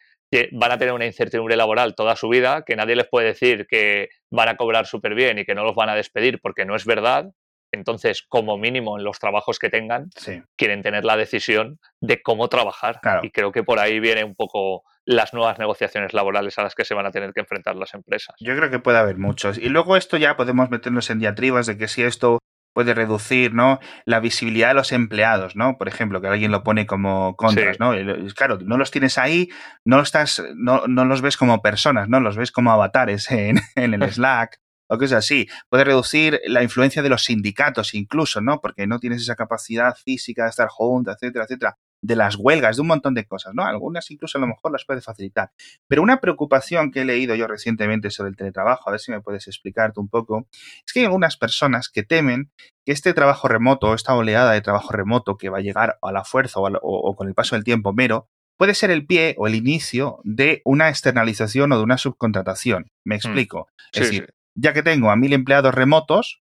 van 0.51 0.71
a 0.71 0.77
tener 0.77 0.93
una 0.93 1.05
incertidumbre 1.05 1.55
laboral 1.55 1.95
toda 1.95 2.15
su 2.15 2.29
vida, 2.29 2.63
que 2.65 2.75
nadie 2.75 2.95
les 2.95 3.07
puede 3.07 3.27
decir 3.27 3.67
que 3.67 4.09
van 4.31 4.49
a 4.49 4.57
cobrar 4.57 4.85
súper 4.85 5.15
bien 5.15 5.39
y 5.39 5.45
que 5.45 5.55
no 5.55 5.63
los 5.63 5.75
van 5.75 5.89
a 5.89 5.95
despedir 5.95 6.39
porque 6.41 6.65
no 6.65 6.75
es 6.75 6.85
verdad. 6.85 7.31
Entonces, 7.71 8.23
como 8.27 8.57
mínimo 8.57 8.97
en 8.97 9.03
los 9.03 9.19
trabajos 9.19 9.59
que 9.59 9.69
tengan, 9.69 10.09
quieren 10.55 10.81
tener 10.81 11.03
la 11.03 11.17
decisión 11.17 11.79
de 12.01 12.21
cómo 12.21 12.47
trabajar. 12.47 12.99
Y 13.23 13.31
creo 13.31 13.51
que 13.51 13.63
por 13.63 13.79
ahí 13.79 13.99
viene 13.99 14.23
un 14.23 14.35
poco 14.35 14.83
las 15.05 15.33
nuevas 15.33 15.59
negociaciones 15.59 16.13
laborales 16.13 16.57
a 16.59 16.63
las 16.63 16.75
que 16.75 16.85
se 16.85 16.93
van 16.93 17.05
a 17.05 17.11
tener 17.11 17.33
que 17.33 17.41
enfrentar 17.41 17.75
las 17.75 17.93
empresas. 17.93 18.35
Yo 18.39 18.55
creo 18.55 18.69
que 18.69 18.79
puede 18.79 18.97
haber 18.97 19.17
muchos. 19.17 19.57
Y 19.57 19.69
luego 19.69 19.97
esto 19.97 20.17
ya 20.17 20.37
podemos 20.37 20.69
meternos 20.69 21.09
en 21.09 21.19
diatribas 21.19 21.65
de 21.65 21.77
que 21.77 21.87
si 21.87 22.03
esto 22.03 22.39
puede 22.77 22.93
reducir, 22.93 23.55
¿no? 23.55 23.79
La 24.05 24.19
visibilidad 24.19 24.67
de 24.67 24.75
los 24.75 24.91
empleados, 24.91 25.55
¿no? 25.55 25.79
Por 25.79 25.87
ejemplo, 25.87 26.21
que 26.21 26.27
alguien 26.27 26.51
lo 26.51 26.61
pone 26.61 26.85
como 26.85 27.35
contras, 27.35 27.79
¿no? 27.79 27.93
Claro, 28.35 28.59
no 28.61 28.77
los 28.77 28.91
tienes 28.91 29.17
ahí, 29.17 29.49
no 29.83 29.99
estás, 29.99 30.43
no, 30.53 30.85
no, 30.85 31.03
los 31.03 31.21
ves 31.21 31.37
como 31.37 31.63
personas, 31.63 32.07
¿no? 32.07 32.19
Los 32.19 32.37
ves 32.37 32.51
como 32.51 32.69
avatares 32.69 33.31
en, 33.31 33.59
en 33.73 33.95
el 33.95 34.13
Slack 34.13 34.59
o 34.89 34.99
cosas 34.99 35.25
así. 35.25 35.47
Puede 35.69 35.85
reducir 35.85 36.39
la 36.45 36.61
influencia 36.61 37.01
de 37.01 37.09
los 37.09 37.23
sindicatos 37.23 37.95
incluso, 37.95 38.41
¿no? 38.41 38.61
Porque 38.61 38.85
no 38.85 38.99
tienes 38.99 39.23
esa 39.23 39.35
capacidad 39.35 39.95
física 39.95 40.43
de 40.43 40.51
estar 40.51 40.67
juntos, 40.67 41.15
etcétera, 41.15 41.45
etcétera 41.45 41.77
de 42.01 42.15
las 42.15 42.35
huelgas, 42.35 42.75
de 42.77 42.81
un 42.81 42.87
montón 42.87 43.13
de 43.13 43.25
cosas, 43.25 43.53
¿no? 43.53 43.63
Algunas 43.65 44.09
incluso 44.11 44.37
a 44.37 44.41
lo 44.41 44.47
mejor 44.47 44.71
las 44.71 44.85
puede 44.85 45.01
facilitar. 45.01 45.51
Pero 45.87 46.01
una 46.01 46.19
preocupación 46.19 46.91
que 46.91 47.01
he 47.01 47.05
leído 47.05 47.35
yo 47.35 47.47
recientemente 47.47 48.11
sobre 48.11 48.29
el 48.29 48.35
teletrabajo, 48.35 48.89
a 48.89 48.91
ver 48.91 48.99
si 48.99 49.11
me 49.11 49.21
puedes 49.21 49.47
explicarte 49.47 49.99
un 49.99 50.09
poco, 50.09 50.47
es 50.85 50.93
que 50.93 50.99
hay 50.99 51.05
algunas 51.05 51.37
personas 51.37 51.89
que 51.89 52.03
temen 52.03 52.51
que 52.85 52.91
este 52.91 53.13
trabajo 53.13 53.47
remoto, 53.47 53.93
esta 53.93 54.15
oleada 54.15 54.53
de 54.53 54.61
trabajo 54.61 54.91
remoto 54.91 55.37
que 55.37 55.49
va 55.49 55.57
a 55.57 55.61
llegar 55.61 55.97
a 56.01 56.11
la 56.11 56.23
fuerza 56.23 56.59
o, 56.59 57.15
con 57.15 57.27
el 57.27 57.33
paso 57.33 57.55
del 57.55 57.63
tiempo 57.63 57.93
mero, 57.93 58.29
puede 58.57 58.73
ser 58.73 58.91
el 58.91 59.05
pie 59.05 59.35
o 59.37 59.47
el 59.47 59.55
inicio 59.55 60.19
de 60.23 60.61
una 60.65 60.89
externalización 60.89 61.71
o 61.71 61.77
de 61.77 61.83
una 61.83 61.97
subcontratación. 61.97 62.91
Me 63.03 63.15
mm. 63.15 63.17
explico. 63.17 63.67
es 63.91 64.01
decir, 64.01 64.33
ya 64.55 64.73
que 64.73 64.83
tengo 64.83 65.11
a 65.11 65.15
mil 65.15 65.33
empleados 65.33 65.73
remotos, 65.73 66.41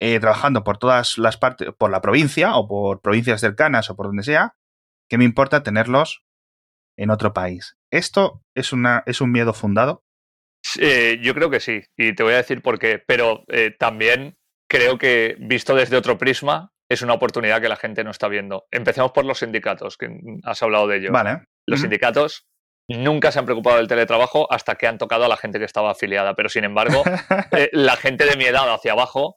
eh, 0.00 0.20
trabajando 0.20 0.62
por 0.62 0.78
todas 0.78 1.16
las 1.16 1.38
partes, 1.38 1.68
por 1.78 1.90
la 1.90 2.02
provincia 2.02 2.56
o 2.56 2.68
por 2.68 3.00
provincias 3.00 3.40
cercanas 3.40 3.88
o 3.88 3.96
por 3.96 4.06
donde 4.06 4.24
sea, 4.24 4.54
¿Qué 5.08 5.18
me 5.18 5.24
importa 5.24 5.62
tenerlos 5.62 6.24
en 6.96 7.10
otro 7.10 7.32
país? 7.32 7.76
¿Esto 7.90 8.42
es, 8.54 8.72
una, 8.72 9.02
es 9.06 9.20
un 9.20 9.30
miedo 9.30 9.52
fundado? 9.52 10.04
Eh, 10.78 11.18
yo 11.22 11.34
creo 11.34 11.50
que 11.50 11.60
sí, 11.60 11.82
y 11.96 12.14
te 12.14 12.22
voy 12.22 12.34
a 12.34 12.38
decir 12.38 12.60
por 12.60 12.78
qué, 12.78 12.98
pero 12.98 13.44
eh, 13.48 13.74
también 13.78 14.36
creo 14.68 14.98
que 14.98 15.36
visto 15.38 15.76
desde 15.76 15.96
otro 15.96 16.18
prisma 16.18 16.72
es 16.88 17.02
una 17.02 17.14
oportunidad 17.14 17.60
que 17.60 17.68
la 17.68 17.76
gente 17.76 18.04
no 18.04 18.10
está 18.10 18.28
viendo. 18.28 18.66
Empecemos 18.70 19.12
por 19.12 19.24
los 19.24 19.38
sindicatos, 19.38 19.96
que 19.96 20.08
has 20.44 20.62
hablado 20.62 20.86
de 20.86 20.98
ellos. 20.98 21.12
Vale. 21.12 21.44
Los 21.66 21.80
sindicatos 21.80 22.46
nunca 22.88 23.32
se 23.32 23.38
han 23.40 23.44
preocupado 23.44 23.76
del 23.76 23.88
teletrabajo 23.88 24.50
hasta 24.52 24.76
que 24.76 24.86
han 24.86 24.98
tocado 24.98 25.24
a 25.24 25.28
la 25.28 25.36
gente 25.36 25.58
que 25.58 25.64
estaba 25.64 25.90
afiliada, 25.90 26.34
pero 26.34 26.48
sin 26.48 26.64
embargo, 26.64 27.02
eh, 27.52 27.70
la 27.72 27.96
gente 27.96 28.24
de 28.24 28.36
mi 28.36 28.44
edad 28.44 28.72
hacia 28.72 28.92
abajo 28.92 29.36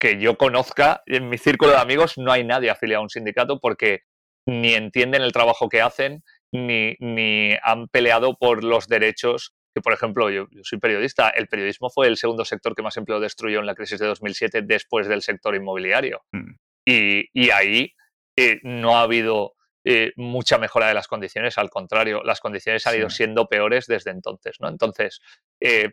que 0.00 0.18
yo 0.18 0.36
conozca, 0.36 1.02
en 1.06 1.28
mi 1.28 1.38
círculo 1.38 1.72
de 1.72 1.78
amigos 1.78 2.16
no 2.16 2.32
hay 2.32 2.42
nadie 2.42 2.70
afiliado 2.70 3.00
a 3.00 3.04
un 3.04 3.10
sindicato 3.10 3.60
porque 3.60 4.00
ni 4.46 4.74
entienden 4.74 5.22
el 5.22 5.32
trabajo 5.32 5.68
que 5.68 5.82
hacen, 5.82 6.24
ni, 6.52 6.96
ni 6.98 7.54
han 7.62 7.86
peleado 7.88 8.36
por 8.36 8.64
los 8.64 8.88
derechos 8.88 9.54
que, 9.74 9.82
por 9.82 9.92
ejemplo, 9.92 10.30
yo, 10.30 10.48
soy 10.62 10.78
periodista, 10.78 11.30
el 11.30 11.46
periodismo 11.46 11.90
fue 11.90 12.08
el 12.08 12.16
segundo 12.16 12.44
sector 12.44 12.74
que 12.74 12.82
más 12.82 12.96
empleo 12.96 13.20
destruyó 13.20 13.60
en 13.60 13.66
la 13.66 13.74
crisis 13.74 14.00
de 14.00 14.06
2007 14.06 14.62
después 14.62 15.06
del 15.06 15.22
sector 15.22 15.54
inmobiliario. 15.54 16.22
Mm. 16.32 16.54
Y, 16.86 17.50
ahí 17.50 17.92
eh, 18.36 18.58
no 18.64 18.96
ha 18.96 19.02
habido 19.02 19.54
eh, 19.84 20.12
mucha 20.16 20.58
mejora 20.58 20.88
de 20.88 20.94
las 20.94 21.06
condiciones, 21.06 21.56
al 21.56 21.70
contrario, 21.70 22.22
las 22.24 22.40
condiciones 22.40 22.86
han 22.86 22.96
ido 22.96 23.10
siendo 23.10 23.48
peores 23.48 23.86
desde 23.86 24.10
entonces. 24.10 24.56
¿no? 24.58 24.68
Entonces, 24.68 25.20
eh, 25.60 25.92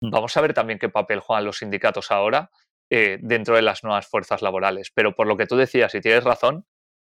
vamos 0.00 0.34
a 0.36 0.40
ver 0.40 0.54
también 0.54 0.78
qué 0.78 0.88
papel 0.88 1.20
juegan 1.20 1.44
los 1.44 1.58
sindicatos 1.58 2.10
ahora 2.10 2.50
eh, 2.90 3.18
dentro 3.20 3.56
de 3.56 3.62
las 3.62 3.84
nuevas 3.84 4.06
fuerzas 4.06 4.42
laborales. 4.42 4.90
Pero 4.94 5.14
por 5.14 5.26
lo 5.26 5.36
que 5.36 5.46
tú 5.46 5.56
decías, 5.56 5.94
y 5.94 6.00
tienes 6.00 6.24
razón, 6.24 6.66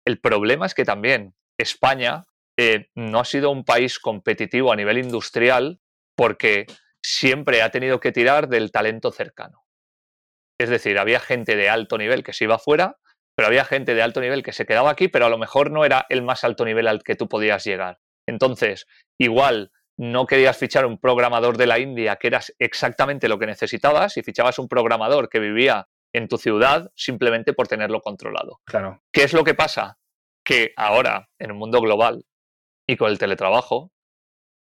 el 0.06 0.20
problema 0.20 0.66
es 0.66 0.74
que 0.74 0.84
también 0.84 1.34
España 1.58 2.24
eh, 2.58 2.88
no 2.94 3.20
ha 3.20 3.24
sido 3.24 3.50
un 3.50 3.64
país 3.64 3.98
competitivo 3.98 4.72
a 4.72 4.76
nivel 4.76 4.98
industrial 4.98 5.80
porque 6.16 6.66
siempre 7.02 7.62
ha 7.62 7.70
tenido 7.70 8.00
que 8.00 8.12
tirar 8.12 8.48
del 8.48 8.70
talento 8.70 9.10
cercano. 9.10 9.64
Es 10.60 10.70
decir, 10.70 10.98
había 10.98 11.20
gente 11.20 11.56
de 11.56 11.68
alto 11.68 11.98
nivel 11.98 12.22
que 12.22 12.32
se 12.32 12.44
iba 12.44 12.54
afuera, 12.54 12.98
pero 13.36 13.48
había 13.48 13.64
gente 13.64 13.94
de 13.94 14.02
alto 14.02 14.20
nivel 14.20 14.42
que 14.42 14.52
se 14.52 14.66
quedaba 14.66 14.90
aquí, 14.90 15.08
pero 15.08 15.26
a 15.26 15.28
lo 15.28 15.38
mejor 15.38 15.70
no 15.70 15.84
era 15.84 16.06
el 16.08 16.22
más 16.22 16.44
alto 16.44 16.64
nivel 16.64 16.86
al 16.86 17.02
que 17.02 17.16
tú 17.16 17.28
podías 17.28 17.64
llegar. 17.64 17.98
Entonces, 18.28 18.86
igual 19.18 19.72
no 19.96 20.26
querías 20.26 20.56
fichar 20.56 20.86
un 20.86 20.98
programador 20.98 21.56
de 21.56 21.66
la 21.66 21.78
India 21.78 22.16
que 22.16 22.26
eras 22.28 22.54
exactamente 22.58 23.28
lo 23.28 23.38
que 23.38 23.46
necesitabas 23.46 24.16
y 24.16 24.22
fichabas 24.22 24.58
un 24.58 24.68
programador 24.68 25.28
que 25.28 25.38
vivía 25.38 25.86
en 26.12 26.28
tu 26.28 26.38
ciudad 26.38 26.90
simplemente 26.94 27.52
por 27.52 27.68
tenerlo 27.68 28.00
controlado. 28.00 28.60
Claro. 28.64 29.02
¿Qué 29.12 29.24
es 29.24 29.32
lo 29.32 29.44
que 29.44 29.54
pasa? 29.54 29.98
Que 30.44 30.72
ahora, 30.76 31.28
en 31.38 31.50
el 31.50 31.56
mundo 31.56 31.80
global 31.80 32.24
y 32.88 32.96
con 32.96 33.10
el 33.10 33.18
teletrabajo, 33.18 33.92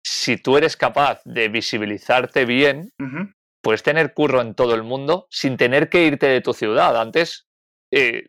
si 0.04 0.36
tú 0.36 0.56
eres 0.56 0.76
capaz 0.76 1.20
de 1.24 1.48
visibilizarte 1.48 2.44
bien, 2.44 2.92
puedes 3.62 3.82
tener 3.82 4.12
curro 4.14 4.40
en 4.40 4.54
todo 4.54 4.74
el 4.74 4.82
mundo 4.82 5.26
sin 5.30 5.56
tener 5.56 5.88
que 5.88 6.04
irte 6.04 6.26
de 6.26 6.40
tu 6.40 6.52
ciudad. 6.52 7.00
Antes 7.00 7.46
eh, 7.92 8.24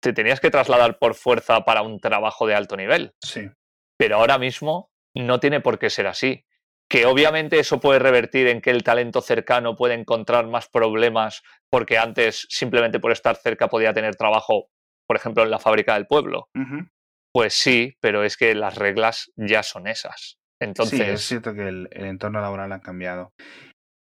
te 0.00 0.12
tenías 0.12 0.40
que 0.40 0.50
trasladar 0.50 0.98
por 0.98 1.14
fuerza 1.14 1.64
para 1.64 1.82
un 1.82 2.00
trabajo 2.00 2.46
de 2.46 2.54
alto 2.54 2.76
nivel. 2.76 3.14
Sí. 3.22 3.48
Pero 3.96 4.16
ahora 4.16 4.38
mismo 4.38 4.91
no 5.14 5.40
tiene 5.40 5.60
por 5.60 5.78
qué 5.78 5.90
ser 5.90 6.06
así. 6.06 6.44
Que 6.88 7.06
obviamente 7.06 7.58
eso 7.58 7.80
puede 7.80 7.98
revertir 7.98 8.48
en 8.48 8.60
que 8.60 8.70
el 8.70 8.82
talento 8.82 9.22
cercano 9.22 9.76
puede 9.76 9.94
encontrar 9.94 10.46
más 10.46 10.68
problemas 10.68 11.42
porque 11.70 11.96
antes 11.96 12.46
simplemente 12.50 13.00
por 13.00 13.12
estar 13.12 13.36
cerca 13.36 13.68
podía 13.68 13.94
tener 13.94 14.16
trabajo, 14.16 14.68
por 15.06 15.16
ejemplo, 15.16 15.42
en 15.42 15.50
la 15.50 15.58
fábrica 15.58 15.94
del 15.94 16.06
pueblo. 16.06 16.48
Pues 17.32 17.54
sí, 17.54 17.96
pero 18.00 18.24
es 18.24 18.36
que 18.36 18.54
las 18.54 18.76
reglas 18.76 19.32
ya 19.36 19.62
son 19.62 19.86
esas. 19.86 20.38
Entonces... 20.60 20.98
Sí, 20.98 21.04
es 21.04 21.20
cierto 21.22 21.54
que 21.54 21.66
el, 21.66 21.88
entorno 21.92 22.40
laboral 22.40 22.72
ha 22.72 22.80
cambiado. 22.80 23.32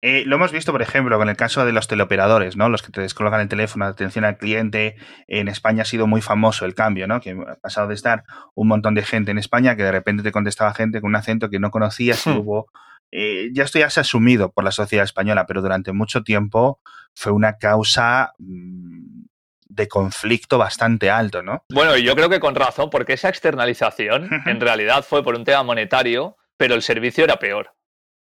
Eh, 0.02 0.24
lo 0.26 0.36
hemos 0.36 0.52
visto, 0.52 0.72
por 0.72 0.82
ejemplo, 0.82 1.16
con 1.18 1.28
el 1.28 1.36
caso 1.36 1.64
de 1.64 1.72
los 1.72 1.88
teleoperadores, 1.88 2.56
¿no? 2.56 2.68
Los 2.68 2.82
que 2.82 2.92
te 2.92 3.00
descolocan 3.00 3.40
el 3.40 3.48
teléfono, 3.48 3.86
atención 3.86 4.24
al 4.24 4.36
cliente. 4.36 4.96
En 5.26 5.48
España 5.48 5.82
ha 5.82 5.86
sido 5.86 6.06
muy 6.06 6.20
famoso 6.20 6.64
el 6.64 6.74
cambio, 6.74 7.06
¿no? 7.06 7.20
Que 7.20 7.30
ha 7.30 7.56
pasado 7.56 7.88
de 7.88 7.94
estar 7.94 8.24
un 8.54 8.68
montón 8.68 8.94
de 8.94 9.02
gente 9.02 9.30
en 9.30 9.38
España 9.38 9.74
que 9.74 9.82
de 9.82 9.92
repente 9.92 10.22
te 10.22 10.32
contestaba 10.32 10.74
gente 10.74 11.00
con 11.00 11.08
un 11.08 11.16
acento 11.16 11.48
que 11.48 11.58
no 11.58 11.70
conocías 11.70 12.26
y 12.26 12.30
hmm. 12.30 12.38
hubo. 12.38 12.66
Eh, 13.10 13.50
ya 13.52 13.64
esto 13.64 13.78
ya 13.78 13.88
se 13.88 14.00
ha 14.00 14.02
asumido 14.02 14.52
por 14.52 14.64
la 14.64 14.72
sociedad 14.72 15.04
española, 15.04 15.46
pero 15.46 15.62
durante 15.62 15.92
mucho 15.92 16.22
tiempo 16.22 16.80
fue 17.14 17.32
una 17.32 17.56
causa 17.56 18.32
mm, 18.38 19.24
de 19.68 19.88
conflicto 19.88 20.58
bastante 20.58 21.10
alto, 21.10 21.42
¿no? 21.42 21.64
Bueno, 21.70 21.96
yo 21.96 22.14
creo 22.14 22.28
que 22.28 22.40
con 22.40 22.54
razón, 22.54 22.90
porque 22.90 23.14
esa 23.14 23.28
externalización 23.28 24.28
en 24.46 24.60
realidad 24.60 25.04
fue 25.04 25.22
por 25.22 25.34
un 25.34 25.44
tema 25.44 25.62
monetario, 25.62 26.36
pero 26.56 26.74
el 26.74 26.82
servicio 26.82 27.24
era 27.24 27.38
peor. 27.38 27.75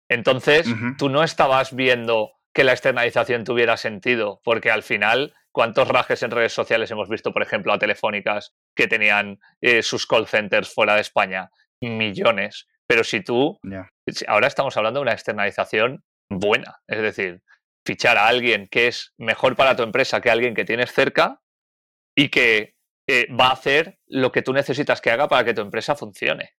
Entonces, 0.08 0.66
tú 0.96 1.08
no 1.08 1.22
estabas 1.22 1.74
viendo 1.74 2.32
que 2.54 2.64
la 2.64 2.72
externalización 2.72 3.44
tuviera 3.44 3.76
sentido, 3.76 4.40
porque 4.42 4.70
al 4.70 4.82
final, 4.82 5.34
¿cuántos 5.52 5.86
rajes 5.88 6.22
en 6.22 6.30
redes 6.30 6.52
sociales 6.52 6.90
hemos 6.90 7.08
visto, 7.08 7.32
por 7.32 7.42
ejemplo, 7.42 7.72
a 7.72 7.78
telefónicas 7.78 8.54
que 8.74 8.88
tenían 8.88 9.38
eh, 9.60 9.82
sus 9.82 10.06
call 10.06 10.26
centers 10.26 10.72
fuera 10.72 10.94
de 10.94 11.02
España? 11.02 11.50
Millones. 11.80 12.66
Pero 12.86 13.04
si 13.04 13.22
tú, 13.22 13.58
ahora 14.26 14.46
estamos 14.46 14.76
hablando 14.76 15.00
de 15.00 15.02
una 15.02 15.12
externalización 15.12 16.02
buena, 16.30 16.78
es 16.86 17.02
decir, 17.02 17.42
fichar 17.86 18.16
a 18.16 18.26
alguien 18.26 18.66
que 18.68 18.88
es 18.88 19.14
mejor 19.18 19.56
para 19.56 19.76
tu 19.76 19.82
empresa 19.82 20.20
que 20.20 20.30
alguien 20.30 20.54
que 20.54 20.64
tienes 20.64 20.92
cerca 20.92 21.40
y 22.16 22.30
que 22.30 22.74
eh, 23.08 23.26
va 23.32 23.48
a 23.48 23.52
hacer 23.52 23.98
lo 24.06 24.32
que 24.32 24.42
tú 24.42 24.52
necesitas 24.52 25.00
que 25.00 25.10
haga 25.10 25.28
para 25.28 25.44
que 25.44 25.54
tu 25.54 25.62
empresa 25.62 25.94
funcione. 25.94 26.54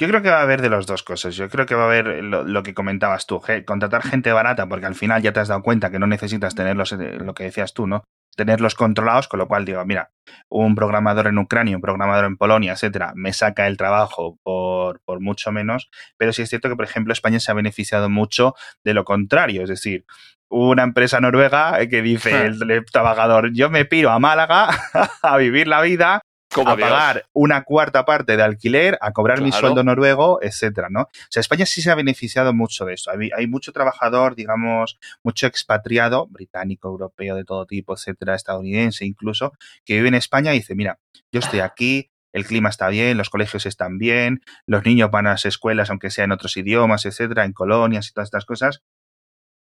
Yo 0.00 0.08
creo 0.08 0.22
que 0.22 0.30
va 0.30 0.38
a 0.38 0.42
haber 0.42 0.62
de 0.62 0.70
las 0.70 0.86
dos 0.86 1.02
cosas. 1.02 1.36
Yo 1.36 1.50
creo 1.50 1.66
que 1.66 1.74
va 1.74 1.82
a 1.82 1.86
haber 1.86 2.24
lo, 2.24 2.62
que 2.62 2.72
comentabas 2.72 3.26
tú, 3.26 3.42
contratar 3.66 4.02
gente 4.02 4.32
barata, 4.32 4.66
porque 4.66 4.86
al 4.86 4.94
final 4.94 5.20
ya 5.20 5.34
te 5.34 5.40
has 5.40 5.48
dado 5.48 5.62
cuenta 5.62 5.90
que 5.90 5.98
no 5.98 6.06
necesitas 6.06 6.54
tenerlos, 6.54 6.92
eh, 6.92 7.18
lo 7.20 7.34
que 7.34 7.44
decías 7.44 7.74
tú, 7.74 7.86
¿no? 7.86 8.04
Tenerlos 8.34 8.74
controlados, 8.74 9.28
con 9.28 9.38
lo 9.40 9.46
cual 9.46 9.66
digo, 9.66 9.84
mira, 9.84 10.10
un 10.48 10.74
programador 10.74 11.26
en 11.26 11.36
Ucrania, 11.36 11.76
un 11.76 11.82
programador 11.82 12.24
en 12.24 12.38
Polonia, 12.38 12.72
etcétera, 12.72 13.12
me 13.14 13.34
saca 13.34 13.66
el 13.66 13.76
trabajo 13.76 14.38
por, 14.42 15.02
por 15.04 15.20
mucho 15.20 15.52
menos. 15.52 15.90
Pero 16.16 16.32
sí 16.32 16.40
es 16.42 16.48
cierto 16.48 16.70
que, 16.70 16.76
por 16.76 16.86
ejemplo, 16.86 17.12
España 17.12 17.38
se 17.38 17.50
ha 17.50 17.54
beneficiado 17.54 18.08
mucho 18.08 18.54
de 18.82 18.94
lo 18.94 19.04
contrario. 19.04 19.64
Es 19.64 19.68
decir, 19.68 20.06
una 20.48 20.82
empresa 20.82 21.20
noruega 21.20 21.78
que 21.88 22.00
dice 22.00 22.46
el 22.46 22.84
trabajador, 22.90 23.52
yo 23.52 23.68
me 23.68 23.84
piro 23.84 24.10
a 24.10 24.18
Málaga 24.18 24.70
a 25.22 25.36
vivir 25.36 25.68
la 25.68 25.82
vida 25.82 26.22
a 26.56 26.76
pagar 26.76 27.26
una 27.32 27.62
cuarta 27.62 28.04
parte 28.04 28.36
de 28.36 28.42
alquiler, 28.42 28.98
a 29.00 29.12
cobrar 29.12 29.40
mi 29.40 29.52
sueldo 29.52 29.84
noruego, 29.84 30.40
etcétera, 30.42 30.88
¿no? 30.90 31.02
O 31.02 31.28
sea, 31.28 31.40
España 31.40 31.66
sí 31.66 31.82
se 31.82 31.90
ha 31.90 31.94
beneficiado 31.94 32.52
mucho 32.52 32.84
de 32.84 32.94
eso. 32.94 33.10
Hay, 33.10 33.46
mucho 33.46 33.72
trabajador, 33.72 34.34
digamos, 34.34 34.98
mucho 35.22 35.46
expatriado, 35.46 36.26
británico, 36.26 36.88
europeo, 36.88 37.36
de 37.36 37.44
todo 37.44 37.66
tipo, 37.66 37.94
etcétera, 37.94 38.34
estadounidense 38.34 39.04
incluso, 39.04 39.52
que 39.84 39.94
vive 39.94 40.08
en 40.08 40.14
España 40.14 40.52
y 40.54 40.58
dice, 40.58 40.74
mira, 40.74 40.98
yo 41.32 41.40
estoy 41.40 41.60
aquí, 41.60 42.10
el 42.32 42.44
clima 42.46 42.68
está 42.68 42.88
bien, 42.88 43.16
los 43.16 43.30
colegios 43.30 43.66
están 43.66 43.98
bien, 43.98 44.42
los 44.66 44.84
niños 44.84 45.10
van 45.10 45.26
a 45.26 45.30
las 45.30 45.44
escuelas, 45.46 45.90
aunque 45.90 46.10
sea 46.10 46.24
en 46.24 46.32
otros 46.32 46.56
idiomas, 46.56 47.04
etcétera, 47.06 47.44
en 47.44 47.52
colonias 47.52 48.08
y 48.08 48.12
todas 48.12 48.28
estas 48.28 48.44
cosas, 48.44 48.82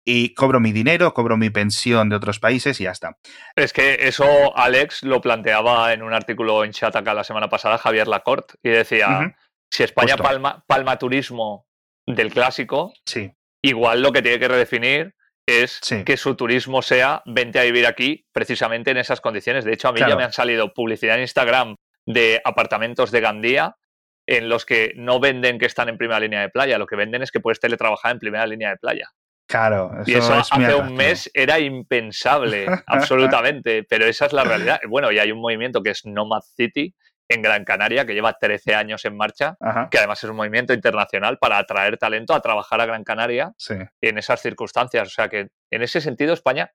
y 0.04 0.34
cobro 0.34 0.60
mi 0.60 0.72
dinero, 0.72 1.12
cobro 1.12 1.36
mi 1.36 1.50
pensión 1.50 2.08
de 2.08 2.16
otros 2.16 2.40
países 2.40 2.80
y 2.80 2.84
ya 2.84 2.92
está. 2.92 3.18
Es 3.54 3.72
que 3.72 3.98
eso 4.00 4.56
Alex 4.56 5.02
lo 5.02 5.20
planteaba 5.20 5.92
en 5.92 6.02
un 6.02 6.14
artículo 6.14 6.64
en 6.64 6.72
chat 6.72 6.94
acá 6.96 7.14
la 7.14 7.24
semana 7.24 7.48
pasada 7.48 7.78
Javier 7.78 8.08
Lacorte 8.08 8.54
y 8.62 8.70
decía, 8.70 9.36
si 9.70 9.82
España 9.82 10.16
palma, 10.16 10.64
palma, 10.66 10.98
turismo 10.98 11.66
del 12.06 12.32
clásico, 12.32 12.92
sí. 13.04 13.30
igual 13.62 14.00
lo 14.02 14.12
que 14.12 14.22
tiene 14.22 14.38
que 14.38 14.48
redefinir 14.48 15.14
es 15.46 15.80
que 16.04 16.16
su 16.18 16.34
turismo 16.36 16.82
sea 16.82 17.22
vente 17.24 17.58
a 17.58 17.62
vivir 17.62 17.86
aquí 17.86 18.26
precisamente 18.32 18.90
en 18.90 18.98
esas 18.98 19.20
condiciones. 19.20 19.64
De 19.64 19.72
hecho, 19.72 19.88
a 19.88 19.92
mí 19.92 20.00
ya 20.00 20.14
me 20.14 20.24
han 20.24 20.32
salido 20.32 20.74
publicidad 20.74 21.16
en 21.16 21.22
Instagram 21.22 21.74
de 22.06 22.40
apartamentos 22.44 23.10
de 23.10 23.20
Gandía 23.20 23.76
en 24.26 24.50
los 24.50 24.66
que 24.66 24.92
no 24.96 25.20
venden 25.20 25.58
que 25.58 25.64
están 25.64 25.88
en 25.88 25.96
primera 25.96 26.20
línea 26.20 26.42
de 26.42 26.50
playa, 26.50 26.76
lo 26.76 26.86
que 26.86 26.96
venden 26.96 27.22
es 27.22 27.30
que 27.30 27.40
puedes 27.40 27.60
teletrabajar 27.60 28.12
en 28.12 28.18
primera 28.18 28.46
línea 28.46 28.68
de 28.68 28.76
playa. 28.76 29.10
Claro, 29.48 29.90
eso 30.02 30.10
y 30.10 30.14
eso 30.14 30.34
hace 30.34 30.74
un 30.74 30.94
mes 30.94 31.30
era 31.32 31.58
impensable, 31.58 32.66
absolutamente, 32.86 33.82
pero 33.88 34.04
esa 34.04 34.26
es 34.26 34.34
la 34.34 34.44
realidad. 34.44 34.78
Bueno, 34.88 35.10
y 35.10 35.18
hay 35.18 35.32
un 35.32 35.40
movimiento 35.40 35.82
que 35.82 35.90
es 35.90 36.04
Nomad 36.04 36.42
City 36.54 36.94
en 37.30 37.40
Gran 37.42 37.64
Canaria, 37.64 38.04
que 38.04 38.12
lleva 38.12 38.34
13 38.34 38.74
años 38.74 39.04
en 39.06 39.16
marcha, 39.16 39.56
que 39.90 39.98
además 39.98 40.22
es 40.22 40.30
un 40.30 40.36
movimiento 40.36 40.74
internacional 40.74 41.38
para 41.38 41.58
atraer 41.58 41.96
talento 41.96 42.34
a 42.34 42.40
trabajar 42.40 42.80
a 42.80 42.86
Gran 42.86 43.04
Canaria 43.04 43.52
en 44.00 44.18
esas 44.18 44.40
circunstancias. 44.40 45.08
O 45.08 45.10
sea 45.10 45.28
que 45.28 45.48
en 45.70 45.82
ese 45.82 46.00
sentido 46.00 46.34
España 46.34 46.70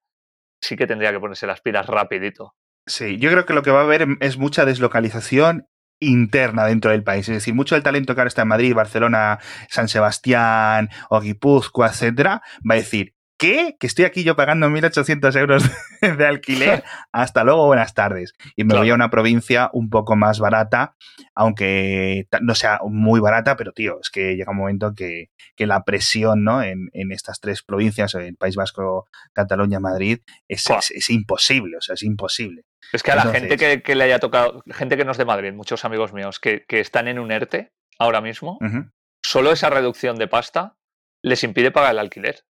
sí 0.61 0.75
que 0.75 0.87
tendría 0.87 1.11
que 1.11 1.19
ponerse 1.19 1.47
las 1.47 1.61
pilas 1.61 1.85
rapidito. 1.87 2.55
Sí, 2.85 3.17
yo 3.17 3.31
creo 3.31 3.45
que 3.45 3.53
lo 3.53 3.61
que 3.61 3.71
va 3.71 3.81
a 3.81 3.83
haber 3.83 4.07
es 4.19 4.37
mucha 4.37 4.65
deslocalización 4.65 5.67
interna 6.05 6.65
dentro 6.65 6.91
del 6.91 7.03
país. 7.03 7.27
Es 7.29 7.35
decir, 7.35 7.53
mucho 7.53 7.75
del 7.75 7.83
talento 7.83 8.13
que 8.13 8.21
ahora 8.21 8.27
está 8.27 8.43
en 8.43 8.47
Madrid, 8.49 8.73
Barcelona, 8.73 9.39
San 9.69 9.87
Sebastián 9.87 10.89
o 11.09 11.19
Guipúzcoa, 11.19 11.87
etcétera, 11.87 12.41
va 12.69 12.75
a 12.75 12.77
decir, 12.77 13.12
¿qué? 13.37 13.75
Que 13.79 13.87
estoy 13.87 14.05
aquí 14.05 14.23
yo 14.23 14.35
pagando 14.35 14.67
1.800 14.69 15.35
euros 15.39 15.63
de 16.01 16.25
alquiler. 16.25 16.83
Hasta 17.11 17.43
luego, 17.43 17.67
buenas 17.67 17.93
tardes. 17.93 18.33
Y 18.55 18.63
me 18.63 18.75
voy 18.75 18.89
a 18.89 18.95
una 18.95 19.09
provincia 19.09 19.69
un 19.73 19.89
poco 19.89 20.15
más 20.15 20.39
barata, 20.39 20.95
aunque 21.35 22.27
no 22.41 22.55
sea 22.55 22.79
muy 22.87 23.19
barata, 23.19 23.55
pero 23.55 23.71
tío, 23.71 23.99
es 24.01 24.09
que 24.09 24.35
llega 24.35 24.51
un 24.51 24.57
momento 24.57 24.93
que, 24.95 25.29
la 25.57 25.83
presión 25.83 26.43
¿no? 26.43 26.61
en, 26.61 26.89
estas 27.11 27.39
tres 27.39 27.63
provincias, 27.63 28.13
el 28.15 28.35
País 28.35 28.55
Vasco, 28.55 29.07
Cataluña, 29.31 29.79
Madrid, 29.79 30.19
es, 30.47 30.65
es 30.89 31.09
imposible, 31.09 31.77
o 31.77 31.81
sea, 31.81 31.93
es 31.93 32.03
imposible. 32.03 32.65
Es 32.91 33.01
que 33.01 33.11
a 33.11 33.15
la 33.15 33.25
gente 33.31 33.57
que, 33.81 33.95
le 33.95 34.03
haya 34.03 34.19
tocado, 34.19 34.63
gente 34.71 34.97
que 34.97 35.05
no 35.05 35.11
es 35.11 35.17
de 35.17 35.25
Madrid, 35.25 35.53
muchos 35.53 35.85
amigos 35.85 36.13
míos, 36.13 36.39
que, 36.39 36.65
están 36.67 37.07
en 37.07 37.19
un 37.19 37.31
ERTE 37.31 37.71
ahora 37.97 38.21
mismo, 38.21 38.59
solo 39.21 39.51
esa 39.51 39.69
reducción 39.69 40.17
de 40.17 40.27
pasta 40.27 40.75
les 41.21 41.43
impide 41.43 41.71
pagar 41.71 41.91
el 41.91 41.99
alquiler. 41.99 42.43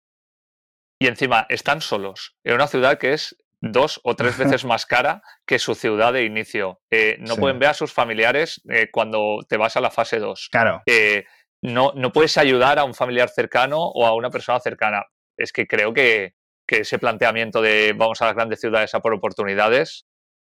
Y 1.02 1.08
encima 1.08 1.46
están 1.48 1.80
solos 1.80 2.36
en 2.44 2.54
una 2.54 2.68
ciudad 2.68 2.96
que 2.96 3.12
es 3.12 3.36
dos 3.60 4.00
o 4.04 4.14
tres 4.14 4.38
veces 4.38 4.64
más 4.64 4.86
cara 4.86 5.20
que 5.44 5.58
su 5.58 5.74
ciudad 5.74 6.12
de 6.12 6.24
inicio. 6.24 6.80
Eh, 6.92 7.16
no 7.18 7.34
pueden 7.34 7.58
ver 7.58 7.70
a 7.70 7.74
sus 7.74 7.92
familiares 7.92 8.62
eh, 8.70 8.88
cuando 8.92 9.40
te 9.48 9.56
vas 9.56 9.76
a 9.76 9.80
la 9.80 9.90
fase 9.90 10.20
2. 10.20 10.48
Claro. 10.52 10.80
Eh, 10.86 11.24
no, 11.60 11.90
no 11.96 12.12
puedes 12.12 12.38
ayudar 12.38 12.78
a 12.78 12.84
un 12.84 12.94
familiar 12.94 13.28
cercano 13.28 13.80
o 13.80 14.06
a 14.06 14.14
una 14.14 14.30
persona 14.30 14.60
cercana. 14.60 15.04
Es 15.36 15.52
que 15.52 15.66
creo 15.66 15.92
que, 15.92 16.34
que 16.68 16.82
ese 16.82 17.00
planteamiento 17.00 17.60
de 17.60 17.94
vamos 17.96 18.22
a 18.22 18.26
las 18.26 18.36
grandes 18.36 18.60
ciudades 18.60 18.94
a 18.94 19.00
por 19.00 19.12
oportunidades 19.12 20.06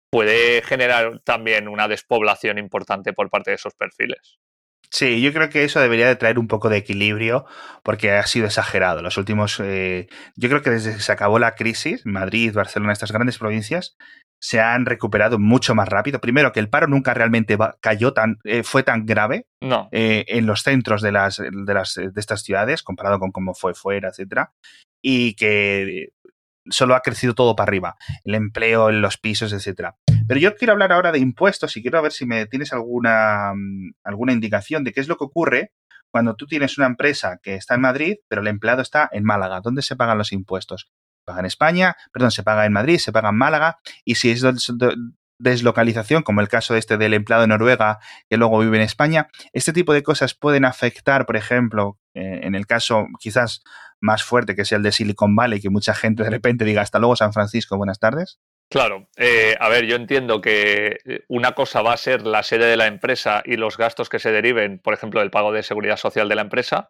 puede 0.09 0.61
generar 0.61 1.19
también 1.25 1.67
una 1.67 1.89
despoblación 1.89 2.59
importante 2.59 3.11
por 3.11 3.29
parte 3.29 3.51
de 3.51 3.55
esos 3.55 3.73
perfiles. 3.73 4.39
Sí, 4.89 5.21
yo 5.21 5.33
creo 5.33 5.49
que 5.49 5.63
eso 5.63 5.79
debería 5.79 6.07
de 6.07 6.15
traer 6.15 6.39
un 6.39 6.47
poco 6.47 6.69
de 6.69 6.77
equilibrio 6.77 7.45
porque 7.83 8.11
ha 8.11 8.25
sido 8.25 8.45
exagerado. 8.45 9.01
Los 9.01 9.17
últimos, 9.17 9.59
eh, 9.59 10.07
yo 10.35 10.49
creo 10.49 10.61
que 10.61 10.69
desde 10.69 10.93
que 10.93 10.99
se 10.99 11.11
acabó 11.11 11.39
la 11.39 11.55
crisis, 11.55 12.05
Madrid, 12.05 12.53
Barcelona, 12.53 12.93
estas 12.93 13.11
grandes 13.11 13.37
provincias, 13.37 13.95
se 14.39 14.59
han 14.59 14.85
recuperado 14.85 15.39
mucho 15.39 15.75
más 15.75 15.89
rápido. 15.89 16.19
Primero, 16.21 16.51
que 16.51 16.59
el 16.59 16.69
paro 16.69 16.87
nunca 16.87 17.13
realmente 17.13 17.57
cayó 17.81 18.13
tan, 18.13 18.37
eh, 18.43 18.63
fue 18.63 18.83
tan 18.83 19.05
grave 19.05 19.47
no. 19.61 19.89
Eh, 19.91 20.25
en 20.27 20.45
los 20.45 20.61
centros 20.61 21.01
de 21.01 21.11
las, 21.11 21.37
de 21.37 21.73
las 21.73 21.95
de 21.95 22.11
estas 22.15 22.43
ciudades 22.43 22.83
comparado 22.83 23.19
con 23.19 23.31
cómo 23.31 23.53
fue 23.53 23.73
fuera, 23.73 24.09
etcétera, 24.09 24.53
y 25.01 25.35
que 25.35 26.09
solo 26.69 26.95
ha 26.95 27.01
crecido 27.01 27.33
todo 27.33 27.55
para 27.55 27.69
arriba, 27.69 27.95
el 28.23 28.35
empleo, 28.35 28.91
los 28.91 29.17
pisos, 29.17 29.53
etcétera. 29.53 29.95
Pero 30.27 30.39
yo 30.39 30.55
quiero 30.55 30.73
hablar 30.73 30.91
ahora 30.91 31.11
de 31.11 31.19
impuestos 31.19 31.75
y 31.77 31.81
quiero 31.81 32.01
ver 32.01 32.11
si 32.11 32.25
me 32.25 32.45
tienes 32.47 32.73
alguna, 32.73 33.53
mm, 33.55 33.93
alguna 34.03 34.33
indicación 34.33 34.83
de 34.83 34.91
qué 34.91 34.99
es 35.01 35.07
lo 35.07 35.17
que 35.17 35.25
ocurre 35.25 35.71
cuando 36.11 36.35
tú 36.35 36.47
tienes 36.47 36.77
una 36.77 36.87
empresa 36.87 37.39
que 37.43 37.55
está 37.55 37.75
en 37.75 37.81
Madrid, 37.81 38.15
pero 38.27 38.41
el 38.41 38.47
empleado 38.47 38.81
está 38.81 39.09
en 39.11 39.23
Málaga. 39.23 39.59
¿Dónde 39.61 39.81
se 39.81 39.95
pagan 39.95 40.17
los 40.17 40.31
impuestos? 40.31 40.89
Se 41.19 41.25
paga 41.25 41.41
en 41.41 41.45
España, 41.45 41.97
perdón, 42.13 42.31
se 42.31 42.41
paga 42.41 42.65
en 42.65 42.73
Madrid, 42.73 42.99
se 42.99 43.11
paga 43.11 43.29
en 43.29 43.35
Málaga, 43.35 43.79
y 44.05 44.15
si 44.15 44.31
es 44.31 44.41
deslocalización, 45.37 46.23
como 46.23 46.39
el 46.39 46.47
caso 46.47 46.75
este 46.75 46.97
del 46.97 47.13
empleado 47.13 47.41
de 47.41 47.47
Noruega 47.49 47.99
que 48.29 48.37
luego 48.37 48.59
vive 48.59 48.77
en 48.77 48.83
España, 48.83 49.27
este 49.51 49.73
tipo 49.73 49.93
de 49.93 50.03
cosas 50.03 50.33
pueden 50.33 50.63
afectar, 50.63 51.25
por 51.25 51.35
ejemplo, 51.35 51.99
eh, 52.13 52.39
en 52.43 52.55
el 52.55 52.65
caso 52.65 53.07
quizás 53.19 53.61
más 53.99 54.23
fuerte, 54.23 54.55
que 54.55 54.61
es 54.61 54.71
el 54.71 54.83
de 54.83 54.93
Silicon 54.93 55.35
Valley, 55.35 55.59
que 55.59 55.69
mucha 55.69 55.93
gente 55.93 56.23
de 56.23 56.29
repente 56.29 56.63
diga 56.63 56.81
hasta 56.81 56.99
luego 56.99 57.15
San 57.15 57.33
Francisco, 57.33 57.75
buenas 57.75 57.99
tardes? 57.99 58.39
Claro, 58.69 59.07
eh, 59.15 59.55
a 59.59 59.69
ver, 59.69 59.85
yo 59.85 59.95
entiendo 59.95 60.41
que 60.41 60.97
eh, 61.05 61.23
una 61.27 61.53
cosa 61.53 61.81
va 61.81 61.93
a 61.93 61.97
ser 61.97 62.23
la 62.23 62.43
sede 62.43 62.65
de 62.65 62.77
la 62.77 62.87
empresa 62.87 63.41
y 63.45 63.57
los 63.57 63.77
gastos 63.77 64.09
que 64.09 64.19
se 64.19 64.31
deriven, 64.31 64.79
por 64.79 64.93
ejemplo, 64.93 65.19
del 65.19 65.31
pago 65.31 65.51
de 65.51 65.63
seguridad 65.63 65.97
social 65.97 66.27
de 66.27 66.35
la 66.35 66.41
empresa, 66.41 66.87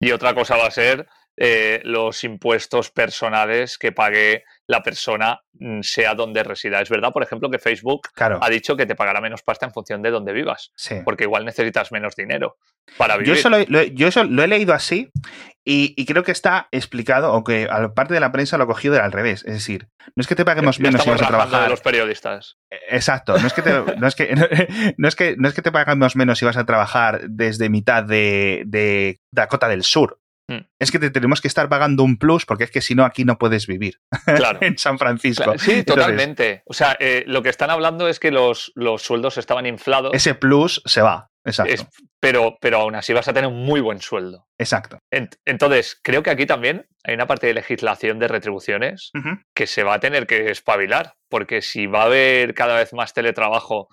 y 0.00 0.12
otra 0.12 0.34
cosa 0.34 0.56
va 0.56 0.66
a 0.66 0.70
ser 0.70 1.06
eh, 1.36 1.80
los 1.84 2.24
impuestos 2.24 2.90
personales 2.90 3.78
que 3.78 3.92
pague 3.92 4.44
la 4.70 4.82
persona 4.82 5.40
mm, 5.54 5.80
sea 5.82 6.14
donde 6.14 6.44
resida. 6.44 6.80
Es 6.80 6.88
verdad, 6.88 7.12
por 7.12 7.22
ejemplo, 7.22 7.50
que 7.50 7.58
Facebook 7.58 8.08
ha 8.16 8.48
dicho 8.48 8.76
que 8.76 8.86
te 8.86 8.94
pagará 8.94 9.20
menos 9.20 9.42
pasta 9.42 9.66
en 9.66 9.72
función 9.72 10.00
de 10.00 10.10
donde 10.10 10.32
vivas, 10.32 10.72
porque 11.04 11.24
igual 11.24 11.44
necesitas 11.44 11.90
menos 11.90 12.14
dinero 12.14 12.56
para 12.96 13.16
vivir. 13.16 13.34
Yo 13.34 13.38
eso 13.38 13.50
lo, 13.50 13.82
yo 13.82 14.06
eso 14.06 14.24
lo 14.24 14.42
he 14.44 14.48
leído 14.48 14.72
así 14.72 15.10
y, 15.64 16.06
creo 16.06 16.22
que 16.22 16.32
está 16.32 16.68
explicado, 16.70 17.32
o 17.32 17.44
que 17.44 17.68
parte 17.94 18.14
de 18.14 18.20
la 18.20 18.32
prensa 18.32 18.56
lo 18.56 18.64
ha 18.64 18.66
cogido 18.66 19.00
al 19.02 19.12
revés. 19.12 19.44
Es 19.44 19.54
decir, 19.54 19.88
no 20.16 20.20
es 20.20 20.26
que 20.26 20.36
te 20.36 20.44
paguemos 20.44 20.78
menos 20.80 21.02
si 21.02 21.10
vas 21.10 21.22
a 21.22 21.26
trabajar. 21.26 21.64
De 21.64 21.68
los 21.68 21.80
periodistas. 21.80 22.58
Eh, 22.70 22.78
exacto. 22.90 23.38
No 23.38 23.46
es 23.46 23.52
que 23.52 23.62
te, 23.62 23.72
no 23.72 24.06
es 24.06 24.14
que, 24.14 24.34
no 24.96 25.08
es 25.08 25.16
que, 25.16 25.36
no 25.36 25.48
es 25.48 25.54
que 25.54 25.62
te 25.62 25.72
paguemos 25.72 26.16
menos 26.16 26.38
si 26.38 26.44
vas 26.44 26.56
a 26.56 26.64
trabajar 26.64 27.22
desde 27.28 27.68
mitad 27.68 28.04
de, 28.04 28.62
de 28.66 29.18
Dakota 29.32 29.68
del 29.68 29.82
Sur. 29.82 30.19
Mm. 30.50 30.66
Es 30.80 30.90
que 30.90 30.98
te 30.98 31.10
tenemos 31.10 31.40
que 31.40 31.46
estar 31.46 31.68
pagando 31.68 32.02
un 32.02 32.18
plus 32.18 32.44
porque 32.44 32.64
es 32.64 32.72
que 32.72 32.80
si 32.80 32.96
no 32.96 33.04
aquí 33.04 33.24
no 33.24 33.38
puedes 33.38 33.68
vivir 33.68 34.00
claro. 34.26 34.58
en 34.62 34.76
San 34.78 34.98
Francisco. 34.98 35.56
Sí, 35.56 35.84
totalmente. 35.84 36.62
o 36.66 36.74
sea, 36.74 36.96
eh, 36.98 37.22
lo 37.26 37.42
que 37.42 37.50
están 37.50 37.70
hablando 37.70 38.08
es 38.08 38.18
que 38.18 38.32
los, 38.32 38.72
los 38.74 39.02
sueldos 39.02 39.38
estaban 39.38 39.64
inflados. 39.66 40.12
Ese 40.12 40.34
plus 40.34 40.82
se 40.84 41.02
va. 41.02 41.28
Exacto. 41.42 41.88
pero, 42.20 42.58
pero 42.60 42.82
aún 42.82 42.94
así 42.94 43.14
vas 43.14 43.26
a 43.26 43.32
tener 43.32 43.48
un 43.48 43.64
muy 43.64 43.80
buen 43.80 44.02
sueldo. 44.02 44.46
Exacto. 44.58 44.98
entonces, 45.46 45.98
creo 46.02 46.22
que 46.22 46.28
aquí 46.28 46.44
también 46.44 46.86
hay 47.02 47.14
una 47.14 47.26
parte 47.26 47.46
de 47.46 47.54
legislación 47.54 48.18
de 48.18 48.28
retribuciones 48.28 49.10
que 49.54 49.66
se 49.66 49.82
va 49.82 49.94
a 49.94 50.00
tener 50.00 50.26
que 50.26 50.50
espabilar, 50.50 51.14
porque 51.30 51.62
si 51.62 51.86
va 51.86 52.02
a 52.02 52.06
haber 52.06 52.52
cada 52.52 52.76
vez 52.76 52.92
más 52.92 53.14
teletrabajo 53.14 53.88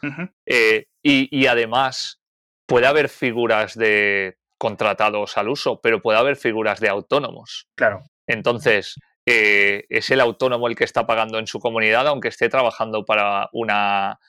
eh, 0.45 0.88
y, 1.01 1.30
y, 1.32 1.47
además 1.47 2.20
puede 2.68 2.88
haber 2.88 3.08
figuras 3.08 3.76
de 3.76 4.36
contratados 4.58 5.38
al 5.38 5.49
uso, 5.49 5.80
pero 5.82 6.01
puede 6.01 6.20
haber 6.20 6.36
figuras 6.36 6.80
de 6.80 6.89
autónomos. 6.89 7.68
Claro. 7.76 8.03
Entonces, 8.26 8.95
eh, 9.26 9.86
es 9.89 10.10
el 10.10 10.22
autónomo 10.22 10.68
el 10.68 10.76
que 10.76 10.86
está 10.86 11.05
pagando 11.05 11.38
en 11.38 11.47
su 11.47 11.60
comunidad, 11.60 12.08
aunque 12.08 12.30
esté 12.30 12.47
trabajando 12.47 13.03
para 13.03 13.49
una, 13.51 14.20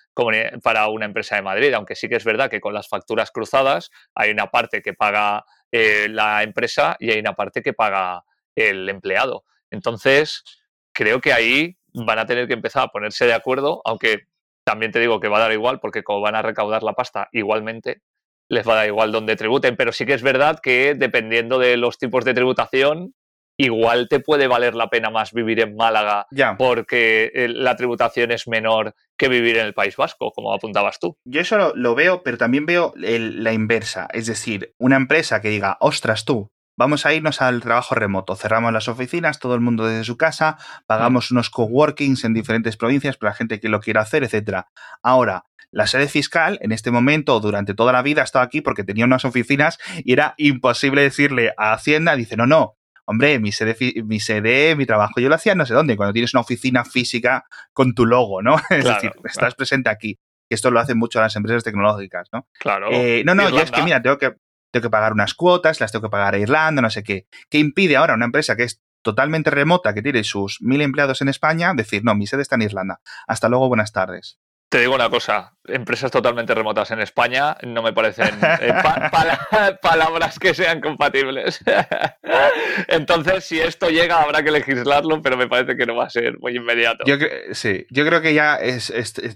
para 0.62 0.88
una 0.88 1.04
empresa 1.04 1.36
de 1.36 1.42
Madrid. 1.42 1.72
Aunque 1.74 1.94
sí 1.94 2.08
que 2.08 2.16
es 2.16 2.24
verdad 2.24 2.50
que 2.50 2.60
con 2.60 2.74
las 2.74 2.88
facturas 2.88 3.30
cruzadas 3.30 3.90
hay 4.14 4.30
una 4.30 4.48
parte 4.48 4.82
que 4.82 4.94
paga 4.94 5.44
eh, 5.70 6.08
la 6.10 6.42
empresa 6.42 6.96
y 6.98 7.12
hay 7.12 7.20
una 7.20 7.34
parte 7.34 7.62
que 7.62 7.72
paga 7.72 8.24
el 8.56 8.88
empleado. 8.88 9.44
Entonces, 9.70 10.42
creo 10.92 11.20
que 11.20 11.32
ahí 11.32 11.78
van 11.92 12.18
a 12.18 12.26
tener 12.26 12.48
que 12.48 12.54
empezar 12.54 12.82
a 12.82 12.88
ponerse 12.88 13.24
de 13.24 13.34
acuerdo, 13.34 13.80
aunque 13.84 14.26
también 14.64 14.90
te 14.90 14.98
digo 14.98 15.20
que 15.20 15.28
va 15.28 15.38
a 15.38 15.42
dar 15.42 15.52
igual, 15.52 15.78
porque 15.78 16.02
como 16.02 16.20
van 16.20 16.34
a 16.34 16.42
recaudar 16.42 16.82
la 16.82 16.94
pasta 16.94 17.28
igualmente, 17.32 18.02
les 18.48 18.66
va 18.66 18.72
a 18.72 18.76
dar 18.76 18.86
igual 18.86 19.12
donde 19.12 19.36
tributen, 19.36 19.76
pero 19.76 19.92
sí 19.92 20.06
que 20.06 20.14
es 20.14 20.22
verdad 20.22 20.60
que 20.62 20.94
dependiendo 20.94 21.58
de 21.58 21.76
los 21.76 21.98
tipos 21.98 22.24
de 22.24 22.34
tributación, 22.34 23.14
igual 23.58 24.08
te 24.08 24.20
puede 24.20 24.46
valer 24.46 24.74
la 24.74 24.88
pena 24.88 25.10
más 25.10 25.32
vivir 25.32 25.60
en 25.60 25.76
Málaga 25.76 26.26
porque 26.56 27.30
eh, 27.34 27.48
la 27.48 27.76
tributación 27.76 28.30
es 28.30 28.46
menor 28.46 28.94
que 29.18 29.28
vivir 29.28 29.58
en 29.58 29.66
el 29.66 29.74
País 29.74 29.96
Vasco, 29.96 30.30
como 30.32 30.54
apuntabas 30.54 30.98
tú. 31.00 31.18
Yo 31.24 31.40
eso 31.40 31.72
lo, 31.74 31.94
veo, 31.94 32.22
pero 32.22 32.38
también 32.38 32.66
veo 32.66 32.94
la 32.96 33.52
inversa, 33.52 34.08
es 34.12 34.26
decir, 34.26 34.74
una 34.78 34.96
empresa 34.96 35.40
que 35.40 35.48
diga, 35.48 35.76
ostras 35.80 36.24
tú, 36.24 36.50
vamos 36.78 37.04
a 37.04 37.12
irnos 37.12 37.42
al 37.42 37.60
trabajo 37.60 37.96
remoto, 37.96 38.36
cerramos 38.36 38.72
las 38.72 38.86
oficinas, 38.86 39.40
todo 39.40 39.56
el 39.56 39.60
mundo 39.60 39.86
desde 39.86 40.04
su 40.04 40.16
casa, 40.16 40.56
pagamos 40.86 41.32
unos 41.32 41.50
coworkings 41.50 42.24
en 42.24 42.34
diferentes 42.34 42.76
provincias 42.76 43.16
para 43.16 43.32
la 43.32 43.36
gente 43.36 43.58
que 43.58 43.68
lo 43.68 43.80
quiera 43.80 44.02
hacer, 44.02 44.22
etcétera. 44.22 44.68
Ahora, 45.02 45.44
la 45.70 45.86
sede 45.86 46.08
fiscal 46.08 46.58
en 46.62 46.72
este 46.72 46.90
momento 46.90 47.40
durante 47.40 47.74
toda 47.74 47.92
la 47.92 48.02
vida 48.02 48.22
ha 48.22 48.24
estado 48.24 48.44
aquí 48.44 48.60
porque 48.60 48.84
tenía 48.84 49.04
unas 49.04 49.24
oficinas 49.24 49.78
y 50.04 50.12
era 50.12 50.34
imposible 50.36 51.02
decirle 51.02 51.52
a 51.56 51.72
Hacienda, 51.72 52.16
dice, 52.16 52.36
no, 52.36 52.46
no, 52.46 52.78
hombre, 53.04 53.38
mi 53.38 53.52
sede, 53.52 53.76
mi 54.04 54.20
sede, 54.20 54.76
mi 54.76 54.86
trabajo 54.86 55.20
yo 55.20 55.28
lo 55.28 55.34
hacía 55.34 55.54
no 55.54 55.66
sé 55.66 55.74
dónde, 55.74 55.96
cuando 55.96 56.12
tienes 56.12 56.34
una 56.34 56.42
oficina 56.42 56.84
física 56.84 57.46
con 57.72 57.94
tu 57.94 58.06
logo, 58.06 58.42
¿no? 58.42 58.56
es 58.70 58.84
decir, 58.84 59.12
estás 59.24 59.54
presente 59.54 59.90
aquí. 59.90 60.18
Esto 60.50 60.70
lo 60.70 60.80
hacen 60.80 60.98
mucho 60.98 61.20
las 61.20 61.36
empresas 61.36 61.62
tecnológicas, 61.62 62.28
¿no? 62.32 62.48
Claro. 62.58 62.88
Eh, 62.90 63.22
no, 63.24 63.34
no, 63.34 63.50
yo 63.50 63.60
es 63.60 63.70
que, 63.70 63.82
mira, 63.82 64.00
tengo 64.00 64.16
que, 64.16 64.34
tengo 64.72 64.82
que 64.82 64.90
pagar 64.90 65.12
unas 65.12 65.34
cuotas, 65.34 65.78
las 65.78 65.92
tengo 65.92 66.08
que 66.08 66.10
pagar 66.10 66.34
a 66.34 66.38
Irlanda, 66.38 66.80
no 66.80 66.88
sé 66.88 67.02
qué. 67.02 67.26
¿Qué 67.50 67.58
impide 67.58 67.96
ahora 67.96 68.14
una 68.14 68.24
empresa 68.24 68.56
que 68.56 68.64
es 68.64 68.82
totalmente 69.02 69.50
remota, 69.50 69.94
que 69.94 70.02
tiene 70.02 70.24
sus 70.24 70.60
mil 70.60 70.80
empleados 70.80 71.22
en 71.22 71.28
España, 71.28 71.72
decir, 71.74 72.02
no, 72.04 72.14
mi 72.14 72.26
sede 72.26 72.42
está 72.42 72.56
en 72.56 72.62
Irlanda. 72.62 73.00
Hasta 73.26 73.48
luego, 73.48 73.68
buenas 73.68 73.92
tardes. 73.92 74.38
Te 74.70 74.80
digo 74.80 74.94
una 74.94 75.08
cosa, 75.08 75.54
empresas 75.64 76.10
totalmente 76.10 76.54
remotas 76.54 76.90
en 76.90 77.00
España 77.00 77.56
no 77.66 77.82
me 77.82 77.94
parecen 77.94 78.38
eh, 78.60 78.74
palabras 79.82 80.38
que 80.38 80.52
sean 80.52 80.82
compatibles. 80.82 81.64
Entonces, 82.88 83.44
si 83.44 83.60
esto 83.60 83.88
llega, 83.88 84.22
habrá 84.22 84.42
que 84.42 84.50
legislarlo, 84.50 85.22
pero 85.22 85.38
me 85.38 85.48
parece 85.48 85.74
que 85.74 85.86
no 85.86 85.96
va 85.96 86.04
a 86.04 86.10
ser 86.10 86.38
muy 86.40 86.56
inmediato. 86.56 87.04
Yo, 87.06 87.16
sí, 87.52 87.86
yo 87.90 88.04
creo 88.04 88.20
que 88.20 88.34
ya 88.34 88.58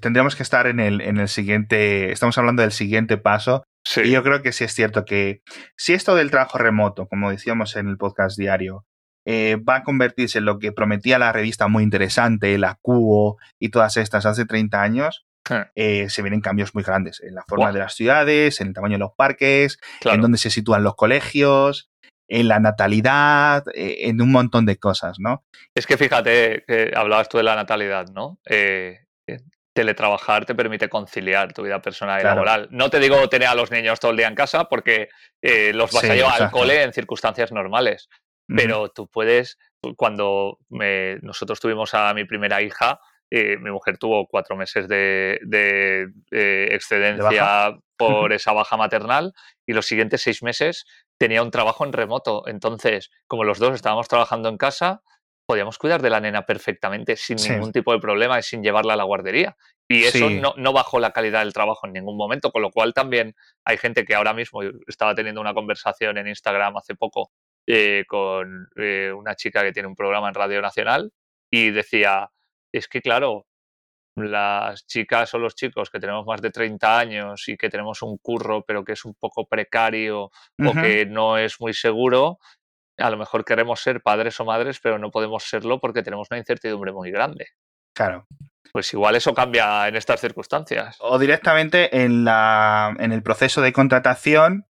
tendríamos 0.00 0.36
que 0.36 0.42
estar 0.42 0.66
en 0.66 0.80
el, 0.80 1.00
en 1.00 1.18
el 1.18 1.28
siguiente, 1.28 2.12
estamos 2.12 2.36
hablando 2.36 2.60
del 2.60 2.72
siguiente 2.72 3.16
paso. 3.16 3.64
Y 3.96 4.10
yo 4.10 4.22
creo 4.22 4.42
que 4.42 4.52
sí 4.52 4.64
es 4.64 4.74
cierto 4.74 5.04
que 5.04 5.42
si 5.76 5.92
esto 5.92 6.14
del 6.14 6.30
trabajo 6.30 6.58
remoto, 6.58 7.08
como 7.08 7.30
decíamos 7.30 7.74
en 7.74 7.88
el 7.88 7.96
podcast 7.96 8.38
diario, 8.38 8.84
eh, 9.24 9.56
va 9.56 9.76
a 9.76 9.82
convertirse 9.84 10.38
en 10.38 10.46
lo 10.46 10.58
que 10.58 10.72
prometía 10.72 11.18
la 11.18 11.32
revista 11.32 11.68
muy 11.68 11.84
interesante, 11.84 12.58
la 12.58 12.78
Cubo 12.82 13.38
y 13.60 13.68
todas 13.68 13.96
estas 13.96 14.26
hace 14.26 14.46
30 14.46 14.82
años, 14.82 15.26
eh, 15.74 16.08
se 16.08 16.22
vienen 16.22 16.40
cambios 16.40 16.74
muy 16.74 16.82
grandes 16.82 17.20
en 17.20 17.34
la 17.34 17.44
forma 17.46 17.72
de 17.72 17.78
las 17.78 17.94
ciudades, 17.94 18.60
en 18.60 18.68
el 18.68 18.74
tamaño 18.74 18.94
de 18.94 19.00
los 19.00 19.12
parques, 19.14 19.78
en 20.04 20.20
dónde 20.20 20.38
se 20.38 20.50
sitúan 20.50 20.82
los 20.82 20.96
colegios, 20.96 21.90
en 22.28 22.48
la 22.48 22.58
natalidad, 22.58 23.64
eh, 23.74 24.08
en 24.08 24.20
un 24.22 24.32
montón 24.32 24.66
de 24.66 24.78
cosas, 24.78 25.18
¿no? 25.18 25.44
Es 25.74 25.86
que 25.86 25.96
fíjate, 25.96 26.64
hablabas 26.96 27.28
tú 27.28 27.36
de 27.38 27.44
la 27.44 27.54
natalidad, 27.54 28.06
¿no? 28.08 28.38
teletrabajar 29.74 30.44
te 30.44 30.54
permite 30.54 30.90
conciliar 30.90 31.54
tu 31.54 31.62
vida 31.62 31.80
personal 31.80 32.20
y 32.20 32.24
laboral. 32.24 32.68
No 32.70 32.90
te 32.90 32.98
digo 32.98 33.26
tener 33.30 33.48
a 33.48 33.54
los 33.54 33.70
niños 33.70 34.00
todo 34.00 34.10
el 34.10 34.18
día 34.18 34.28
en 34.28 34.34
casa 34.34 34.64
porque 34.64 35.08
los 35.40 35.90
vas 35.92 36.04
a 36.04 36.14
llevar 36.14 36.42
al 36.42 36.50
cole 36.50 36.82
en 36.82 36.92
circunstancias 36.92 37.52
normales. 37.52 38.10
Pero 38.56 38.88
tú 38.88 39.08
puedes, 39.08 39.58
cuando 39.96 40.58
nosotros 41.22 41.60
tuvimos 41.60 41.94
a 41.94 42.12
mi 42.14 42.24
primera 42.24 42.62
hija, 42.62 43.00
eh, 43.34 43.56
mi 43.56 43.70
mujer 43.70 43.96
tuvo 43.96 44.26
cuatro 44.26 44.56
meses 44.56 44.88
de, 44.88 45.40
eh, 46.30 46.68
excedencia 46.70 47.74
por 47.96 48.32
esa 48.34 48.52
baja 48.52 48.76
maternal 48.76 49.32
y 49.66 49.72
los 49.72 49.86
siguientes 49.86 50.20
seis 50.20 50.42
meses 50.42 50.84
tenía 51.18 51.42
un 51.42 51.50
trabajo 51.50 51.86
en 51.86 51.94
remoto. 51.94 52.46
Entonces, 52.46 53.10
como 53.26 53.44
los 53.44 53.58
dos 53.58 53.74
estábamos 53.74 54.06
trabajando 54.08 54.50
en 54.50 54.58
casa, 54.58 55.02
podíamos 55.46 55.78
cuidar 55.78 56.02
de 56.02 56.10
la 56.10 56.20
nena 56.20 56.44
perfectamente 56.44 57.16
sin 57.16 57.36
ningún 57.36 57.72
tipo 57.72 57.92
de 57.92 58.00
problema 58.00 58.38
y 58.38 58.42
sin 58.42 58.62
llevarla 58.62 58.92
a 58.92 58.96
la 58.96 59.04
guardería. 59.04 59.56
Y 59.88 60.04
eso 60.04 60.28
no, 60.28 60.52
no, 60.56 60.72
bajó 60.74 61.00
la 61.00 61.12
calidad 61.12 61.40
del 61.40 61.52
trabajo 61.54 61.86
en 61.86 61.94
ningún 61.94 62.18
momento, 62.18 62.50
con 62.50 62.60
lo 62.60 62.70
cual 62.70 62.92
también 62.92 63.34
hay 63.64 63.78
gente 63.78 64.04
que 64.04 64.14
ahora 64.14 64.34
mismo 64.34 64.60
estaba 64.86 65.14
teniendo 65.14 65.40
una 65.40 65.54
conversación 65.54 66.18
en 66.18 66.28
Instagram 66.28 66.76
hace 66.76 66.94
poco 66.94 67.30
eh, 67.66 68.04
con 68.06 68.68
eh, 68.76 69.12
una 69.12 69.34
chica 69.34 69.62
que 69.62 69.72
tiene 69.72 69.88
un 69.88 69.94
programa 69.94 70.28
en 70.28 70.34
Radio 70.34 70.60
Nacional 70.60 71.12
y 71.50 71.70
decía, 71.70 72.30
es 72.72 72.88
que 72.88 73.00
claro, 73.00 73.46
las 74.16 74.86
chicas 74.86 75.32
o 75.34 75.38
los 75.38 75.54
chicos 75.54 75.90
que 75.90 76.00
tenemos 76.00 76.26
más 76.26 76.42
de 76.42 76.50
30 76.50 76.98
años 76.98 77.48
y 77.48 77.56
que 77.56 77.70
tenemos 77.70 78.02
un 78.02 78.18
curro 78.18 78.62
pero 78.62 78.84
que 78.84 78.92
es 78.92 79.04
un 79.04 79.14
poco 79.14 79.46
precario 79.46 80.24
o 80.24 80.72
que 80.74 81.06
no 81.06 81.38
es 81.38 81.60
muy 81.60 81.72
seguro, 81.72 82.38
a 82.98 83.10
lo 83.10 83.16
mejor 83.16 83.44
queremos 83.44 83.80
ser 83.80 84.02
padres 84.02 84.38
o 84.40 84.44
madres 84.44 84.80
pero 84.80 84.98
no 84.98 85.10
podemos 85.10 85.44
serlo 85.44 85.80
porque 85.80 86.02
tenemos 86.02 86.28
una 86.30 86.38
incertidumbre 86.38 86.92
muy 86.92 87.10
grande. 87.10 87.48
Claro. 87.94 88.26
Pues 88.72 88.92
igual 88.94 89.16
eso 89.16 89.34
cambia 89.34 89.86
en 89.86 89.96
estas 89.96 90.20
circunstancias. 90.20 90.96
O 91.00 91.18
directamente 91.18 92.02
en, 92.02 92.24
la, 92.24 92.94
en 92.98 93.12
el 93.12 93.22
proceso 93.22 93.60
de 93.60 93.72
contratación 93.72 94.66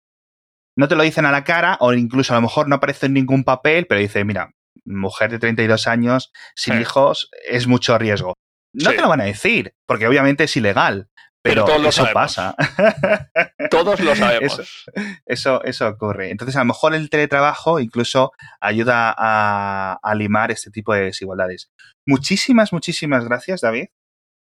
no 0.77 0.87
te 0.87 0.95
lo 0.95 1.03
dicen 1.03 1.25
a 1.25 1.31
la 1.31 1.43
cara 1.43 1.77
o 1.81 1.91
incluso 1.93 2.33
a 2.33 2.37
lo 2.37 2.43
mejor 2.43 2.69
no 2.69 2.75
aparece 2.75 3.07
en 3.07 3.13
ningún 3.13 3.43
papel, 3.43 3.87
pero 3.87 3.99
dice, 3.99 4.23
mira, 4.23 4.51
mujer 4.85 5.31
de 5.31 5.39
32 5.39 5.87
años 5.87 6.31
sin 6.55 6.79
hijos 6.79 7.29
es 7.49 7.67
mucho 7.67 7.97
riesgo. 7.97 8.35
No 8.73 8.91
te 8.91 9.01
lo 9.01 9.09
van 9.09 9.21
a 9.21 9.25
decir, 9.25 9.73
porque 9.87 10.07
obviamente 10.07 10.43
es 10.43 10.55
ilegal, 10.55 11.09
pero, 11.41 11.65
eso 11.87 12.07
pasa. 12.13 12.55
todos 13.71 13.99
lo 14.01 14.15
sabemos. 14.15 14.85
Eso, 15.25 15.63
eso, 15.63 15.87
ocurre. 15.87 16.29
Entonces, 16.29 16.55
a 16.55 16.59
lo 16.59 16.65
mejor 16.65 16.93
el 16.93 17.09
teletrabajo 17.09 17.79
incluso 17.79 18.31
ayuda 18.61 19.15
a, 19.17 20.15
limar 20.15 20.51
este 20.51 20.69
tipo 20.69 20.93
de 20.93 21.05
desigualdades. 21.05 21.71
Muchísimas, 22.05 22.71
muchísimas 22.71 23.25
gracias, 23.25 23.61
David. 23.61 23.87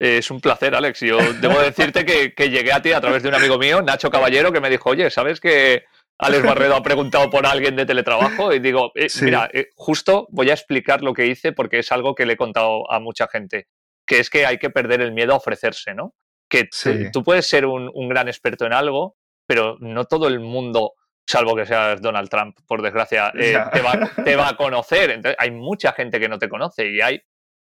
Es 0.01 0.31
un 0.31 0.41
placer, 0.41 0.75
Alex. 0.75 1.01
Yo 1.01 1.19
debo 1.35 1.61
decirte 1.61 2.05
que, 2.05 2.33
que, 2.35 2.51
llegué 2.51 2.73
a 2.73 2.83
ti 2.83 2.93
a 2.93 3.01
través 3.01 3.23
de 3.23 3.29
un 3.29 3.35
amigo 3.35 3.59
mío, 3.59 3.83
Nacho 3.83 4.11
Caballero, 4.11 4.53
que 4.53 4.61
me 4.61 4.71
dijo, 4.71 4.91
oye, 4.91 5.11
¿sabes 5.11 5.41
que 5.41 5.85
Alex 6.19 6.43
Barredo 6.45 6.75
ha 6.75 6.83
preguntado 6.83 7.31
por 7.31 7.47
alguien 7.47 7.77
de 7.77 7.87
teletrabajo 7.87 8.53
y 8.53 8.59
digo, 8.59 8.91
eh, 8.97 9.07
mira, 9.23 9.49
eh, 9.53 9.69
justo 9.75 10.27
voy 10.31 10.51
a 10.51 10.55
explicar 10.55 11.03
lo 11.03 11.15
que 11.15 11.27
hice 11.27 11.53
porque 11.53 11.79
es 11.79 11.93
algo 11.93 12.15
que 12.15 12.27
le 12.27 12.33
he 12.33 12.37
contado 12.37 12.91
a 12.91 12.99
mucha 12.99 13.29
gente, 13.29 13.69
que 14.05 14.19
es 14.19 14.29
que 14.29 14.45
hay 14.45 14.59
que 14.59 14.71
perder 14.71 15.01
el 15.01 15.13
miedo 15.13 15.33
a 15.33 15.37
ofrecerse, 15.37 15.95
¿no? 15.95 16.15
Que 16.49 16.69
tú 17.13 17.23
puedes 17.23 17.47
ser 17.47 17.67
un, 17.67 18.09
gran 18.09 18.27
experto 18.27 18.67
en 18.67 18.73
algo, 18.73 19.17
pero 19.47 19.77
no 19.81 20.07
todo 20.07 20.27
el 20.29 20.41
mundo, 20.41 20.95
salvo 21.27 21.55
que 21.55 21.67
seas 21.67 22.01
Donald 22.01 22.31
Trump, 22.31 22.57
por 22.67 22.83
desgracia, 22.83 23.33
eh, 23.39 23.57
te, 23.73 23.81
va, 23.81 24.11
te, 24.25 24.35
va, 24.35 24.49
a 24.49 24.57
conocer. 24.57 25.11
Entonces, 25.11 25.37
hay 25.39 25.51
mucha 25.51 25.93
gente 25.93 26.19
que 26.19 26.29
no 26.29 26.39
te 26.39 26.49
conoce 26.49 26.91
y 26.91 27.01
hay 27.01 27.21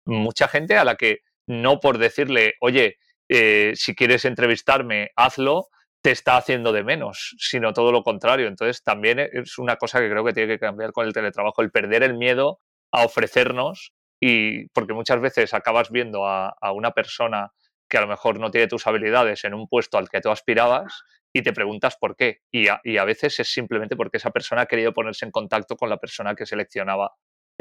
mucha 0.06 0.48
gente 0.48 0.78
a 0.78 0.84
la 0.84 0.96
que 0.96 1.20
no 1.48 1.80
por 1.80 2.00
decirle, 2.00 2.56
oye, 2.60 2.98
eh, 3.30 3.72
si 3.76 3.96
quieres 3.96 4.26
entrevistarme, 4.26 5.12
hazlo, 5.16 5.70
te 6.02 6.12
está 6.12 6.38
haciendo 6.38 6.72
de 6.72 6.84
menos, 6.84 7.36
sino 7.38 7.74
todo 7.74 7.92
lo 7.92 8.04
contrario. 8.04 8.48
Entonces, 8.48 8.84
también 8.84 9.20
es 9.20 9.58
una 9.58 9.78
cosa 9.78 10.00
que 10.00 10.10
creo 10.10 10.26
que 10.26 10.34
tiene 10.34 10.54
que 10.54 10.60
cambiar 10.60 10.92
con 10.92 11.06
el 11.06 11.14
teletrabajo, 11.14 11.62
el 11.62 11.72
perder 11.72 12.04
el 12.04 12.16
miedo 12.16 12.60
a 12.92 13.06
ofrecernos 13.06 13.94
y 14.20 14.68
porque 14.70 14.94
muchas 14.94 15.22
veces 15.22 15.54
acabas 15.54 15.90
viendo 15.92 16.28
a, 16.28 16.56
una 16.74 16.92
persona 16.92 17.52
que 17.90 17.98
a 17.98 18.02
lo 18.02 18.08
mejor 18.08 18.40
no 18.40 18.52
tiene 18.52 18.68
tus 18.68 18.88
habilidades 18.88 19.44
en 19.44 19.54
un 19.54 19.68
puesto 19.68 19.98
al 19.98 20.10
que 20.10 20.22
tú 20.22 20.30
aspirabas 20.30 21.04
y 21.34 21.44
te 21.44 21.54
preguntas 21.54 21.98
por 22.00 22.16
qué. 22.16 22.40
Y 22.52 22.68
y 22.84 22.98
a 22.98 23.06
veces 23.06 23.40
es 23.40 23.52
simplemente 23.52 23.96
porque 23.96 24.18
esa 24.18 24.32
persona 24.32 24.64
ha 24.64 24.66
querido 24.66 24.94
ponerse 24.94 25.26
en 25.26 25.32
contacto 25.32 25.76
con 25.76 25.90
la 25.90 25.98
persona 25.98 26.36
que 26.36 26.46
seleccionaba 26.46 27.14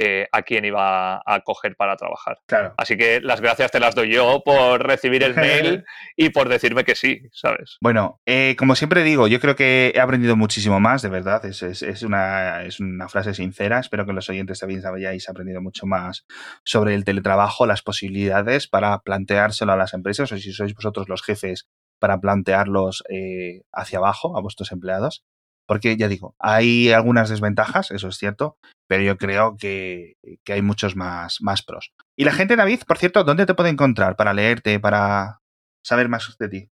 eh, 0.03 0.27
a 0.33 0.41
quién 0.41 0.65
iba 0.65 1.21
a 1.27 1.41
coger 1.45 1.77
para 1.77 1.95
trabajar. 1.95 2.39
Claro. 2.47 2.73
Así 2.79 2.97
que 2.97 3.21
las 3.21 3.43
gracias 3.43 3.71
te 3.71 3.81
las 3.81 3.95
doy 3.95 4.11
yo 4.11 4.41
por 4.43 4.83
recibir 4.83 5.23
el 5.23 5.35
mail 5.35 5.85
y 6.17 6.31
por 6.31 6.49
decirme 6.49 6.85
que 6.85 6.95
sí, 6.95 7.21
¿sabes? 7.33 7.77
Bueno, 7.83 8.19
eh, 8.25 8.57
como 8.59 8.77
siempre 8.77 9.03
digo, 9.03 9.29
yo 9.29 9.41
creo 9.41 9.57
que 9.57 9.93
he 9.95 10.01
aprendido 10.01 10.37
muchísimo 10.37 10.81
más, 10.81 11.03
de 11.03 11.11
verdad. 11.11 11.45
Es, 11.45 11.63
es, 11.63 12.03
una, 12.03 12.63
es 12.63 12.81
una 12.81 13.11
frase 13.11 13.35
sincera. 13.35 13.79
Espero 13.79 14.07
que 14.07 14.15
los 14.15 14.31
oyentes 14.31 14.59
también 14.61 14.81
hayáis 14.87 15.29
aprendido 15.29 15.61
mucho 15.61 15.87
más 15.87 16.25
sobre 16.65 16.95
el 16.95 17.05
teletrabajo, 17.05 17.67
las 17.67 17.83
posibilidades 17.83 18.69
para 18.69 19.01
planteárselo 19.01 19.73
a 19.73 19.77
las 19.77 19.93
empresas 19.93 20.33
o 20.33 20.39
si 20.39 20.53
sois 20.53 20.75
vosotros 20.75 21.11
los 21.11 21.23
jefes 21.23 21.69
para 21.99 22.19
plantearlos 22.21 23.05
eh, 23.11 23.65
hacia 23.71 23.99
abajo 23.99 24.37
a 24.39 24.41
vuestros 24.41 24.73
empleados. 24.73 25.25
Porque 25.71 25.97
ya 25.97 26.09
digo, 26.09 26.35
hay 26.41 26.91
algunas 26.91 27.31
desventajas, 27.31 27.93
eso 27.93 28.09
es 28.09 28.17
cierto, 28.17 28.57
pero 28.89 29.05
yo 29.05 29.17
creo 29.17 29.57
que, 29.57 30.15
hay 30.49 30.63
muchos 30.63 30.97
más, 30.97 31.41
más 31.43 31.63
pros. 31.63 31.93
Y 32.19 32.25
la 32.25 32.33
gente, 32.33 32.57
David, 32.57 32.81
por 32.89 32.99
cierto, 32.99 33.23
¿dónde 33.23 33.47
te 33.47 33.55
puede 33.55 33.71
encontrar 33.71 34.17
para 34.17 34.35
leerte, 34.35 34.81
para 34.81 35.43
saber 35.87 36.09
más 36.09 36.37
de 36.41 36.49
ti? 36.49 36.69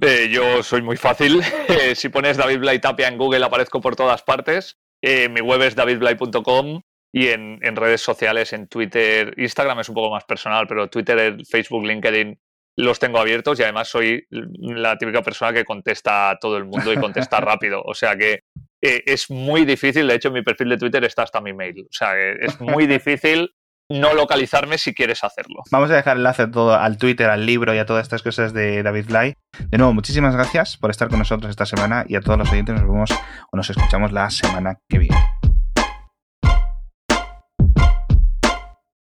Eh, 0.00 0.28
yo 0.30 0.62
soy 0.62 0.82
muy 0.82 0.96
fácil. 0.96 1.42
Eh, 1.68 1.96
si 1.96 2.10
pones 2.10 2.36
David 2.36 2.60
Blay 2.60 2.78
Tapia 2.78 3.08
en 3.08 3.18
Google 3.18 3.44
aparezco 3.44 3.80
por 3.80 3.96
todas 3.96 4.22
partes. 4.22 4.76
Eh, 5.02 5.28
mi 5.28 5.40
web 5.40 5.62
es 5.62 5.74
davidblay.com 5.74 6.80
y 7.12 7.26
en, 7.26 7.74
redes 7.74 8.02
sociales, 8.02 8.52
en 8.52 8.68
Twitter, 8.68 9.34
Instagram 9.36 9.80
es 9.80 9.88
un 9.88 9.96
poco 9.96 10.12
más 10.12 10.24
personal, 10.26 10.68
pero 10.68 10.88
Twitter, 10.88 11.44
Facebook, 11.44 11.84
LinkedIn 11.84 12.38
los 12.78 13.00
tengo 13.00 13.18
abiertos 13.18 13.58
y 13.58 13.64
además 13.64 13.88
soy 13.88 14.24
la 14.30 14.96
típica 14.96 15.20
persona 15.20 15.52
que 15.52 15.64
contesta 15.64 16.30
a 16.30 16.38
todo 16.38 16.56
el 16.56 16.64
mundo 16.64 16.92
y 16.92 16.96
contesta 16.96 17.40
rápido. 17.40 17.82
O 17.84 17.92
sea 17.92 18.16
que 18.16 18.44
eh, 18.80 19.02
es 19.04 19.30
muy 19.30 19.64
difícil, 19.64 20.06
de 20.06 20.14
hecho 20.14 20.28
en 20.28 20.34
mi 20.34 20.42
perfil 20.42 20.68
de 20.68 20.78
Twitter 20.78 21.04
está 21.04 21.24
hasta 21.24 21.40
mi 21.40 21.52
mail. 21.52 21.80
O 21.80 21.92
sea 21.92 22.12
que 22.12 22.36
es 22.40 22.60
muy 22.60 22.86
difícil 22.86 23.50
no 23.90 24.14
localizarme 24.14 24.78
si 24.78 24.94
quieres 24.94 25.24
hacerlo. 25.24 25.62
Vamos 25.72 25.90
a 25.90 25.96
dejar 25.96 26.16
el 26.16 26.20
enlace 26.20 26.46
todo 26.46 26.74
al 26.74 26.98
Twitter, 26.98 27.30
al 27.30 27.46
libro 27.46 27.74
y 27.74 27.78
a 27.78 27.86
todas 27.86 28.02
estas 28.02 28.22
cosas 28.22 28.52
de 28.52 28.82
David 28.82 29.06
Bly. 29.08 29.34
De 29.70 29.78
nuevo, 29.78 29.92
muchísimas 29.92 30.34
gracias 30.34 30.76
por 30.76 30.90
estar 30.90 31.08
con 31.08 31.18
nosotros 31.18 31.50
esta 31.50 31.66
semana 31.66 32.04
y 32.06 32.14
a 32.14 32.20
todos 32.20 32.38
los 32.38 32.52
oyentes 32.52 32.74
nos 32.74 32.84
vemos 32.84 33.10
o 33.50 33.56
nos 33.56 33.68
escuchamos 33.70 34.12
la 34.12 34.30
semana 34.30 34.78
que 34.88 34.98
viene. 34.98 35.27